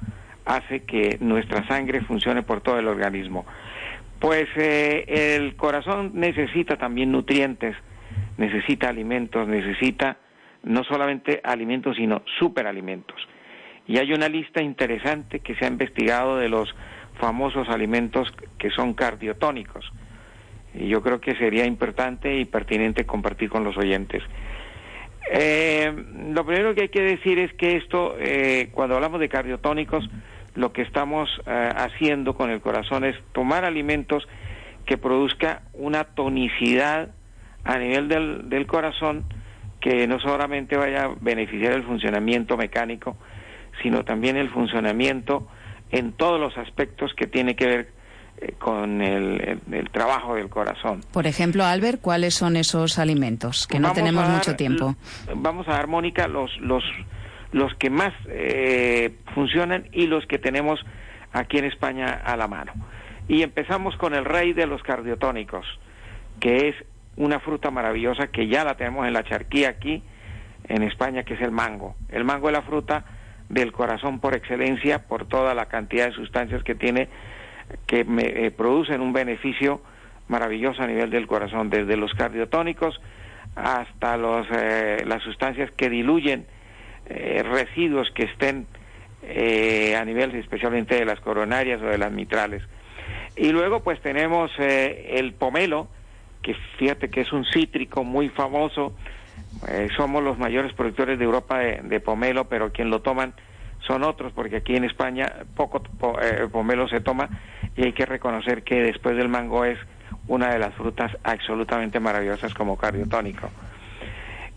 hace 0.44 0.82
que 0.82 1.18
nuestra 1.20 1.66
sangre 1.68 2.00
funcione 2.00 2.42
por 2.42 2.60
todo 2.60 2.78
el 2.80 2.88
organismo. 2.88 3.46
Pues 4.18 4.48
eh, 4.56 5.36
el 5.36 5.54
corazón 5.54 6.12
necesita 6.14 6.76
también 6.76 7.12
nutrientes, 7.12 7.76
necesita 8.38 8.88
alimentos, 8.88 9.46
necesita 9.46 10.16
no 10.64 10.82
solamente 10.82 11.40
alimentos, 11.44 11.96
sino 11.96 12.22
superalimentos. 12.40 13.16
Y 13.88 13.96
hay 13.96 14.12
una 14.12 14.28
lista 14.28 14.62
interesante 14.62 15.40
que 15.40 15.54
se 15.54 15.64
ha 15.64 15.68
investigado 15.68 16.36
de 16.36 16.50
los 16.50 16.72
famosos 17.18 17.68
alimentos 17.70 18.28
que 18.58 18.70
son 18.70 18.92
cardiotónicos. 18.92 19.90
Y 20.74 20.88
yo 20.88 21.02
creo 21.02 21.20
que 21.20 21.34
sería 21.36 21.64
importante 21.64 22.36
y 22.36 22.44
pertinente 22.44 23.06
compartir 23.06 23.48
con 23.48 23.64
los 23.64 23.76
oyentes. 23.78 24.22
Eh, 25.30 25.90
lo 26.32 26.44
primero 26.44 26.74
que 26.74 26.82
hay 26.82 26.88
que 26.90 27.02
decir 27.02 27.38
es 27.38 27.52
que 27.54 27.76
esto, 27.76 28.14
eh, 28.18 28.68
cuando 28.72 28.94
hablamos 28.94 29.20
de 29.20 29.28
cardiotónicos, 29.30 30.08
lo 30.54 30.72
que 30.72 30.82
estamos 30.82 31.28
eh, 31.46 31.70
haciendo 31.74 32.34
con 32.34 32.50
el 32.50 32.60
corazón 32.60 33.04
es 33.04 33.16
tomar 33.32 33.64
alimentos 33.64 34.28
que 34.84 34.98
produzca 34.98 35.62
una 35.72 36.04
tonicidad 36.04 37.10
a 37.64 37.78
nivel 37.78 38.08
del, 38.08 38.48
del 38.50 38.66
corazón 38.66 39.24
que 39.80 40.06
no 40.06 40.20
solamente 40.20 40.76
vaya 40.76 41.04
a 41.04 41.14
beneficiar 41.20 41.72
el 41.72 41.84
funcionamiento 41.84 42.56
mecánico, 42.56 43.16
sino 43.82 44.04
también 44.04 44.36
el 44.36 44.50
funcionamiento 44.50 45.46
en 45.90 46.12
todos 46.12 46.40
los 46.40 46.56
aspectos 46.58 47.12
que 47.14 47.26
tiene 47.26 47.56
que 47.56 47.66
ver 47.66 47.92
eh, 48.40 48.52
con 48.58 49.00
el, 49.02 49.90
trabajo 49.90 50.34
del 50.34 50.48
corazón. 50.48 51.00
Por 51.12 51.26
ejemplo, 51.26 51.64
Albert, 51.64 52.00
¿cuáles 52.00 52.34
son 52.34 52.56
esos 52.56 52.98
alimentos? 52.98 53.66
Que 53.66 53.80
no 53.80 53.92
tenemos 53.92 54.28
mucho 54.28 54.54
tiempo. 54.56 54.94
Vamos 55.34 55.66
a 55.68 55.72
dar, 55.72 55.88
Mónica, 55.88 56.28
los, 56.28 56.56
los, 56.60 56.84
los 57.52 57.74
que 57.74 57.90
más 57.90 58.12
eh, 58.28 59.16
funcionan 59.34 59.88
y 59.92 60.06
los 60.06 60.26
que 60.26 60.38
tenemos 60.38 60.80
aquí 61.32 61.58
en 61.58 61.64
España 61.64 62.20
a 62.24 62.36
la 62.36 62.48
mano. 62.48 62.72
Y 63.28 63.42
empezamos 63.42 63.96
con 63.96 64.14
el 64.14 64.24
rey 64.24 64.52
de 64.52 64.66
los 64.66 64.82
cardiotónicos, 64.82 65.66
que 66.40 66.68
es 66.68 66.76
una 67.16 67.40
fruta 67.40 67.70
maravillosa 67.70 68.28
que 68.28 68.46
ya 68.46 68.64
la 68.64 68.76
tenemos 68.76 69.06
en 69.06 69.12
la 69.12 69.24
charquía 69.24 69.70
aquí 69.70 70.02
en 70.68 70.82
España, 70.82 71.24
que 71.24 71.34
es 71.34 71.40
el 71.40 71.50
mango. 71.50 71.96
El 72.08 72.24
mango 72.24 72.48
es 72.48 72.52
la 72.52 72.62
fruta 72.62 73.04
del 73.48 73.72
corazón 73.72 74.20
por 74.20 74.34
excelencia 74.34 75.06
por 75.06 75.26
toda 75.26 75.54
la 75.54 75.66
cantidad 75.66 76.06
de 76.06 76.12
sustancias 76.12 76.62
que 76.62 76.74
tiene 76.74 77.08
que 77.86 78.04
me, 78.04 78.22
eh, 78.22 78.50
producen 78.50 79.00
un 79.00 79.12
beneficio 79.12 79.82
maravilloso 80.28 80.82
a 80.82 80.86
nivel 80.86 81.10
del 81.10 81.26
corazón, 81.26 81.70
desde 81.70 81.96
los 81.96 82.12
cardiotónicos 82.14 83.00
hasta 83.54 84.16
los, 84.16 84.46
eh, 84.52 85.04
las 85.06 85.22
sustancias 85.22 85.70
que 85.72 85.88
diluyen 85.88 86.46
eh, 87.06 87.42
residuos 87.42 88.10
que 88.14 88.24
estén 88.24 88.66
a 89.20 90.04
nivel 90.04 90.34
especialmente 90.36 90.94
de 90.94 91.04
las 91.04 91.20
coronarias 91.20 91.82
o 91.82 91.86
de 91.86 91.98
las 91.98 92.12
mitrales. 92.12 92.62
Y 93.36 93.50
luego 93.50 93.82
pues 93.82 94.00
tenemos 94.00 94.50
el 94.58 95.34
pomelo, 95.34 95.88
que 96.40 96.54
fíjate 96.78 97.10
que 97.10 97.22
es 97.22 97.32
un 97.32 97.44
cítrico 97.44 98.04
muy 98.04 98.28
famoso, 98.30 98.94
eh, 99.66 99.88
somos 99.96 100.22
los 100.22 100.38
mayores 100.38 100.72
productores 100.72 101.18
de 101.18 101.24
Europa 101.24 101.58
de, 101.58 102.00
pomelo, 102.00 102.48
pero 102.48 102.72
quien 102.72 102.90
lo 102.90 103.00
toman 103.00 103.34
son 103.86 104.02
otros, 104.04 104.32
porque 104.32 104.56
aquí 104.56 104.76
en 104.76 104.84
España 104.84 105.32
poco 105.56 105.82
eh, 106.20 106.46
pomelo 106.50 106.88
se 106.88 107.00
toma 107.00 107.28
y 107.76 107.84
hay 107.84 107.92
que 107.92 108.06
reconocer 108.06 108.62
que 108.62 108.82
después 108.82 109.16
del 109.16 109.28
mango 109.28 109.64
es 109.64 109.78
una 110.26 110.52
de 110.52 110.58
las 110.58 110.74
frutas 110.74 111.16
absolutamente 111.24 112.00
maravillosas 112.00 112.54
como 112.54 112.76
cardiotónico. 112.76 113.50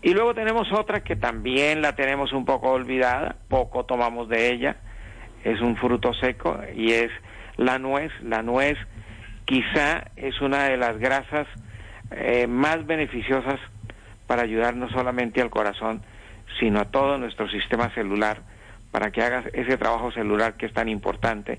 Y 0.02 0.14
luego 0.14 0.34
tenemos 0.34 0.70
otra 0.72 1.02
que 1.04 1.14
también 1.16 1.80
la 1.80 1.94
tenemos 1.94 2.32
un 2.32 2.44
poco 2.44 2.70
olvidada, 2.70 3.36
poco 3.48 3.84
tomamos 3.84 4.28
de 4.28 4.50
ella, 4.50 4.76
es 5.44 5.60
un 5.60 5.76
fruto 5.76 6.12
seco 6.14 6.58
y 6.74 6.92
es 6.92 7.10
la 7.56 7.78
nuez. 7.78 8.12
La 8.22 8.42
nuez 8.42 8.76
quizá 9.44 10.04
es 10.16 10.40
una 10.40 10.64
de 10.64 10.76
las 10.76 10.98
grasas 10.98 11.46
eh, 12.10 12.46
más 12.46 12.84
beneficiosas 12.86 13.60
para 14.32 14.44
ayudar 14.44 14.74
no 14.74 14.88
solamente 14.88 15.42
al 15.42 15.50
corazón, 15.50 16.00
sino 16.58 16.80
a 16.80 16.86
todo 16.86 17.18
nuestro 17.18 17.50
sistema 17.50 17.92
celular, 17.92 18.40
para 18.90 19.10
que 19.10 19.20
haga 19.20 19.44
ese 19.52 19.76
trabajo 19.76 20.10
celular 20.10 20.54
que 20.54 20.64
es 20.64 20.72
tan 20.72 20.88
importante, 20.88 21.58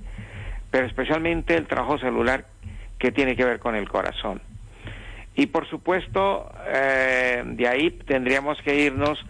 pero 0.71 0.87
especialmente 0.87 1.55
el 1.55 1.67
trabajo 1.67 1.99
celular 1.99 2.47
que 2.97 3.11
tiene 3.11 3.35
que 3.35 3.45
ver 3.45 3.59
con 3.59 3.75
el 3.75 3.87
corazón. 3.87 4.41
Y 5.35 5.45
por 5.45 5.69
supuesto, 5.69 6.51
eh, 6.65 7.43
de 7.45 7.67
ahí 7.67 7.91
tendríamos 7.91 8.57
que 8.63 8.75
irnos 8.75 9.23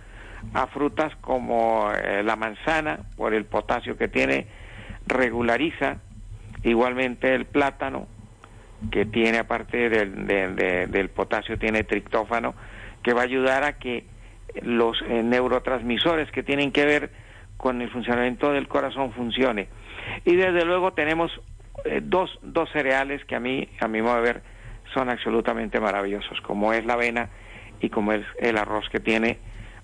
a 0.54 0.68
frutas 0.68 1.14
como 1.20 1.92
eh, 1.92 2.24
la 2.24 2.38
manzana, 2.38 3.00
por 3.18 3.34
el 3.34 3.44
potasio 3.44 3.98
que 3.98 4.08
tiene, 4.08 4.48
regulariza, 5.06 5.98
igualmente 6.64 7.36
el 7.36 7.44
plátano, 7.44 8.08
que 8.90 9.04
tiene 9.04 9.40
aparte 9.40 9.90
del, 9.90 10.28
del 10.90 11.10
potasio, 11.10 11.60
tiene 11.60 11.84
triptófano, 11.84 12.56
que 13.04 13.14
va 13.14 13.22
a 13.22 13.26
ayudar 13.26 13.64
a 13.64 13.74
que 13.78 14.06
los 14.62 15.02
eh, 15.08 15.24
neurotransmisores 15.24 16.32
que 16.32 16.44
tienen 16.44 16.72
que 16.72 16.86
ver 16.86 17.10
con 17.58 17.82
el 17.82 17.90
funcionamiento 17.90 18.52
del 18.52 18.68
corazón 18.68 19.12
funcione. 19.14 19.68
Y 20.26 20.36
desde 20.36 20.66
luego 20.66 20.94
tenemos 20.94 21.32
eh, 21.86 22.02
dos, 22.04 22.40
dos 22.42 22.70
cereales 22.72 23.24
que 23.26 23.36
a 23.36 23.40
mí, 23.40 23.68
a 23.80 23.88
mi 23.88 24.02
modo 24.02 24.16
de 24.16 24.22
ver, 24.22 24.42
son 24.94 25.10
absolutamente 25.10 25.80
maravillosos, 25.80 26.40
como 26.42 26.74
es 26.74 26.86
la 26.86 26.94
avena 26.94 27.30
y 27.80 27.90
como 27.90 28.14
es 28.14 28.26
el 28.40 28.58
arroz 28.58 28.88
que 28.90 29.00
tiene 29.00 29.40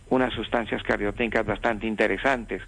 unas 0.09 0.33
sustancias 0.33 0.83
cardioténicas 0.83 1.45
bastante 1.45 1.87
interesantes. 1.87 2.61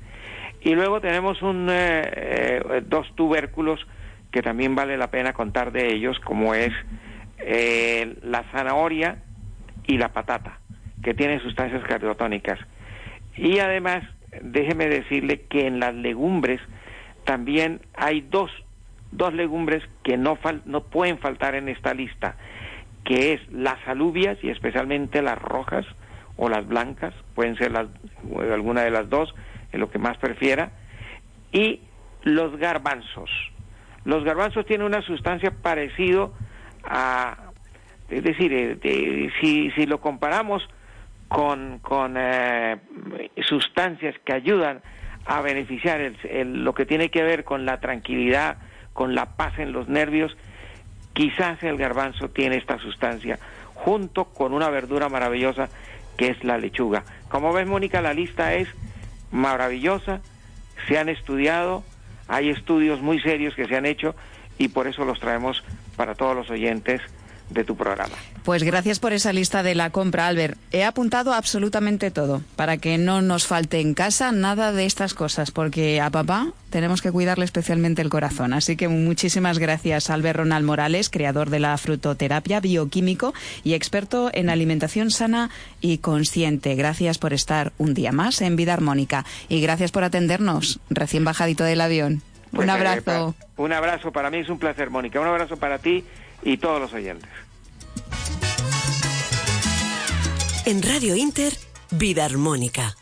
Y 0.62 0.76
luego 0.76 1.02
tenemos 1.02 1.42
un, 1.42 1.68
eh, 1.70 2.84
dos 2.86 3.14
tubérculos 3.16 3.86
que 4.32 4.42
también 4.42 4.76
vale 4.76 4.98
la 4.98 5.12
pena 5.12 5.34
contar 5.34 5.72
de 5.72 5.94
ellos, 5.94 6.20
como 6.20 6.54
es 6.54 6.72
la 8.24 8.44
zanahoria 8.52 9.18
y 9.88 9.98
la 9.98 10.10
patata, 10.10 10.60
que 11.04 11.14
tienen 11.14 11.42
sustancias 11.42 11.84
cardiotónicas. 11.84 12.60
Y 13.36 13.60
además, 13.60 14.04
déjeme 14.42 14.88
decirle 14.88 15.42
que 15.50 15.68
en 15.68 15.80
las 15.80 15.94
legumbres 15.94 16.60
también 17.24 17.82
hay 17.96 18.22
dos, 18.22 18.52
dos 19.12 19.34
legumbres 19.34 19.84
que 20.04 20.18
no, 20.18 20.38
no 20.66 20.84
pueden 20.84 21.18
faltar 21.20 21.56
en 21.56 21.70
esta 21.70 21.94
lista, 21.94 22.36
que 23.04 23.34
es 23.34 23.42
las 23.52 23.78
alubias 23.88 24.38
y 24.44 24.50
especialmente 24.50 25.22
las 25.22 25.40
rojas 25.40 25.86
o 26.38 26.50
las 26.50 26.68
blancas, 26.68 27.14
pueden 27.36 27.56
ser 27.58 27.72
las, 27.72 27.88
alguna 28.52 28.82
de 28.82 28.92
las 28.92 29.10
dos, 29.10 29.34
en 29.72 29.80
lo 29.80 29.90
que 29.90 30.00
más 30.00 30.18
prefiera, 30.18 30.72
y 31.52 31.82
los 32.24 32.58
garbanzos. 32.58 33.30
Los 34.06 34.24
garbanzos 34.24 34.66
tienen 34.66 34.88
una 34.88 35.02
sustancia 35.02 35.52
parecido 35.52 36.34
a, 36.84 37.51
es 38.12 38.24
decir, 38.24 38.52
eh, 38.54 39.30
si, 39.40 39.72
si 39.72 39.86
lo 39.86 40.00
comparamos 40.00 40.68
con, 41.28 41.80
con 41.80 42.16
eh, 42.18 42.78
sustancias 43.48 44.16
que 44.26 44.34
ayudan 44.34 44.82
a 45.26 45.42
beneficiar 45.42 46.02
el, 46.02 46.64
lo 46.64 46.74
que 46.74 46.86
tiene 46.86 47.10
que 47.10 47.24
ver 47.24 47.44
con 47.44 47.66
la 47.66 47.80
tranquilidad, 47.80 48.58
con 48.94 49.16
la 49.16 49.38
paz 49.38 49.58
en 49.60 49.72
los 49.72 49.88
nervios, 49.88 50.36
quizás 51.14 51.64
el 51.64 51.78
garbanzo 51.78 52.30
tiene 52.30 52.58
esta 52.58 52.78
sustancia, 52.80 53.40
junto 53.74 54.26
con 54.26 54.54
una 54.54 54.70
verdura 54.70 55.10
maravillosa 55.10 55.70
que 56.18 56.28
es 56.28 56.44
la 56.44 56.58
lechuga. 56.58 57.04
Como 57.30 57.54
ves, 57.54 57.68
Mónica, 57.68 58.02
la 58.02 58.14
lista 58.14 58.54
es 58.56 58.68
maravillosa, 59.32 60.22
se 60.88 60.98
han 60.98 61.08
estudiado, 61.10 61.84
hay 62.28 62.50
estudios 62.50 63.02
muy 63.02 63.22
serios 63.22 63.56
que 63.56 63.68
se 63.68 63.78
han 63.78 63.86
hecho 63.86 64.16
y 64.58 64.68
por 64.68 64.88
eso 64.88 65.06
los 65.06 65.20
traemos 65.20 65.64
para 65.96 66.16
todos 66.16 66.36
los 66.36 66.50
oyentes 66.50 67.02
de 67.52 67.64
tu 67.64 67.76
programa. 67.76 68.16
Pues 68.44 68.64
gracias 68.64 69.00
por 69.00 69.14
esa 69.14 69.34
lista 69.34 69.62
de 69.62 69.76
la 69.76 69.92
compra, 69.92 70.28
Albert. 70.28 70.58
He 70.72 70.84
apuntado 70.84 71.34
absolutamente 71.34 72.10
todo 72.10 72.42
para 72.56 72.78
que 72.78 72.98
no 72.98 73.22
nos 73.22 73.46
falte 73.46 73.80
en 73.80 73.94
casa 73.94 74.32
nada 74.32 74.72
de 74.72 74.86
estas 74.86 75.14
cosas, 75.14 75.52
porque 75.52 76.02
a 76.02 76.10
papá 76.10 76.48
tenemos 76.72 77.02
que 77.02 77.12
cuidarle 77.12 77.46
especialmente 77.46 78.02
el 78.02 78.10
corazón. 78.10 78.54
Así 78.54 78.76
que 78.76 78.88
muchísimas 78.88 79.60
gracias, 79.60 80.10
Albert 80.10 80.40
Ronald 80.40 80.66
Morales, 80.66 81.10
creador 81.10 81.50
de 81.50 81.60
la 81.60 81.78
frutoterapia, 81.78 82.60
bioquímico 82.62 83.34
y 83.64 83.74
experto 83.74 84.32
en 84.34 84.50
alimentación 84.50 85.12
sana 85.12 85.52
y 85.80 86.00
consciente. 86.00 86.76
Gracias 86.76 87.20
por 87.20 87.34
estar 87.34 87.74
un 87.78 87.94
día 87.94 88.12
más 88.12 88.42
en 88.42 88.56
Vida 88.56 88.74
Armónica 88.74 89.26
y 89.50 89.62
gracias 89.62 89.92
por 89.92 90.04
atendernos 90.04 90.80
recién 90.90 91.26
bajadito 91.26 91.64
del 91.64 91.82
avión. 91.82 92.24
un 92.54 92.58
pues, 92.58 92.68
eh, 92.68 92.72
abrazo. 92.72 93.36
un 93.58 93.72
abrazo, 93.72 94.12
para 94.12 94.32
mí 94.32 94.38
es 94.38 94.50
un 94.50 94.58
placer, 94.58 94.90
Mónica. 94.90 95.20
Un 95.20 95.28
abrazo 95.28 95.58
para 95.58 95.78
ti 95.78 96.04
y 96.44 96.58
todos 96.58 96.82
los 96.82 96.94
oyentes. 96.94 97.30
En 100.66 100.82
Radio 100.84 101.16
Inter, 101.16 101.54
Vida 101.92 102.26
Armónica. 102.26 102.96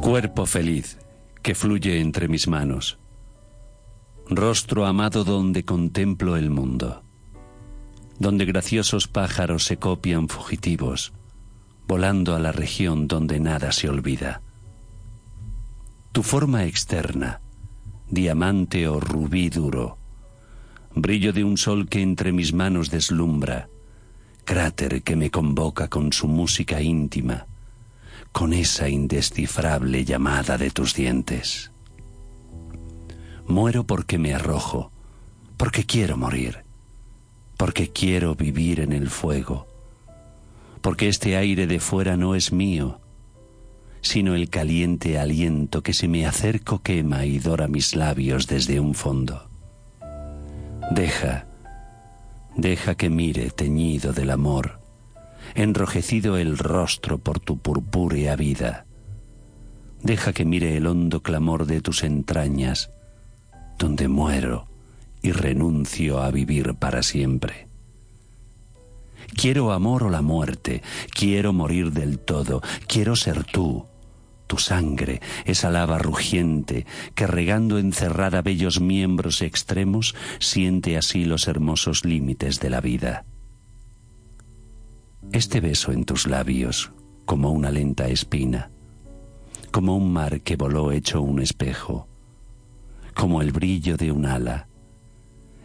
Cuerpo 0.00 0.46
feliz 0.46 0.98
que 1.42 1.54
fluye 1.54 2.00
entre 2.00 2.28
mis 2.28 2.48
manos. 2.48 2.98
Rostro 4.32 4.86
amado 4.86 5.24
donde 5.24 5.64
contemplo 5.64 6.36
el 6.36 6.50
mundo. 6.50 7.02
Donde 8.20 8.44
graciosos 8.44 9.08
pájaros 9.08 9.64
se 9.64 9.78
copian 9.78 10.28
fugitivos, 10.28 11.12
volando 11.88 12.36
a 12.36 12.38
la 12.38 12.52
región 12.52 13.08
donde 13.08 13.40
nada 13.40 13.72
se 13.72 13.88
olvida. 13.88 14.40
Tu 16.12 16.22
forma 16.22 16.64
externa, 16.64 17.40
diamante 18.08 18.86
o 18.86 19.00
rubí 19.00 19.48
duro, 19.48 19.98
brillo 20.94 21.32
de 21.32 21.42
un 21.42 21.56
sol 21.56 21.88
que 21.88 22.00
entre 22.00 22.30
mis 22.30 22.52
manos 22.52 22.88
deslumbra, 22.88 23.68
cráter 24.44 25.02
que 25.02 25.16
me 25.16 25.32
convoca 25.32 25.88
con 25.88 26.12
su 26.12 26.28
música 26.28 26.80
íntima, 26.80 27.48
con 28.30 28.52
esa 28.52 28.88
indescifrable 28.88 30.04
llamada 30.04 30.56
de 30.56 30.70
tus 30.70 30.94
dientes. 30.94 31.69
Muero 33.50 33.84
porque 33.84 34.16
me 34.16 34.32
arrojo, 34.32 34.92
porque 35.56 35.84
quiero 35.84 36.16
morir, 36.16 36.64
porque 37.56 37.90
quiero 37.90 38.36
vivir 38.36 38.78
en 38.78 38.92
el 38.92 39.10
fuego, 39.10 39.66
porque 40.80 41.08
este 41.08 41.36
aire 41.36 41.66
de 41.66 41.80
fuera 41.80 42.16
no 42.16 42.36
es 42.36 42.52
mío, 42.52 43.00
sino 44.02 44.36
el 44.36 44.50
caliente 44.50 45.18
aliento 45.18 45.82
que 45.82 45.94
si 45.94 46.06
me 46.06 46.26
acerco 46.26 46.80
quema 46.80 47.26
y 47.26 47.40
dora 47.40 47.66
mis 47.66 47.96
labios 47.96 48.46
desde 48.46 48.78
un 48.78 48.94
fondo. 48.94 49.50
Deja, 50.92 51.46
deja 52.56 52.94
que 52.94 53.10
mire 53.10 53.50
teñido 53.50 54.12
del 54.12 54.30
amor, 54.30 54.80
enrojecido 55.56 56.38
el 56.38 56.56
rostro 56.56 57.18
por 57.18 57.40
tu 57.40 57.58
purpúrea 57.58 58.36
vida. 58.36 58.86
Deja 60.04 60.32
que 60.32 60.44
mire 60.44 60.76
el 60.76 60.86
hondo 60.86 61.20
clamor 61.20 61.66
de 61.66 61.80
tus 61.80 62.04
entrañas, 62.04 62.90
donde 63.80 64.08
muero 64.08 64.68
y 65.22 65.32
renuncio 65.32 66.22
a 66.22 66.30
vivir 66.30 66.74
para 66.74 67.02
siempre. 67.02 67.66
Quiero 69.34 69.72
amor 69.72 70.04
o 70.04 70.10
la 70.10 70.20
muerte, 70.22 70.82
quiero 71.12 71.52
morir 71.54 71.90
del 71.90 72.18
todo, 72.18 72.62
quiero 72.86 73.16
ser 73.16 73.44
tú, 73.44 73.86
tu 74.46 74.58
sangre, 74.58 75.22
esa 75.46 75.70
lava 75.70 75.98
rugiente 75.98 76.84
que 77.14 77.26
regando 77.26 77.78
encerrada 77.78 78.42
bellos 78.42 78.80
miembros 78.80 79.40
extremos 79.40 80.14
siente 80.40 80.98
así 80.98 81.24
los 81.24 81.48
hermosos 81.48 82.04
límites 82.04 82.60
de 82.60 82.70
la 82.70 82.82
vida. 82.82 83.24
Este 85.32 85.60
beso 85.60 85.92
en 85.92 86.04
tus 86.04 86.26
labios, 86.26 86.92
como 87.24 87.50
una 87.50 87.70
lenta 87.70 88.08
espina, 88.08 88.70
como 89.70 89.96
un 89.96 90.12
mar 90.12 90.42
que 90.42 90.56
voló 90.56 90.92
hecho 90.92 91.22
un 91.22 91.40
espejo, 91.40 92.09
como 93.20 93.42
el 93.42 93.52
brillo 93.52 93.98
de 93.98 94.10
un 94.10 94.24
ala, 94.24 94.66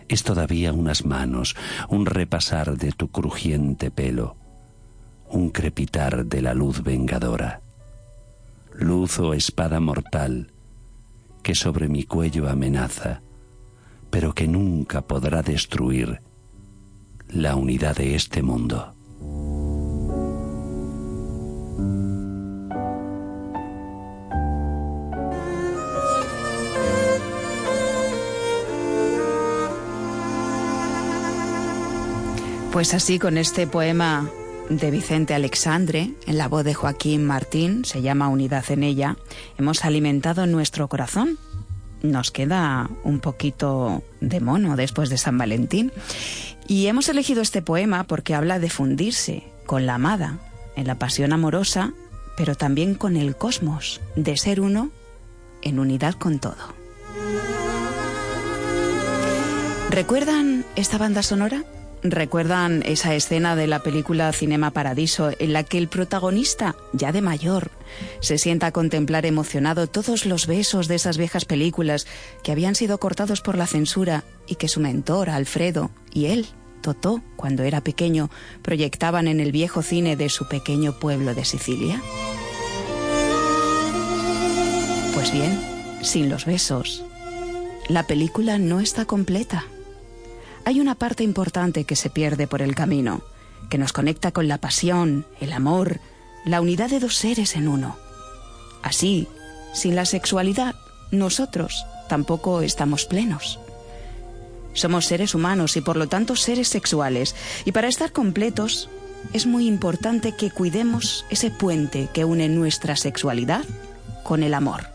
es 0.10 0.24
todavía 0.24 0.74
unas 0.74 1.06
manos, 1.06 1.56
un 1.88 2.06
repasar 2.06 2.78
de 2.78 2.92
tu 2.92 3.08
crujiente 3.08 3.90
pelo, 3.90 4.36
un 5.30 5.52
crepitar 5.52 6.26
de 6.26 6.42
la 6.42 6.54
luz 6.54 6.84
vengadora 6.84 7.62
luz 8.78 9.20
o 9.20 9.34
espada 9.34 9.80
mortal 9.80 10.52
que 11.44 11.56
sobre 11.56 11.88
mi 11.88 12.04
cuello 12.04 12.50
amenaza, 12.50 13.22
pero 14.10 14.34
que 14.34 14.50
nunca 14.50 15.02
podrá 15.02 15.42
destruir 15.42 16.22
la 17.30 17.56
unidad 17.56 17.96
de 17.96 18.16
este 18.16 18.44
mundo. 18.44 18.94
Pues 32.76 32.94
así 32.94 33.20
con 33.20 33.38
este 33.38 33.68
poema 33.68 34.30
de 34.68 34.92
Vicente 34.92 35.34
Alexandre, 35.34 36.12
en 36.28 36.38
la 36.38 36.50
voz 36.50 36.66
de 36.66 36.74
Joaquín 36.74 37.24
Martín, 37.24 37.86
se 37.86 38.02
llama 38.02 38.28
Unidad 38.28 38.70
en 38.70 38.84
ella, 38.84 39.16
hemos 39.58 39.86
alimentado 39.86 40.46
nuestro 40.46 40.90
corazón. 40.90 41.38
Nos 42.02 42.32
queda 42.32 42.90
un 43.06 43.22
poquito 43.22 44.04
de 44.20 44.42
mono 44.42 44.76
después 44.76 45.10
de 45.10 45.18
San 45.18 45.38
Valentín. 45.38 45.94
Y 46.68 46.88
hemos 46.88 47.08
elegido 47.08 47.42
este 47.42 47.62
poema 47.62 48.04
porque 48.04 48.36
habla 48.36 48.60
de 48.60 48.70
fundirse 48.70 49.44
con 49.66 49.86
la 49.86 49.96
amada, 49.96 50.40
en 50.76 50.86
la 50.86 50.96
pasión 50.96 51.32
amorosa, 51.32 51.94
pero 52.36 52.56
también 52.56 52.96
con 52.96 53.16
el 53.16 53.38
cosmos, 53.38 54.02
de 54.18 54.36
ser 54.36 54.60
uno 54.60 54.92
en 55.62 55.80
unidad 55.80 56.16
con 56.16 56.40
todo. 56.40 56.76
¿Recuerdan 59.92 60.66
esta 60.76 60.98
banda 60.98 61.24
sonora? 61.24 61.64
¿Recuerdan 62.12 62.84
esa 62.86 63.16
escena 63.16 63.56
de 63.56 63.66
la 63.68 63.80
película 63.80 64.32
Cinema 64.32 64.72
Paradiso 64.72 65.32
en 65.40 65.54
la 65.54 65.64
que 65.64 65.78
el 65.78 65.88
protagonista, 65.88 66.76
ya 66.94 67.12
de 67.12 67.22
mayor, 67.22 67.72
se 68.20 68.38
sienta 68.38 68.68
a 68.68 68.72
contemplar 68.72 69.26
emocionado 69.26 69.88
todos 69.88 70.26
los 70.26 70.46
besos 70.46 70.88
de 70.88 70.96
esas 70.96 71.18
viejas 71.18 71.46
películas 71.46 72.06
que 72.44 72.52
habían 72.52 72.76
sido 72.76 73.00
cortados 73.00 73.42
por 73.42 73.58
la 73.58 73.66
censura 73.66 74.24
y 74.48 74.56
que 74.56 74.68
su 74.68 74.80
mentor, 74.80 75.30
Alfredo, 75.30 75.90
y 76.14 76.28
él, 76.28 76.48
Totó, 76.82 77.24
cuando 77.36 77.64
era 77.64 77.82
pequeño, 77.82 78.30
proyectaban 78.62 79.28
en 79.28 79.40
el 79.40 79.52
viejo 79.52 79.82
cine 79.82 80.16
de 80.16 80.30
su 80.30 80.48
pequeño 80.48 81.00
pueblo 81.00 81.34
de 81.34 81.44
Sicilia? 81.44 82.00
Pues 85.16 85.34
bien, 85.34 85.60
sin 86.04 86.30
los 86.30 86.46
besos, 86.46 87.04
la 87.90 88.06
película 88.06 88.60
no 88.60 88.80
está 88.80 89.06
completa 89.06 89.66
hay 90.66 90.80
una 90.80 90.96
parte 90.96 91.24
importante 91.24 91.86
que 91.86 91.96
se 91.96 92.10
pierde 92.10 92.48
por 92.48 92.62
el 92.62 92.76
camino, 92.76 93.22
que 93.70 93.78
nos 93.78 93.94
conecta 93.94 94.32
con 94.32 94.48
la 94.48 94.58
pasión, 94.58 95.26
el 95.40 95.54
amor, 95.54 96.00
la 96.44 96.62
unidad 96.62 96.90
de 96.90 97.00
dos 97.00 97.16
seres 97.16 97.56
en 97.56 97.68
uno. 97.68 97.98
Así, 98.82 99.28
sin 99.74 99.96
la 99.96 100.06
sexualidad, 100.06 100.76
nosotros 101.12 101.86
tampoco 102.10 102.62
estamos 102.62 103.06
plenos. 103.06 103.60
Somos 104.74 105.06
seres 105.06 105.36
humanos 105.36 105.78
y 105.78 105.82
por 105.82 105.98
lo 105.98 106.08
tanto 106.08 106.36
seres 106.36 106.68
sexuales, 106.68 107.36
y 107.64 107.72
para 107.72 107.88
estar 107.88 108.12
completos 108.12 108.90
es 109.34 109.46
muy 109.46 109.68
importante 109.68 110.34
que 110.36 110.52
cuidemos 110.52 111.26
ese 111.30 111.50
puente 111.50 112.10
que 112.14 112.26
une 112.26 112.50
nuestra 112.50 112.96
sexualidad 112.96 113.64
con 114.24 114.44
el 114.44 114.54
amor, 114.54 114.88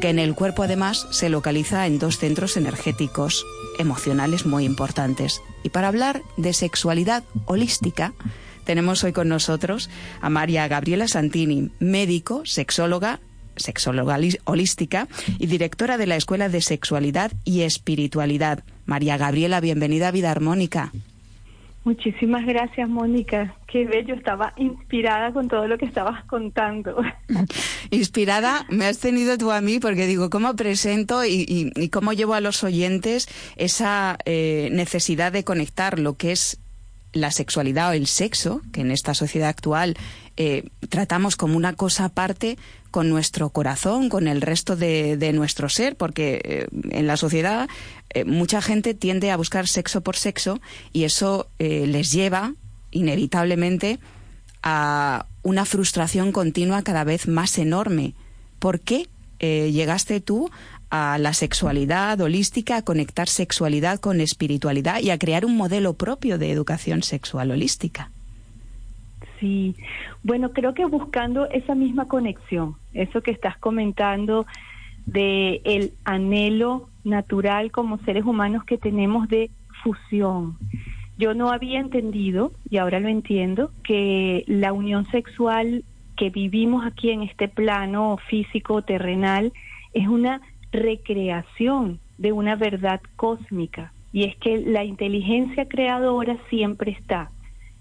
que 0.00 0.08
en 0.08 0.18
el 0.18 0.34
cuerpo 0.34 0.62
además 0.62 1.06
se 1.10 1.28
localiza 1.28 1.86
en 1.86 1.98
dos 1.98 2.18
centros 2.18 2.56
energéticos, 2.56 3.44
emocionales 3.78 4.46
muy 4.46 4.64
importantes. 4.64 5.42
Y 5.62 5.70
para 5.70 5.88
hablar 5.88 6.22
de 6.36 6.52
sexualidad 6.52 7.24
holística, 7.46 8.12
tenemos 8.64 9.04
hoy 9.04 9.12
con 9.12 9.28
nosotros 9.28 9.88
a 10.20 10.28
María 10.28 10.66
Gabriela 10.68 11.08
Santini, 11.08 11.70
médico, 11.78 12.42
sexóloga, 12.44 13.20
sexóloga 13.56 14.18
holística 14.44 15.08
y 15.38 15.46
directora 15.46 15.98
de 15.98 16.06
la 16.06 16.16
Escuela 16.16 16.48
de 16.48 16.60
Sexualidad 16.60 17.32
y 17.44 17.62
Espiritualidad. 17.62 18.64
María 18.84 19.16
Gabriela, 19.16 19.60
bienvenida 19.60 20.08
a 20.08 20.12
Vida 20.12 20.30
Armónica. 20.30 20.92
Muchísimas 21.86 22.44
gracias, 22.44 22.88
Mónica. 22.88 23.54
Qué 23.68 23.84
bello, 23.84 24.16
estaba 24.16 24.52
inspirada 24.56 25.32
con 25.32 25.46
todo 25.46 25.68
lo 25.68 25.78
que 25.78 25.84
estabas 25.84 26.24
contando. 26.24 26.96
Inspirada 27.92 28.66
me 28.68 28.86
has 28.86 28.98
tenido 28.98 29.38
tú 29.38 29.52
a 29.52 29.60
mí 29.60 29.78
porque 29.78 30.08
digo, 30.08 30.28
¿cómo 30.28 30.56
presento 30.56 31.24
y, 31.24 31.70
cómo 31.92 32.12
llevo 32.12 32.34
a 32.34 32.40
los 32.40 32.64
oyentes 32.64 33.28
esa 33.54 34.18
eh, 34.24 34.68
necesidad 34.72 35.30
de 35.30 35.44
conectar 35.44 36.00
lo 36.00 36.16
que 36.16 36.32
es 36.32 36.58
la 37.20 37.30
sexualidad 37.30 37.90
o 37.90 37.92
el 37.92 38.06
sexo, 38.06 38.62
que 38.72 38.80
en 38.80 38.90
esta 38.90 39.14
sociedad 39.14 39.48
actual 39.48 39.96
eh, 40.36 40.68
tratamos 40.88 41.36
como 41.36 41.56
una 41.56 41.74
cosa 41.74 42.06
aparte, 42.06 42.58
con 42.90 43.10
nuestro 43.10 43.50
corazón, 43.50 44.08
con 44.08 44.26
el 44.26 44.40
resto 44.40 44.74
de, 44.74 45.30
nuestro 45.34 45.68
ser, 45.68 45.96
porque 45.96 46.40
eh, 46.44 46.66
en 46.90 47.06
la 47.06 47.18
sociedad 47.18 47.68
eh, 48.10 48.24
mucha 48.24 48.62
gente 48.62 48.94
tiende 48.94 49.30
a 49.30 49.36
buscar 49.36 49.68
sexo 49.68 50.00
por 50.00 50.16
sexo 50.16 50.60
y 50.92 51.04
eso 51.04 51.48
les 51.58 52.12
lleva 52.12 52.54
inevitablemente 52.90 53.98
a 54.62 55.26
una 55.42 55.66
frustración 55.66 56.32
continua 56.32 56.82
cada 56.82 57.04
vez 57.04 57.28
más 57.28 57.58
enorme. 57.58 58.14
¿Por 58.58 58.80
qué 58.80 59.08
llegaste 59.38 60.20
tú 60.20 60.50
a 60.90 61.18
la 61.18 61.32
sexualidad 61.32 62.20
holística, 62.20 62.76
a 62.76 62.82
conectar 62.82 63.28
sexualidad 63.28 63.98
con 63.98 64.20
espiritualidad 64.20 65.00
y 65.00 65.10
a 65.10 65.18
crear 65.18 65.44
un 65.44 65.56
modelo 65.56 65.94
propio 65.94 66.38
de 66.38 66.50
educación 66.50 67.02
sexual 67.02 67.50
holística? 67.50 68.10
Sí, 69.40 69.74
bueno, 70.22 70.52
creo 70.52 70.74
que 70.74 70.84
buscando 70.86 71.48
esa 71.50 71.74
misma 71.74 72.08
conexión, 72.08 72.76
eso 72.94 73.20
que 73.20 73.30
estás 73.30 73.58
comentando 73.58 74.46
de 75.04 75.60
el 75.64 75.92
anhelo 76.04 76.88
natural 77.04 77.70
como 77.70 77.98
seres 77.98 78.24
humanos 78.24 78.64
que 78.64 78.78
tenemos 78.78 79.28
de 79.28 79.50
fusión. 79.82 80.56
Yo 81.18 81.34
no 81.34 81.50
había 81.50 81.80
entendido, 81.80 82.52
y 82.68 82.76
ahora 82.76 83.00
lo 83.00 83.08
entiendo, 83.08 83.70
que 83.82 84.44
la 84.46 84.72
unión 84.72 85.06
sexual 85.10 85.84
que 86.16 86.30
vivimos 86.30 86.84
aquí 86.84 87.10
en 87.10 87.22
este 87.22 87.48
plano 87.48 88.18
físico 88.28 88.82
terrenal 88.82 89.52
es 89.92 90.08
una 90.08 90.40
recreación 90.72 92.00
de 92.18 92.32
una 92.32 92.56
verdad 92.56 93.00
cósmica 93.16 93.92
y 94.12 94.24
es 94.24 94.36
que 94.36 94.58
la 94.58 94.84
inteligencia 94.84 95.68
creadora 95.68 96.38
siempre 96.48 96.92
está 96.92 97.30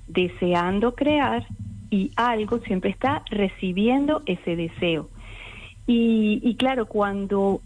deseando 0.07 0.93
crear 0.93 1.47
y 1.89 2.11
algo 2.15 2.59
siempre 2.59 2.89
está 2.89 3.23
recibiendo 3.29 4.21
ese 4.25 4.55
deseo. 4.55 5.09
Y, 5.87 6.55
claro, 6.57 6.87
cuando 6.87 7.61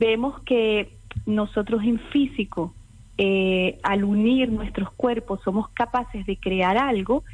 vemos 0.00 0.40
que 0.42 0.94
nosotros 1.26 1.82
en 1.84 1.98
físico, 2.10 2.74
eh, 3.18 3.78
al 3.82 4.04
unir 4.04 4.50
nuestros 4.50 4.90
cuerpos, 4.92 5.40
somos 5.44 5.68
capaces 5.68 6.24
de 6.26 6.38
crear 6.38 6.78
algo, 6.78 7.24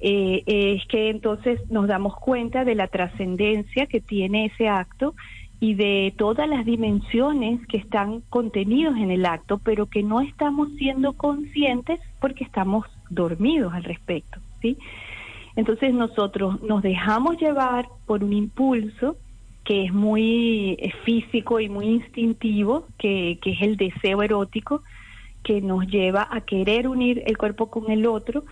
eh, 0.00 0.42
es 0.46 0.86
que 0.86 1.10
entonces 1.10 1.60
nos 1.70 1.86
damos 1.86 2.16
cuenta 2.16 2.64
de 2.64 2.74
la 2.74 2.88
trascendencia 2.88 3.86
que 3.86 4.00
tiene 4.00 4.46
ese 4.46 4.68
acto 4.68 5.14
y 5.62 5.74
de 5.74 6.12
todas 6.18 6.48
las 6.48 6.64
dimensiones 6.64 7.64
que 7.68 7.76
están 7.76 8.22
contenidos 8.30 8.96
en 8.96 9.12
el 9.12 9.24
acto, 9.24 9.60
pero 9.62 9.86
que 9.86 10.02
no 10.02 10.20
estamos 10.20 10.68
siendo 10.76 11.12
conscientes 11.12 12.00
porque 12.20 12.42
estamos 12.42 12.84
dormidos 13.10 13.72
al 13.72 13.84
respecto, 13.84 14.40
¿sí? 14.60 14.76
Entonces 15.54 15.94
nosotros 15.94 16.60
nos 16.62 16.82
dejamos 16.82 17.40
llevar 17.40 17.86
por 18.06 18.24
un 18.24 18.32
impulso 18.32 19.16
que 19.62 19.84
es 19.84 19.92
muy 19.92 20.92
físico 21.04 21.60
y 21.60 21.68
muy 21.68 21.86
instintivo, 21.86 22.88
que, 22.98 23.38
que 23.40 23.52
es 23.52 23.62
el 23.62 23.76
deseo 23.76 24.20
erótico, 24.20 24.82
que 25.44 25.60
nos 25.60 25.86
lleva 25.86 26.26
a 26.28 26.40
querer 26.40 26.88
unir 26.88 27.22
el 27.24 27.38
cuerpo 27.38 27.70
con 27.70 27.88
el 27.88 28.06
otro, 28.06 28.44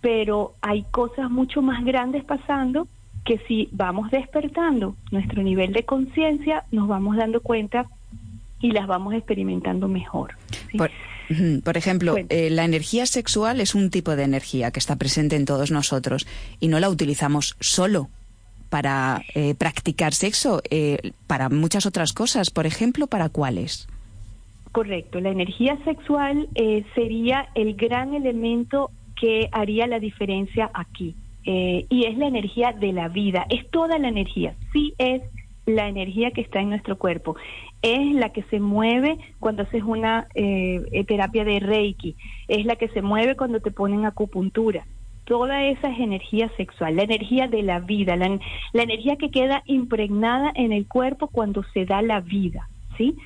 pero 0.00 0.54
hay 0.62 0.82
cosas 0.90 1.30
mucho 1.30 1.62
más 1.62 1.84
grandes 1.84 2.24
pasando 2.24 2.88
que 3.26 3.38
si 3.46 3.68
vamos 3.72 4.10
despertando 4.10 4.96
nuestro 5.10 5.42
nivel 5.42 5.72
de 5.72 5.84
conciencia, 5.84 6.64
nos 6.70 6.88
vamos 6.88 7.16
dando 7.16 7.40
cuenta 7.40 7.86
y 8.60 8.70
las 8.70 8.86
vamos 8.86 9.14
experimentando 9.14 9.88
mejor. 9.88 10.34
Por, 11.64 11.76
ejemplo, 11.76 12.14
eh, 12.28 12.50
la 12.50 12.64
energía 12.64 13.04
sexual 13.04 13.60
es 13.60 13.74
un 13.74 13.90
tipo 13.90 14.16
de 14.16 14.22
energía 14.22 14.70
que 14.70 14.78
está 14.78 14.96
presente 14.96 15.36
en 15.36 15.44
todos 15.44 15.70
nosotros 15.70 16.26
y 16.60 16.68
no 16.68 16.80
la 16.80 16.88
utilizamos 16.88 17.56
solo 17.60 18.08
para 18.68 19.22
eh, 19.34 19.54
practicar 19.54 20.14
sexo, 20.14 20.62
eh, 20.70 21.12
para 21.26 21.48
muchas 21.48 21.86
otras 21.86 22.12
cosas. 22.12 22.50
Por 22.50 22.66
ejemplo, 22.66 23.06
¿para 23.06 23.28
cuáles? 23.28 23.88
Correcto, 24.72 25.20
la 25.20 25.30
energía 25.30 25.78
sexual 25.84 26.48
eh, 26.54 26.84
sería 26.94 27.48
el 27.54 27.74
gran 27.74 28.14
elemento 28.14 28.90
que 29.18 29.48
haría 29.52 29.86
la 29.86 29.98
diferencia 29.98 30.70
aquí. 30.74 31.14
Eh, 31.48 31.86
y 31.88 32.06
es 32.06 32.18
la 32.18 32.26
energía 32.26 32.72
de 32.72 32.92
la 32.92 33.08
vida, 33.08 33.46
es 33.48 33.70
toda 33.70 33.98
la 33.98 34.08
energía, 34.08 34.56
sí 34.72 34.94
es 34.98 35.22
la 35.64 35.88
energía 35.88 36.32
que 36.32 36.40
está 36.40 36.60
en 36.60 36.70
nuestro 36.70 36.98
cuerpo, 36.98 37.36
es 37.82 38.14
la 38.14 38.30
que 38.30 38.42
se 38.44 38.58
mueve 38.58 39.18
cuando 39.38 39.62
haces 39.62 39.84
una 39.84 40.26
eh, 40.34 40.82
eh, 40.90 41.04
terapia 41.04 41.44
de 41.44 41.60
Reiki, 41.60 42.16
es 42.48 42.66
la 42.66 42.74
que 42.74 42.88
se 42.88 43.00
mueve 43.00 43.36
cuando 43.36 43.60
te 43.60 43.70
ponen 43.70 44.06
acupuntura. 44.06 44.86
Toda 45.24 45.64
esa 45.64 45.88
es 45.88 46.00
energía 46.00 46.50
sexual, 46.56 46.96
la 46.96 47.04
energía 47.04 47.46
de 47.46 47.62
la 47.62 47.78
vida, 47.78 48.16
la, 48.16 48.40
la 48.72 48.82
energía 48.82 49.14
que 49.14 49.30
queda 49.30 49.62
impregnada 49.66 50.50
en 50.54 50.72
el 50.72 50.88
cuerpo 50.88 51.28
cuando 51.28 51.64
se 51.74 51.84
da 51.84 52.02
la 52.02 52.20
vida, 52.20 52.68
¿sí? 52.96 53.16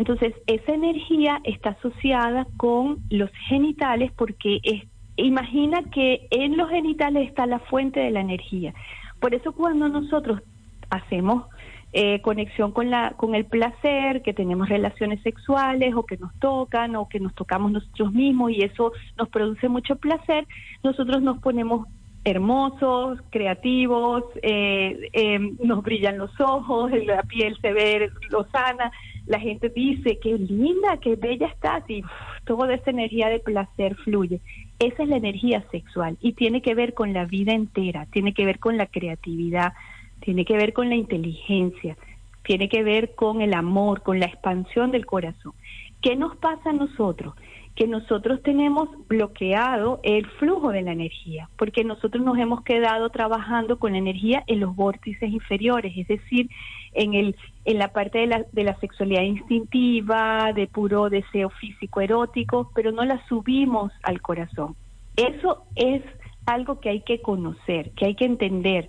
Entonces, 0.00 0.34
esa 0.46 0.72
energía 0.72 1.40
está 1.44 1.70
asociada 1.70 2.46
con 2.56 3.00
los 3.10 3.30
genitales 3.48 4.10
porque 4.12 4.60
es, 4.62 4.84
imagina 5.16 5.82
que 5.90 6.26
en 6.30 6.56
los 6.56 6.70
genitales 6.70 7.28
está 7.28 7.46
la 7.46 7.58
fuente 7.58 8.00
de 8.00 8.10
la 8.10 8.20
energía. 8.20 8.74
Por 9.20 9.34
eso 9.34 9.52
cuando 9.52 9.88
nosotros 9.88 10.40
hacemos 10.88 11.44
eh, 11.92 12.20
conexión 12.22 12.70
con 12.70 12.88
la 12.88 13.14
con 13.16 13.34
el 13.34 13.46
placer, 13.46 14.22
que 14.22 14.32
tenemos 14.32 14.68
relaciones 14.68 15.20
sexuales 15.22 15.92
o 15.96 16.04
que 16.04 16.16
nos 16.18 16.32
tocan 16.38 16.94
o 16.94 17.08
que 17.08 17.18
nos 17.18 17.34
tocamos 17.34 17.72
nosotros 17.72 18.12
mismos 18.12 18.52
y 18.52 18.62
eso 18.62 18.92
nos 19.18 19.28
produce 19.28 19.68
mucho 19.68 19.96
placer, 19.96 20.46
nosotros 20.84 21.20
nos 21.20 21.38
ponemos 21.38 21.88
hermosos, 22.24 23.18
creativos, 23.30 24.24
eh, 24.42 25.08
eh, 25.12 25.38
nos 25.64 25.82
brillan 25.82 26.18
los 26.18 26.30
ojos, 26.40 26.92
la 27.06 27.22
piel 27.22 27.56
se 27.60 27.72
ve 27.72 28.10
lozana, 28.30 28.92
la 29.26 29.40
gente 29.40 29.68
dice 29.70 30.18
qué 30.22 30.36
linda, 30.36 30.98
qué 30.98 31.16
bella 31.16 31.46
estás 31.46 31.88
y 31.88 32.02
toda 32.44 32.74
esa 32.74 32.90
energía 32.90 33.28
de 33.28 33.40
placer 33.40 33.96
fluye. 33.96 34.40
Esa 34.80 35.02
es 35.02 35.10
la 35.10 35.18
energía 35.18 35.62
sexual 35.70 36.16
y 36.22 36.32
tiene 36.32 36.62
que 36.62 36.74
ver 36.74 36.94
con 36.94 37.12
la 37.12 37.26
vida 37.26 37.52
entera, 37.52 38.06
tiene 38.06 38.32
que 38.32 38.46
ver 38.46 38.58
con 38.58 38.78
la 38.78 38.86
creatividad, 38.86 39.74
tiene 40.20 40.46
que 40.46 40.56
ver 40.56 40.72
con 40.72 40.88
la 40.88 40.94
inteligencia, 40.94 41.98
tiene 42.44 42.70
que 42.70 42.82
ver 42.82 43.14
con 43.14 43.42
el 43.42 43.52
amor, 43.52 44.02
con 44.02 44.18
la 44.18 44.24
expansión 44.24 44.90
del 44.90 45.04
corazón. 45.04 45.52
¿Qué 46.00 46.16
nos 46.16 46.34
pasa 46.38 46.70
a 46.70 46.72
nosotros? 46.72 47.34
Que 47.74 47.86
nosotros 47.86 48.42
tenemos 48.42 48.88
bloqueado 49.06 50.00
el 50.02 50.26
flujo 50.38 50.70
de 50.70 50.80
la 50.80 50.92
energía, 50.92 51.50
porque 51.58 51.84
nosotros 51.84 52.24
nos 52.24 52.38
hemos 52.38 52.62
quedado 52.62 53.10
trabajando 53.10 53.78
con 53.78 53.92
la 53.92 53.98
energía 53.98 54.44
en 54.46 54.60
los 54.60 54.74
vórtices 54.74 55.30
inferiores, 55.30 55.92
es 55.94 56.08
decir, 56.08 56.48
en 56.92 57.14
el 57.14 57.36
en 57.64 57.78
la 57.78 57.88
parte 57.88 58.18
de 58.18 58.26
la, 58.26 58.46
de 58.52 58.64
la 58.64 58.78
sexualidad 58.80 59.22
instintiva, 59.22 60.52
de 60.54 60.66
puro 60.66 61.10
deseo 61.10 61.50
físico 61.50 62.00
erótico, 62.00 62.70
pero 62.74 62.90
no 62.90 63.04
la 63.04 63.24
subimos 63.26 63.92
al 64.02 64.22
corazón. 64.22 64.76
Eso 65.14 65.64
es 65.76 66.02
algo 66.46 66.80
que 66.80 66.88
hay 66.88 67.02
que 67.02 67.20
conocer, 67.20 67.90
que 67.92 68.06
hay 68.06 68.14
que 68.14 68.24
entender 68.24 68.88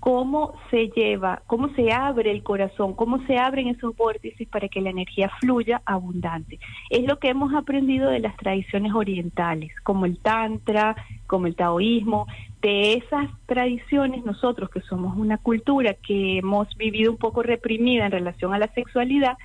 cómo 0.00 0.54
se 0.70 0.88
lleva, 0.88 1.42
cómo 1.46 1.68
se 1.74 1.92
abre 1.92 2.30
el 2.30 2.42
corazón, 2.42 2.94
cómo 2.94 3.24
se 3.26 3.38
abren 3.38 3.68
esos 3.68 3.94
vórtices 3.96 4.48
para 4.48 4.68
que 4.68 4.80
la 4.80 4.90
energía 4.90 5.30
fluya 5.40 5.82
abundante. 5.84 6.58
Es 6.88 7.06
lo 7.06 7.18
que 7.18 7.28
hemos 7.28 7.54
aprendido 7.54 8.10
de 8.10 8.18
las 8.18 8.36
tradiciones 8.36 8.92
orientales, 8.94 9.72
como 9.82 10.06
el 10.06 10.18
tantra, 10.18 10.96
como 11.26 11.46
el 11.46 11.54
taoísmo. 11.54 12.26
De 12.62 12.94
esas 12.94 13.30
tradiciones, 13.46 14.24
nosotros 14.24 14.68
que 14.68 14.80
somos 14.82 15.16
una 15.16 15.38
cultura 15.38 15.94
que 15.94 16.38
hemos 16.38 16.68
vivido 16.76 17.10
un 17.10 17.16
poco 17.16 17.42
reprimida 17.42 18.04
en 18.04 18.12
relación 18.12 18.52
a 18.52 18.58
la 18.58 18.68
sexualidad, 18.74 19.38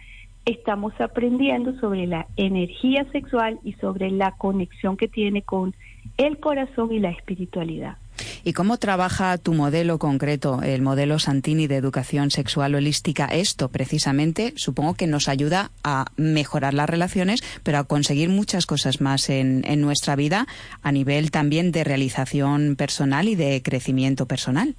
estamos 0.45 0.93
aprendiendo 0.99 1.79
sobre 1.79 2.07
la 2.07 2.27
energía 2.35 3.05
sexual 3.11 3.59
y 3.63 3.73
sobre 3.73 4.11
la 4.11 4.31
conexión 4.31 4.97
que 4.97 5.07
tiene 5.07 5.41
con 5.41 5.73
el 6.17 6.39
corazón 6.39 6.91
y 6.91 6.99
la 6.99 7.09
espiritualidad. 7.09 7.97
¿Y 8.43 8.53
cómo 8.53 8.77
trabaja 8.77 9.37
tu 9.37 9.53
modelo 9.53 9.99
concreto, 9.99 10.61
el 10.61 10.81
modelo 10.81 11.19
Santini 11.19 11.67
de 11.67 11.75
educación 11.75 12.31
sexual 12.31 12.75
holística? 12.75 13.25
Esto 13.25 13.69
precisamente 13.69 14.53
supongo 14.55 14.93
que 14.93 15.07
nos 15.07 15.27
ayuda 15.27 15.71
a 15.83 16.05
mejorar 16.15 16.73
las 16.73 16.89
relaciones, 16.89 17.41
pero 17.63 17.79
a 17.79 17.83
conseguir 17.83 18.29
muchas 18.29 18.65
cosas 18.65 19.01
más 19.01 19.29
en, 19.29 19.63
en 19.65 19.81
nuestra 19.81 20.15
vida 20.15 20.47
a 20.81 20.91
nivel 20.91 21.31
también 21.31 21.71
de 21.71 21.83
realización 21.83 22.75
personal 22.75 23.27
y 23.27 23.35
de 23.35 23.61
crecimiento 23.61 24.25
personal. 24.25 24.75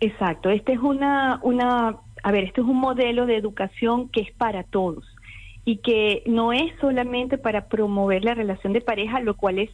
Exacto, 0.00 0.50
este 0.50 0.72
es 0.72 0.80
una, 0.80 1.38
una, 1.42 1.96
a 2.22 2.32
ver, 2.32 2.44
este 2.44 2.60
es 2.60 2.66
un 2.66 2.78
modelo 2.78 3.26
de 3.26 3.36
educación 3.36 4.08
que 4.08 4.22
es 4.22 4.32
para 4.32 4.64
todos 4.64 5.04
y 5.64 5.76
que 5.76 6.24
no 6.26 6.52
es 6.52 6.72
solamente 6.80 7.38
para 7.38 7.66
promover 7.66 8.24
la 8.24 8.34
relación 8.34 8.72
de 8.72 8.80
pareja, 8.80 9.20
lo 9.20 9.36
cual 9.36 9.60
es 9.60 9.70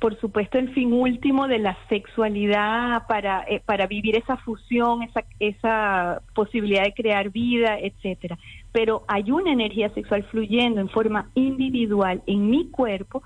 por 0.00 0.18
supuesto 0.20 0.58
el 0.58 0.72
fin 0.74 0.92
último 0.92 1.48
de 1.48 1.58
la 1.58 1.76
sexualidad 1.88 3.06
para 3.06 3.44
eh, 3.48 3.62
para 3.64 3.86
vivir 3.86 4.16
esa 4.16 4.36
fusión, 4.36 5.02
esa 5.02 5.24
esa 5.40 6.22
posibilidad 6.34 6.84
de 6.84 6.92
crear 6.92 7.30
vida, 7.30 7.78
etcétera. 7.78 8.38
Pero 8.72 9.04
hay 9.08 9.30
una 9.30 9.52
energía 9.52 9.88
sexual 9.90 10.24
fluyendo 10.24 10.80
en 10.80 10.88
forma 10.88 11.30
individual 11.34 12.22
en 12.26 12.50
mi 12.50 12.70
cuerpo 12.70 13.22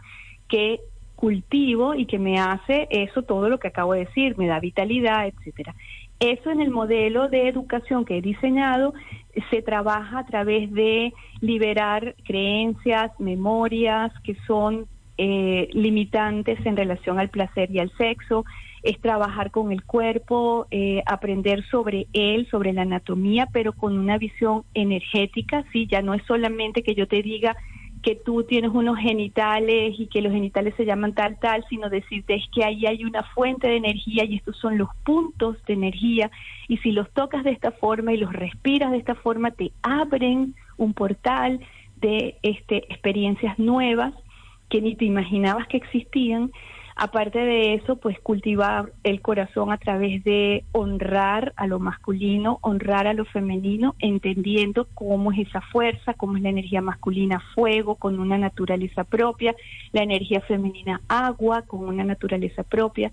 que 0.48 0.80
cultivo 1.16 1.94
y 1.94 2.06
que 2.06 2.18
me 2.18 2.38
hace 2.38 2.86
eso 2.90 3.22
todo 3.22 3.48
lo 3.48 3.58
que 3.58 3.68
acabo 3.68 3.92
de 3.92 4.04
decir, 4.04 4.38
me 4.38 4.46
da 4.46 4.60
vitalidad, 4.60 5.26
etcétera. 5.26 5.74
Eso 6.20 6.50
en 6.50 6.60
el 6.60 6.70
modelo 6.70 7.28
de 7.28 7.48
educación 7.48 8.04
que 8.04 8.18
he 8.18 8.22
diseñado 8.22 8.94
se 9.50 9.62
trabaja 9.62 10.20
a 10.20 10.26
través 10.26 10.72
de 10.72 11.12
liberar 11.40 12.14
creencias, 12.24 13.10
memorias 13.18 14.12
que 14.22 14.36
son 14.46 14.86
eh, 15.18 15.68
limitantes 15.72 16.64
en 16.64 16.76
relación 16.76 17.18
al 17.18 17.28
placer 17.28 17.70
y 17.70 17.80
al 17.80 17.90
sexo, 17.96 18.44
es 18.82 19.00
trabajar 19.00 19.50
con 19.50 19.72
el 19.72 19.82
cuerpo, 19.82 20.66
eh, 20.70 21.02
aprender 21.06 21.64
sobre 21.68 22.06
él, 22.12 22.46
sobre 22.50 22.72
la 22.72 22.82
anatomía, 22.82 23.48
pero 23.52 23.72
con 23.72 23.98
una 23.98 24.16
visión 24.18 24.62
energética, 24.74 25.64
sí, 25.72 25.86
ya 25.86 26.02
no 26.02 26.14
es 26.14 26.22
solamente 26.26 26.82
que 26.82 26.94
yo 26.94 27.08
te 27.08 27.22
diga 27.22 27.56
que 28.02 28.14
tú 28.14 28.44
tienes 28.44 28.70
unos 28.72 28.96
genitales 28.98 29.98
y 29.98 30.06
que 30.06 30.22
los 30.22 30.32
genitales 30.32 30.74
se 30.76 30.84
llaman 30.84 31.14
tal, 31.14 31.36
tal, 31.40 31.64
sino 31.68 31.90
decirte 31.90 32.34
es 32.34 32.44
que 32.54 32.64
ahí 32.64 32.86
hay 32.86 33.04
una 33.04 33.24
fuente 33.24 33.66
de 33.66 33.76
energía 33.76 34.24
y 34.24 34.36
estos 34.36 34.56
son 34.56 34.78
los 34.78 34.88
puntos 35.04 35.56
de 35.66 35.74
energía. 35.74 36.30
Y 36.68 36.76
si 36.78 36.92
los 36.92 37.10
tocas 37.10 37.42
de 37.42 37.50
esta 37.50 37.72
forma 37.72 38.12
y 38.12 38.18
los 38.18 38.32
respiras 38.32 38.92
de 38.92 38.98
esta 38.98 39.16
forma 39.16 39.50
te 39.50 39.72
abren 39.82 40.54
un 40.76 40.94
portal 40.94 41.60
de 42.00 42.36
este 42.42 42.84
experiencias 42.92 43.58
nuevas 43.58 44.14
que 44.68 44.80
ni 44.80 44.94
te 44.94 45.04
imaginabas 45.04 45.66
que 45.68 45.76
existían. 45.76 46.50
Aparte 47.00 47.38
de 47.38 47.74
eso, 47.74 47.94
pues 47.94 48.18
cultivar 48.18 48.92
el 49.04 49.20
corazón 49.22 49.70
a 49.70 49.78
través 49.78 50.24
de 50.24 50.64
honrar 50.72 51.52
a 51.54 51.68
lo 51.68 51.78
masculino, 51.78 52.58
honrar 52.60 53.06
a 53.06 53.12
lo 53.12 53.24
femenino, 53.24 53.94
entendiendo 54.00 54.88
cómo 54.94 55.30
es 55.30 55.46
esa 55.46 55.60
fuerza, 55.60 56.14
cómo 56.14 56.36
es 56.36 56.42
la 56.42 56.48
energía 56.48 56.82
masculina 56.82 57.40
fuego, 57.54 57.94
con 57.94 58.18
una 58.18 58.36
naturaleza 58.36 59.04
propia, 59.04 59.54
la 59.92 60.02
energía 60.02 60.40
femenina 60.40 61.00
agua, 61.06 61.62
con 61.62 61.84
una 61.84 62.02
naturaleza 62.02 62.64
propia. 62.64 63.12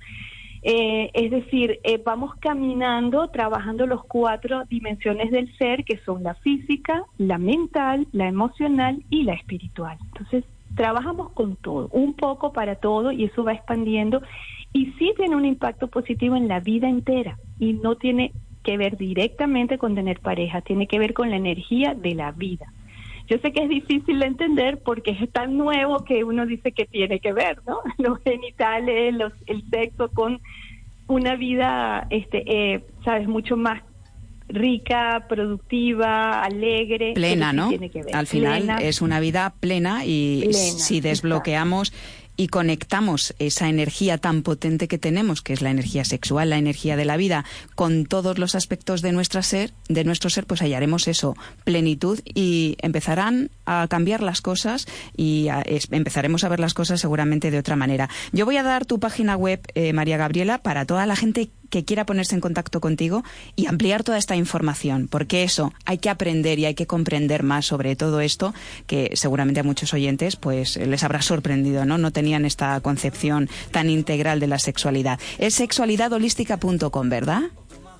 Eh, 0.64 1.12
es 1.14 1.30
decir, 1.30 1.80
eh, 1.84 2.02
vamos 2.04 2.34
caminando, 2.40 3.28
trabajando 3.28 3.86
los 3.86 4.04
cuatro 4.04 4.64
dimensiones 4.68 5.30
del 5.30 5.56
ser, 5.60 5.86
que 5.86 6.00
son 6.00 6.24
la 6.24 6.34
física, 6.34 7.04
la 7.20 7.38
mental, 7.38 8.08
la 8.14 8.28
emocional 8.28 9.04
y 9.12 9.26
la 9.26 9.34
espiritual. 9.34 10.00
Entonces, 10.08 10.44
trabajamos 10.76 11.32
con 11.32 11.56
todo, 11.56 11.90
un 11.92 12.14
poco 12.14 12.54
para 12.54 12.76
todo 12.76 13.12
y 13.12 13.26
eso 13.26 13.44
va 13.44 13.54
expandiendo 13.54 14.22
y 14.74 14.92
sí 14.98 15.14
tiene 15.16 15.36
un 15.36 15.46
impacto 15.46 15.88
positivo 15.88 16.36
en 16.36 16.48
la 16.48 16.60
vida 16.60 16.90
entera 16.90 17.38
y 17.60 17.74
no 17.74 17.96
tiene 17.96 18.32
que 18.64 18.78
ver 18.78 18.98
directamente 18.98 19.78
con 19.78 19.96
tener 19.96 20.20
pareja, 20.20 20.62
tiene 20.62 20.88
que 20.88 21.00
ver 21.00 21.14
con 21.14 21.30
la 21.30 21.38
energía 21.38 21.94
de 21.94 22.16
la 22.16 22.32
vida. 22.32 22.66
Yo 23.28 23.38
sé 23.40 23.52
que 23.52 23.64
es 23.64 23.70
difícil 23.70 24.20
de 24.20 24.26
entender 24.26 24.82
porque 24.84 25.12
es 25.12 25.32
tan 25.32 25.58
nuevo 25.58 26.04
que 26.04 26.24
uno 26.24 26.46
dice 26.46 26.72
que 26.72 26.86
tiene 26.86 27.20
que 27.20 27.34
ver, 27.34 27.60
¿no? 27.66 27.80
Los 27.98 28.22
genitales, 28.24 29.16
los, 29.16 29.34
el 29.48 29.68
sexo 29.70 30.10
con 30.12 30.42
una 31.08 31.36
vida, 31.36 32.08
este, 32.10 32.44
eh, 32.46 32.84
sabes, 33.04 33.28
mucho 33.28 33.58
más 33.58 33.82
rica, 34.56 35.26
productiva, 35.30 36.42
alegre. 36.42 37.14
Plena, 37.14 37.54
¿no? 37.54 37.70
Tiene 37.70 37.90
que 37.90 38.02
ver. 38.04 38.16
Al 38.16 38.28
final 38.28 38.64
Plena. 38.64 38.78
es 38.80 39.02
una 39.02 39.20
vida 39.20 39.54
plena 39.60 40.04
y 40.06 40.42
Plena, 40.50 40.58
si 40.80 41.02
desbloqueamos 41.02 41.94
y 42.38 42.48
conectamos 42.48 43.34
esa 43.40 43.70
energía 43.70 44.18
tan 44.18 44.42
potente 44.44 44.90
que 44.90 44.98
tenemos, 44.98 45.42
que 45.42 45.54
es 45.54 45.62
la 45.62 45.70
energía 45.72 46.04
sexual, 46.04 46.50
la 46.50 46.58
energía 46.58 46.98
de 46.98 47.06
la 47.06 47.16
vida, 47.16 47.46
con 47.76 48.06
todos 48.06 48.40
los 48.40 48.56
aspectos 48.56 49.02
de 49.02 49.14
nuestra 49.14 49.42
ser, 49.42 49.72
de 49.88 50.04
nuestro 50.04 50.30
ser, 50.30 50.46
pues 50.46 50.62
hallaremos 50.62 51.08
eso, 51.08 51.34
plenitud 51.64 52.20
y 52.26 52.76
empezarán 52.82 53.52
a 53.66 53.88
cambiar 53.90 54.22
las 54.22 54.42
cosas 54.42 54.86
y 55.16 55.48
a- 55.48 55.62
es- 55.62 55.88
empezaremos 55.92 56.44
a 56.44 56.50
ver 56.50 56.60
las 56.60 56.74
cosas 56.74 57.00
seguramente 57.00 57.52
de 57.52 57.60
otra 57.60 57.78
manera. 57.78 58.10
Yo 58.34 58.44
voy 58.44 58.58
a 58.58 58.64
dar 58.64 58.86
tu 58.86 59.00
página 59.00 59.38
web, 59.38 59.62
eh, 59.74 59.94
María 59.94 60.18
Gabriela, 60.18 60.58
para 60.58 60.84
toda 60.86 61.06
la 61.06 61.16
gente 61.16 61.48
que 61.76 61.84
quiera 61.84 62.06
ponerse 62.06 62.36
en 62.36 62.40
contacto 62.40 62.80
contigo 62.80 63.26
y 63.58 63.66
ampliar 63.66 64.06
toda 64.06 64.18
esta 64.18 64.38
información, 64.38 65.10
porque 65.10 65.44
eso 65.44 65.74
hay 65.84 65.98
que 65.98 66.10
aprender 66.10 66.58
y 66.58 66.64
hay 66.64 66.74
que 66.74 66.88
comprender 66.88 67.44
más 67.44 67.66
sobre 67.66 67.98
todo 67.98 68.22
esto, 68.22 68.54
que 68.88 69.12
seguramente 69.16 69.60
a 69.60 69.64
muchos 69.64 69.94
oyentes 69.94 70.38
pues 70.38 70.78
les 70.78 71.04
habrá 71.04 71.22
sorprendido, 71.22 71.84
¿no? 71.84 71.98
No 71.98 72.12
tenían 72.12 72.46
esta 72.46 72.80
concepción 72.80 73.50
tan 73.72 73.90
integral 73.90 74.40
de 74.40 74.48
la 74.48 74.58
sexualidad. 74.58 75.20
Es 75.38 75.56
sexualidadholística.com, 75.56 77.10
¿verdad? 77.10 77.42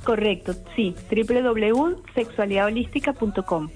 Correcto, 0.06 0.54
sí, 0.76 0.94
www.sexualidadholística.com. 1.10 3.70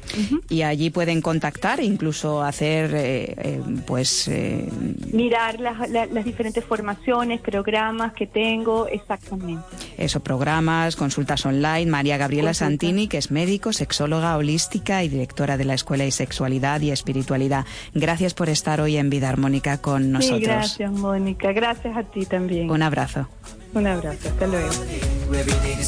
Y 0.50 0.62
allí 0.62 0.90
pueden 0.92 1.22
contactar 1.22 1.80
e 1.80 1.86
incluso 1.86 2.44
hacer, 2.44 2.92
eh, 2.94 3.34
eh, 3.38 3.62
pues, 3.88 4.28
eh, 4.28 4.70
Mirar 5.12 5.60
las, 5.60 5.90
la- 5.90 6.06
las 6.06 6.24
diferentes 6.24 6.64
formaciones, 6.64 7.42
programas 7.42 8.14
que 8.14 8.28
tengo, 8.28 8.88
exactamente. 8.88 9.64
eso, 9.98 10.20
programas, 10.20 10.96
consultas 10.96 11.46
online. 11.46 11.88
María 11.88 12.18
Gabriela. 12.18 12.54
Santini, 12.54 13.08
que 13.08 13.18
es 13.18 13.32
médico, 13.32 13.74
sexóloga 13.74 14.38
holística 14.38 15.04
y 15.04 15.10
directora 15.10 15.58
de 15.58 15.66
la 15.66 15.74
Escuela 15.74 16.04
de 16.04 16.12
Sexualidad 16.12 16.82
y 16.82 16.92
Espiritualidad. 16.92 17.66
Gracias 17.94 18.34
por 18.34 18.50
estar 18.50 18.82
hoy 18.82 18.98
en 18.98 19.10
Vida 19.10 19.30
Armónica 19.30 19.80
con 19.80 20.12
nosotros. 20.12 20.40
Sí, 20.42 20.46
gracias, 20.46 20.92
Mónica. 20.92 21.52
Gracias 21.54 21.98
a 21.98 22.04
ti 22.04 22.26
también. 22.26 22.70
Un 22.70 22.82
abrazo. 22.84 23.28
Un 23.74 23.88
abrazo. 23.88 24.30
Hasta 24.30 24.48
luego. 24.48 24.70
Every 25.32 25.54
day 25.62 25.80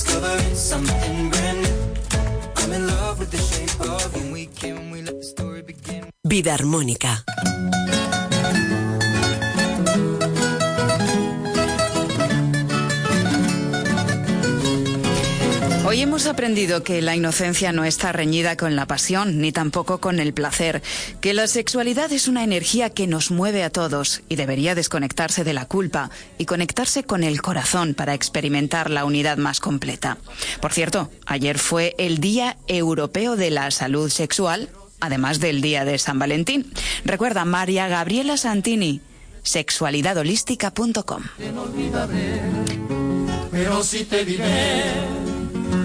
Hoy 15.91 15.99
hemos 15.99 16.25
aprendido 16.25 16.83
que 16.83 17.01
la 17.01 17.17
inocencia 17.17 17.73
no 17.73 17.83
está 17.83 18.13
reñida 18.13 18.55
con 18.55 18.77
la 18.77 18.85
pasión, 18.85 19.41
ni 19.41 19.51
tampoco 19.51 19.99
con 19.99 20.21
el 20.21 20.33
placer, 20.33 20.81
que 21.19 21.33
la 21.33 21.47
sexualidad 21.47 22.13
es 22.13 22.29
una 22.29 22.45
energía 22.45 22.91
que 22.91 23.07
nos 23.07 23.29
mueve 23.29 23.61
a 23.61 23.71
todos 23.71 24.21
y 24.29 24.37
debería 24.37 24.73
desconectarse 24.73 25.43
de 25.43 25.51
la 25.51 25.65
culpa 25.65 26.09
y 26.37 26.45
conectarse 26.45 27.03
con 27.03 27.25
el 27.25 27.41
corazón 27.41 27.93
para 27.93 28.13
experimentar 28.13 28.89
la 28.89 29.03
unidad 29.03 29.37
más 29.37 29.59
completa. 29.59 30.17
Por 30.61 30.71
cierto, 30.71 31.11
ayer 31.25 31.59
fue 31.59 31.93
el 31.97 32.19
Día 32.19 32.55
Europeo 32.69 33.35
de 33.35 33.51
la 33.51 33.69
Salud 33.69 34.09
Sexual, 34.09 34.69
además 35.01 35.41
del 35.41 35.59
Día 35.61 35.83
de 35.83 35.99
San 35.99 36.17
Valentín. 36.17 36.71
Recuerda, 37.03 37.43
María 37.43 37.89
Gabriela 37.89 38.37
Santini, 38.37 39.01
sexualidadholística.com. 39.43 41.23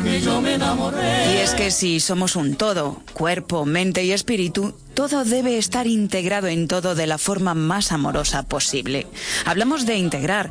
que 0.02 0.20
yo 0.20 0.40
me 0.40 0.54
enamoré. 0.54 1.34
Y 1.34 1.36
es 1.38 1.54
que 1.54 1.70
si 1.70 2.00
somos 2.00 2.36
un 2.36 2.56
todo, 2.56 3.02
cuerpo, 3.12 3.64
mente 3.64 4.04
y 4.04 4.12
espíritu, 4.12 4.74
todo 4.94 5.24
debe 5.24 5.58
estar 5.58 5.86
integrado 5.86 6.48
en 6.48 6.68
todo 6.68 6.94
de 6.94 7.06
la 7.06 7.18
forma 7.18 7.54
más 7.54 7.92
amorosa 7.92 8.42
posible. 8.42 9.06
Hablamos 9.44 9.86
de 9.86 9.96
integrar. 9.96 10.50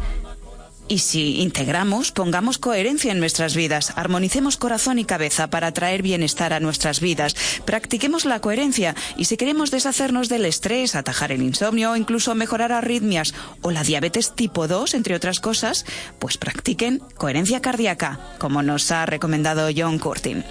Y 0.88 1.00
si 1.00 1.42
integramos, 1.42 2.12
pongamos 2.12 2.60
coherencia 2.60 3.12
en 3.12 3.20
nuestras 3.20 3.56
vidas, 3.56 3.94
armonicemos 3.96 4.56
corazón 4.56 5.00
y 5.00 5.06
cabeza 5.06 5.50
para 5.50 5.72
traer 5.72 6.04
bienestar 6.04 6.54
a 6.54 6.60
nuestras 6.60 7.00
vidas, 7.00 7.36
practiquemos 7.66 8.26
la 8.26 8.40
coherencia 8.40 8.96
y 9.18 9.26
si 9.26 9.36
queremos 9.36 9.72
deshacernos 9.72 10.30
del 10.30 10.46
estrés, 10.46 10.96
atajar 10.96 11.32
el 11.32 11.42
insomnio 11.42 11.92
o 11.92 11.96
incluso 11.96 12.36
mejorar 12.36 12.72
arritmias 12.72 13.34
o 13.62 13.72
la 13.72 13.84
diabetes 13.84 14.36
tipo 14.36 14.68
2, 14.68 14.94
entre 14.94 15.16
otras 15.16 15.40
cosas, 15.40 15.86
pues 16.20 16.38
practiquen 16.38 17.02
coherencia 17.18 17.62
cardíaca, 17.62 18.20
como 18.38 18.62
nos 18.62 18.92
ha 18.92 19.08
recomendado 19.08 19.70
John 19.76 19.98
Curtin. 19.98 20.44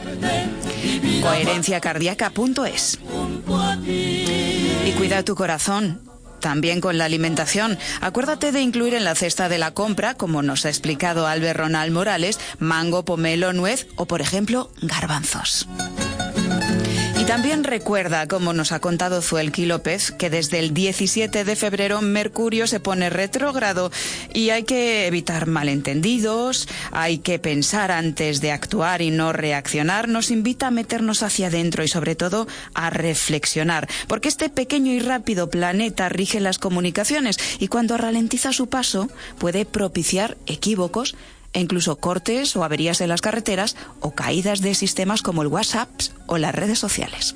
Coherenciacardíaca.es 1.22 2.98
Y 4.84 4.92
cuida 4.92 5.22
tu 5.22 5.36
corazón. 5.36 6.13
También 6.44 6.82
con 6.82 6.98
la 6.98 7.06
alimentación. 7.06 7.78
Acuérdate 8.02 8.52
de 8.52 8.60
incluir 8.60 8.92
en 8.92 9.04
la 9.04 9.14
cesta 9.14 9.48
de 9.48 9.56
la 9.56 9.72
compra, 9.72 10.12
como 10.12 10.42
nos 10.42 10.66
ha 10.66 10.68
explicado 10.68 11.26
Albert 11.26 11.58
Ronald 11.58 11.90
Morales, 11.90 12.38
mango, 12.58 13.02
pomelo, 13.02 13.54
nuez 13.54 13.86
o, 13.96 14.04
por 14.04 14.20
ejemplo, 14.20 14.70
garbanzos. 14.82 15.66
También 17.26 17.64
recuerda, 17.64 18.28
como 18.28 18.52
nos 18.52 18.70
ha 18.70 18.80
contado 18.80 19.22
Zuelki 19.22 19.64
López, 19.64 20.12
que 20.12 20.28
desde 20.28 20.58
el 20.58 20.74
17 20.74 21.44
de 21.44 21.56
febrero 21.56 22.02
Mercurio 22.02 22.66
se 22.66 22.80
pone 22.80 23.08
retrógrado 23.08 23.90
y 24.34 24.50
hay 24.50 24.64
que 24.64 25.06
evitar 25.06 25.46
malentendidos, 25.46 26.68
hay 26.92 27.18
que 27.18 27.38
pensar 27.38 27.90
antes 27.90 28.42
de 28.42 28.52
actuar 28.52 29.00
y 29.00 29.10
no 29.10 29.32
reaccionar. 29.32 30.06
Nos 30.06 30.30
invita 30.30 30.66
a 30.66 30.70
meternos 30.70 31.22
hacia 31.22 31.46
adentro 31.46 31.82
y 31.82 31.88
sobre 31.88 32.14
todo 32.14 32.46
a 32.74 32.90
reflexionar, 32.90 33.88
porque 34.06 34.28
este 34.28 34.50
pequeño 34.50 34.92
y 34.92 35.00
rápido 35.00 35.48
planeta 35.48 36.10
rige 36.10 36.40
las 36.40 36.58
comunicaciones 36.58 37.38
y 37.58 37.68
cuando 37.68 37.96
ralentiza 37.96 38.52
su 38.52 38.68
paso 38.68 39.08
puede 39.38 39.64
propiciar 39.64 40.36
equívocos 40.46 41.16
e 41.54 41.60
incluso 41.60 41.96
cortes 41.96 42.54
o 42.56 42.64
averías 42.64 43.00
en 43.00 43.08
las 43.08 43.22
carreteras 43.22 43.76
o 44.00 44.10
caídas 44.10 44.60
de 44.60 44.74
sistemas 44.74 45.22
como 45.22 45.42
el 45.42 45.48
WhatsApp 45.48 45.88
o 46.26 46.36
las 46.36 46.54
redes 46.54 46.78
sociales. 46.78 47.34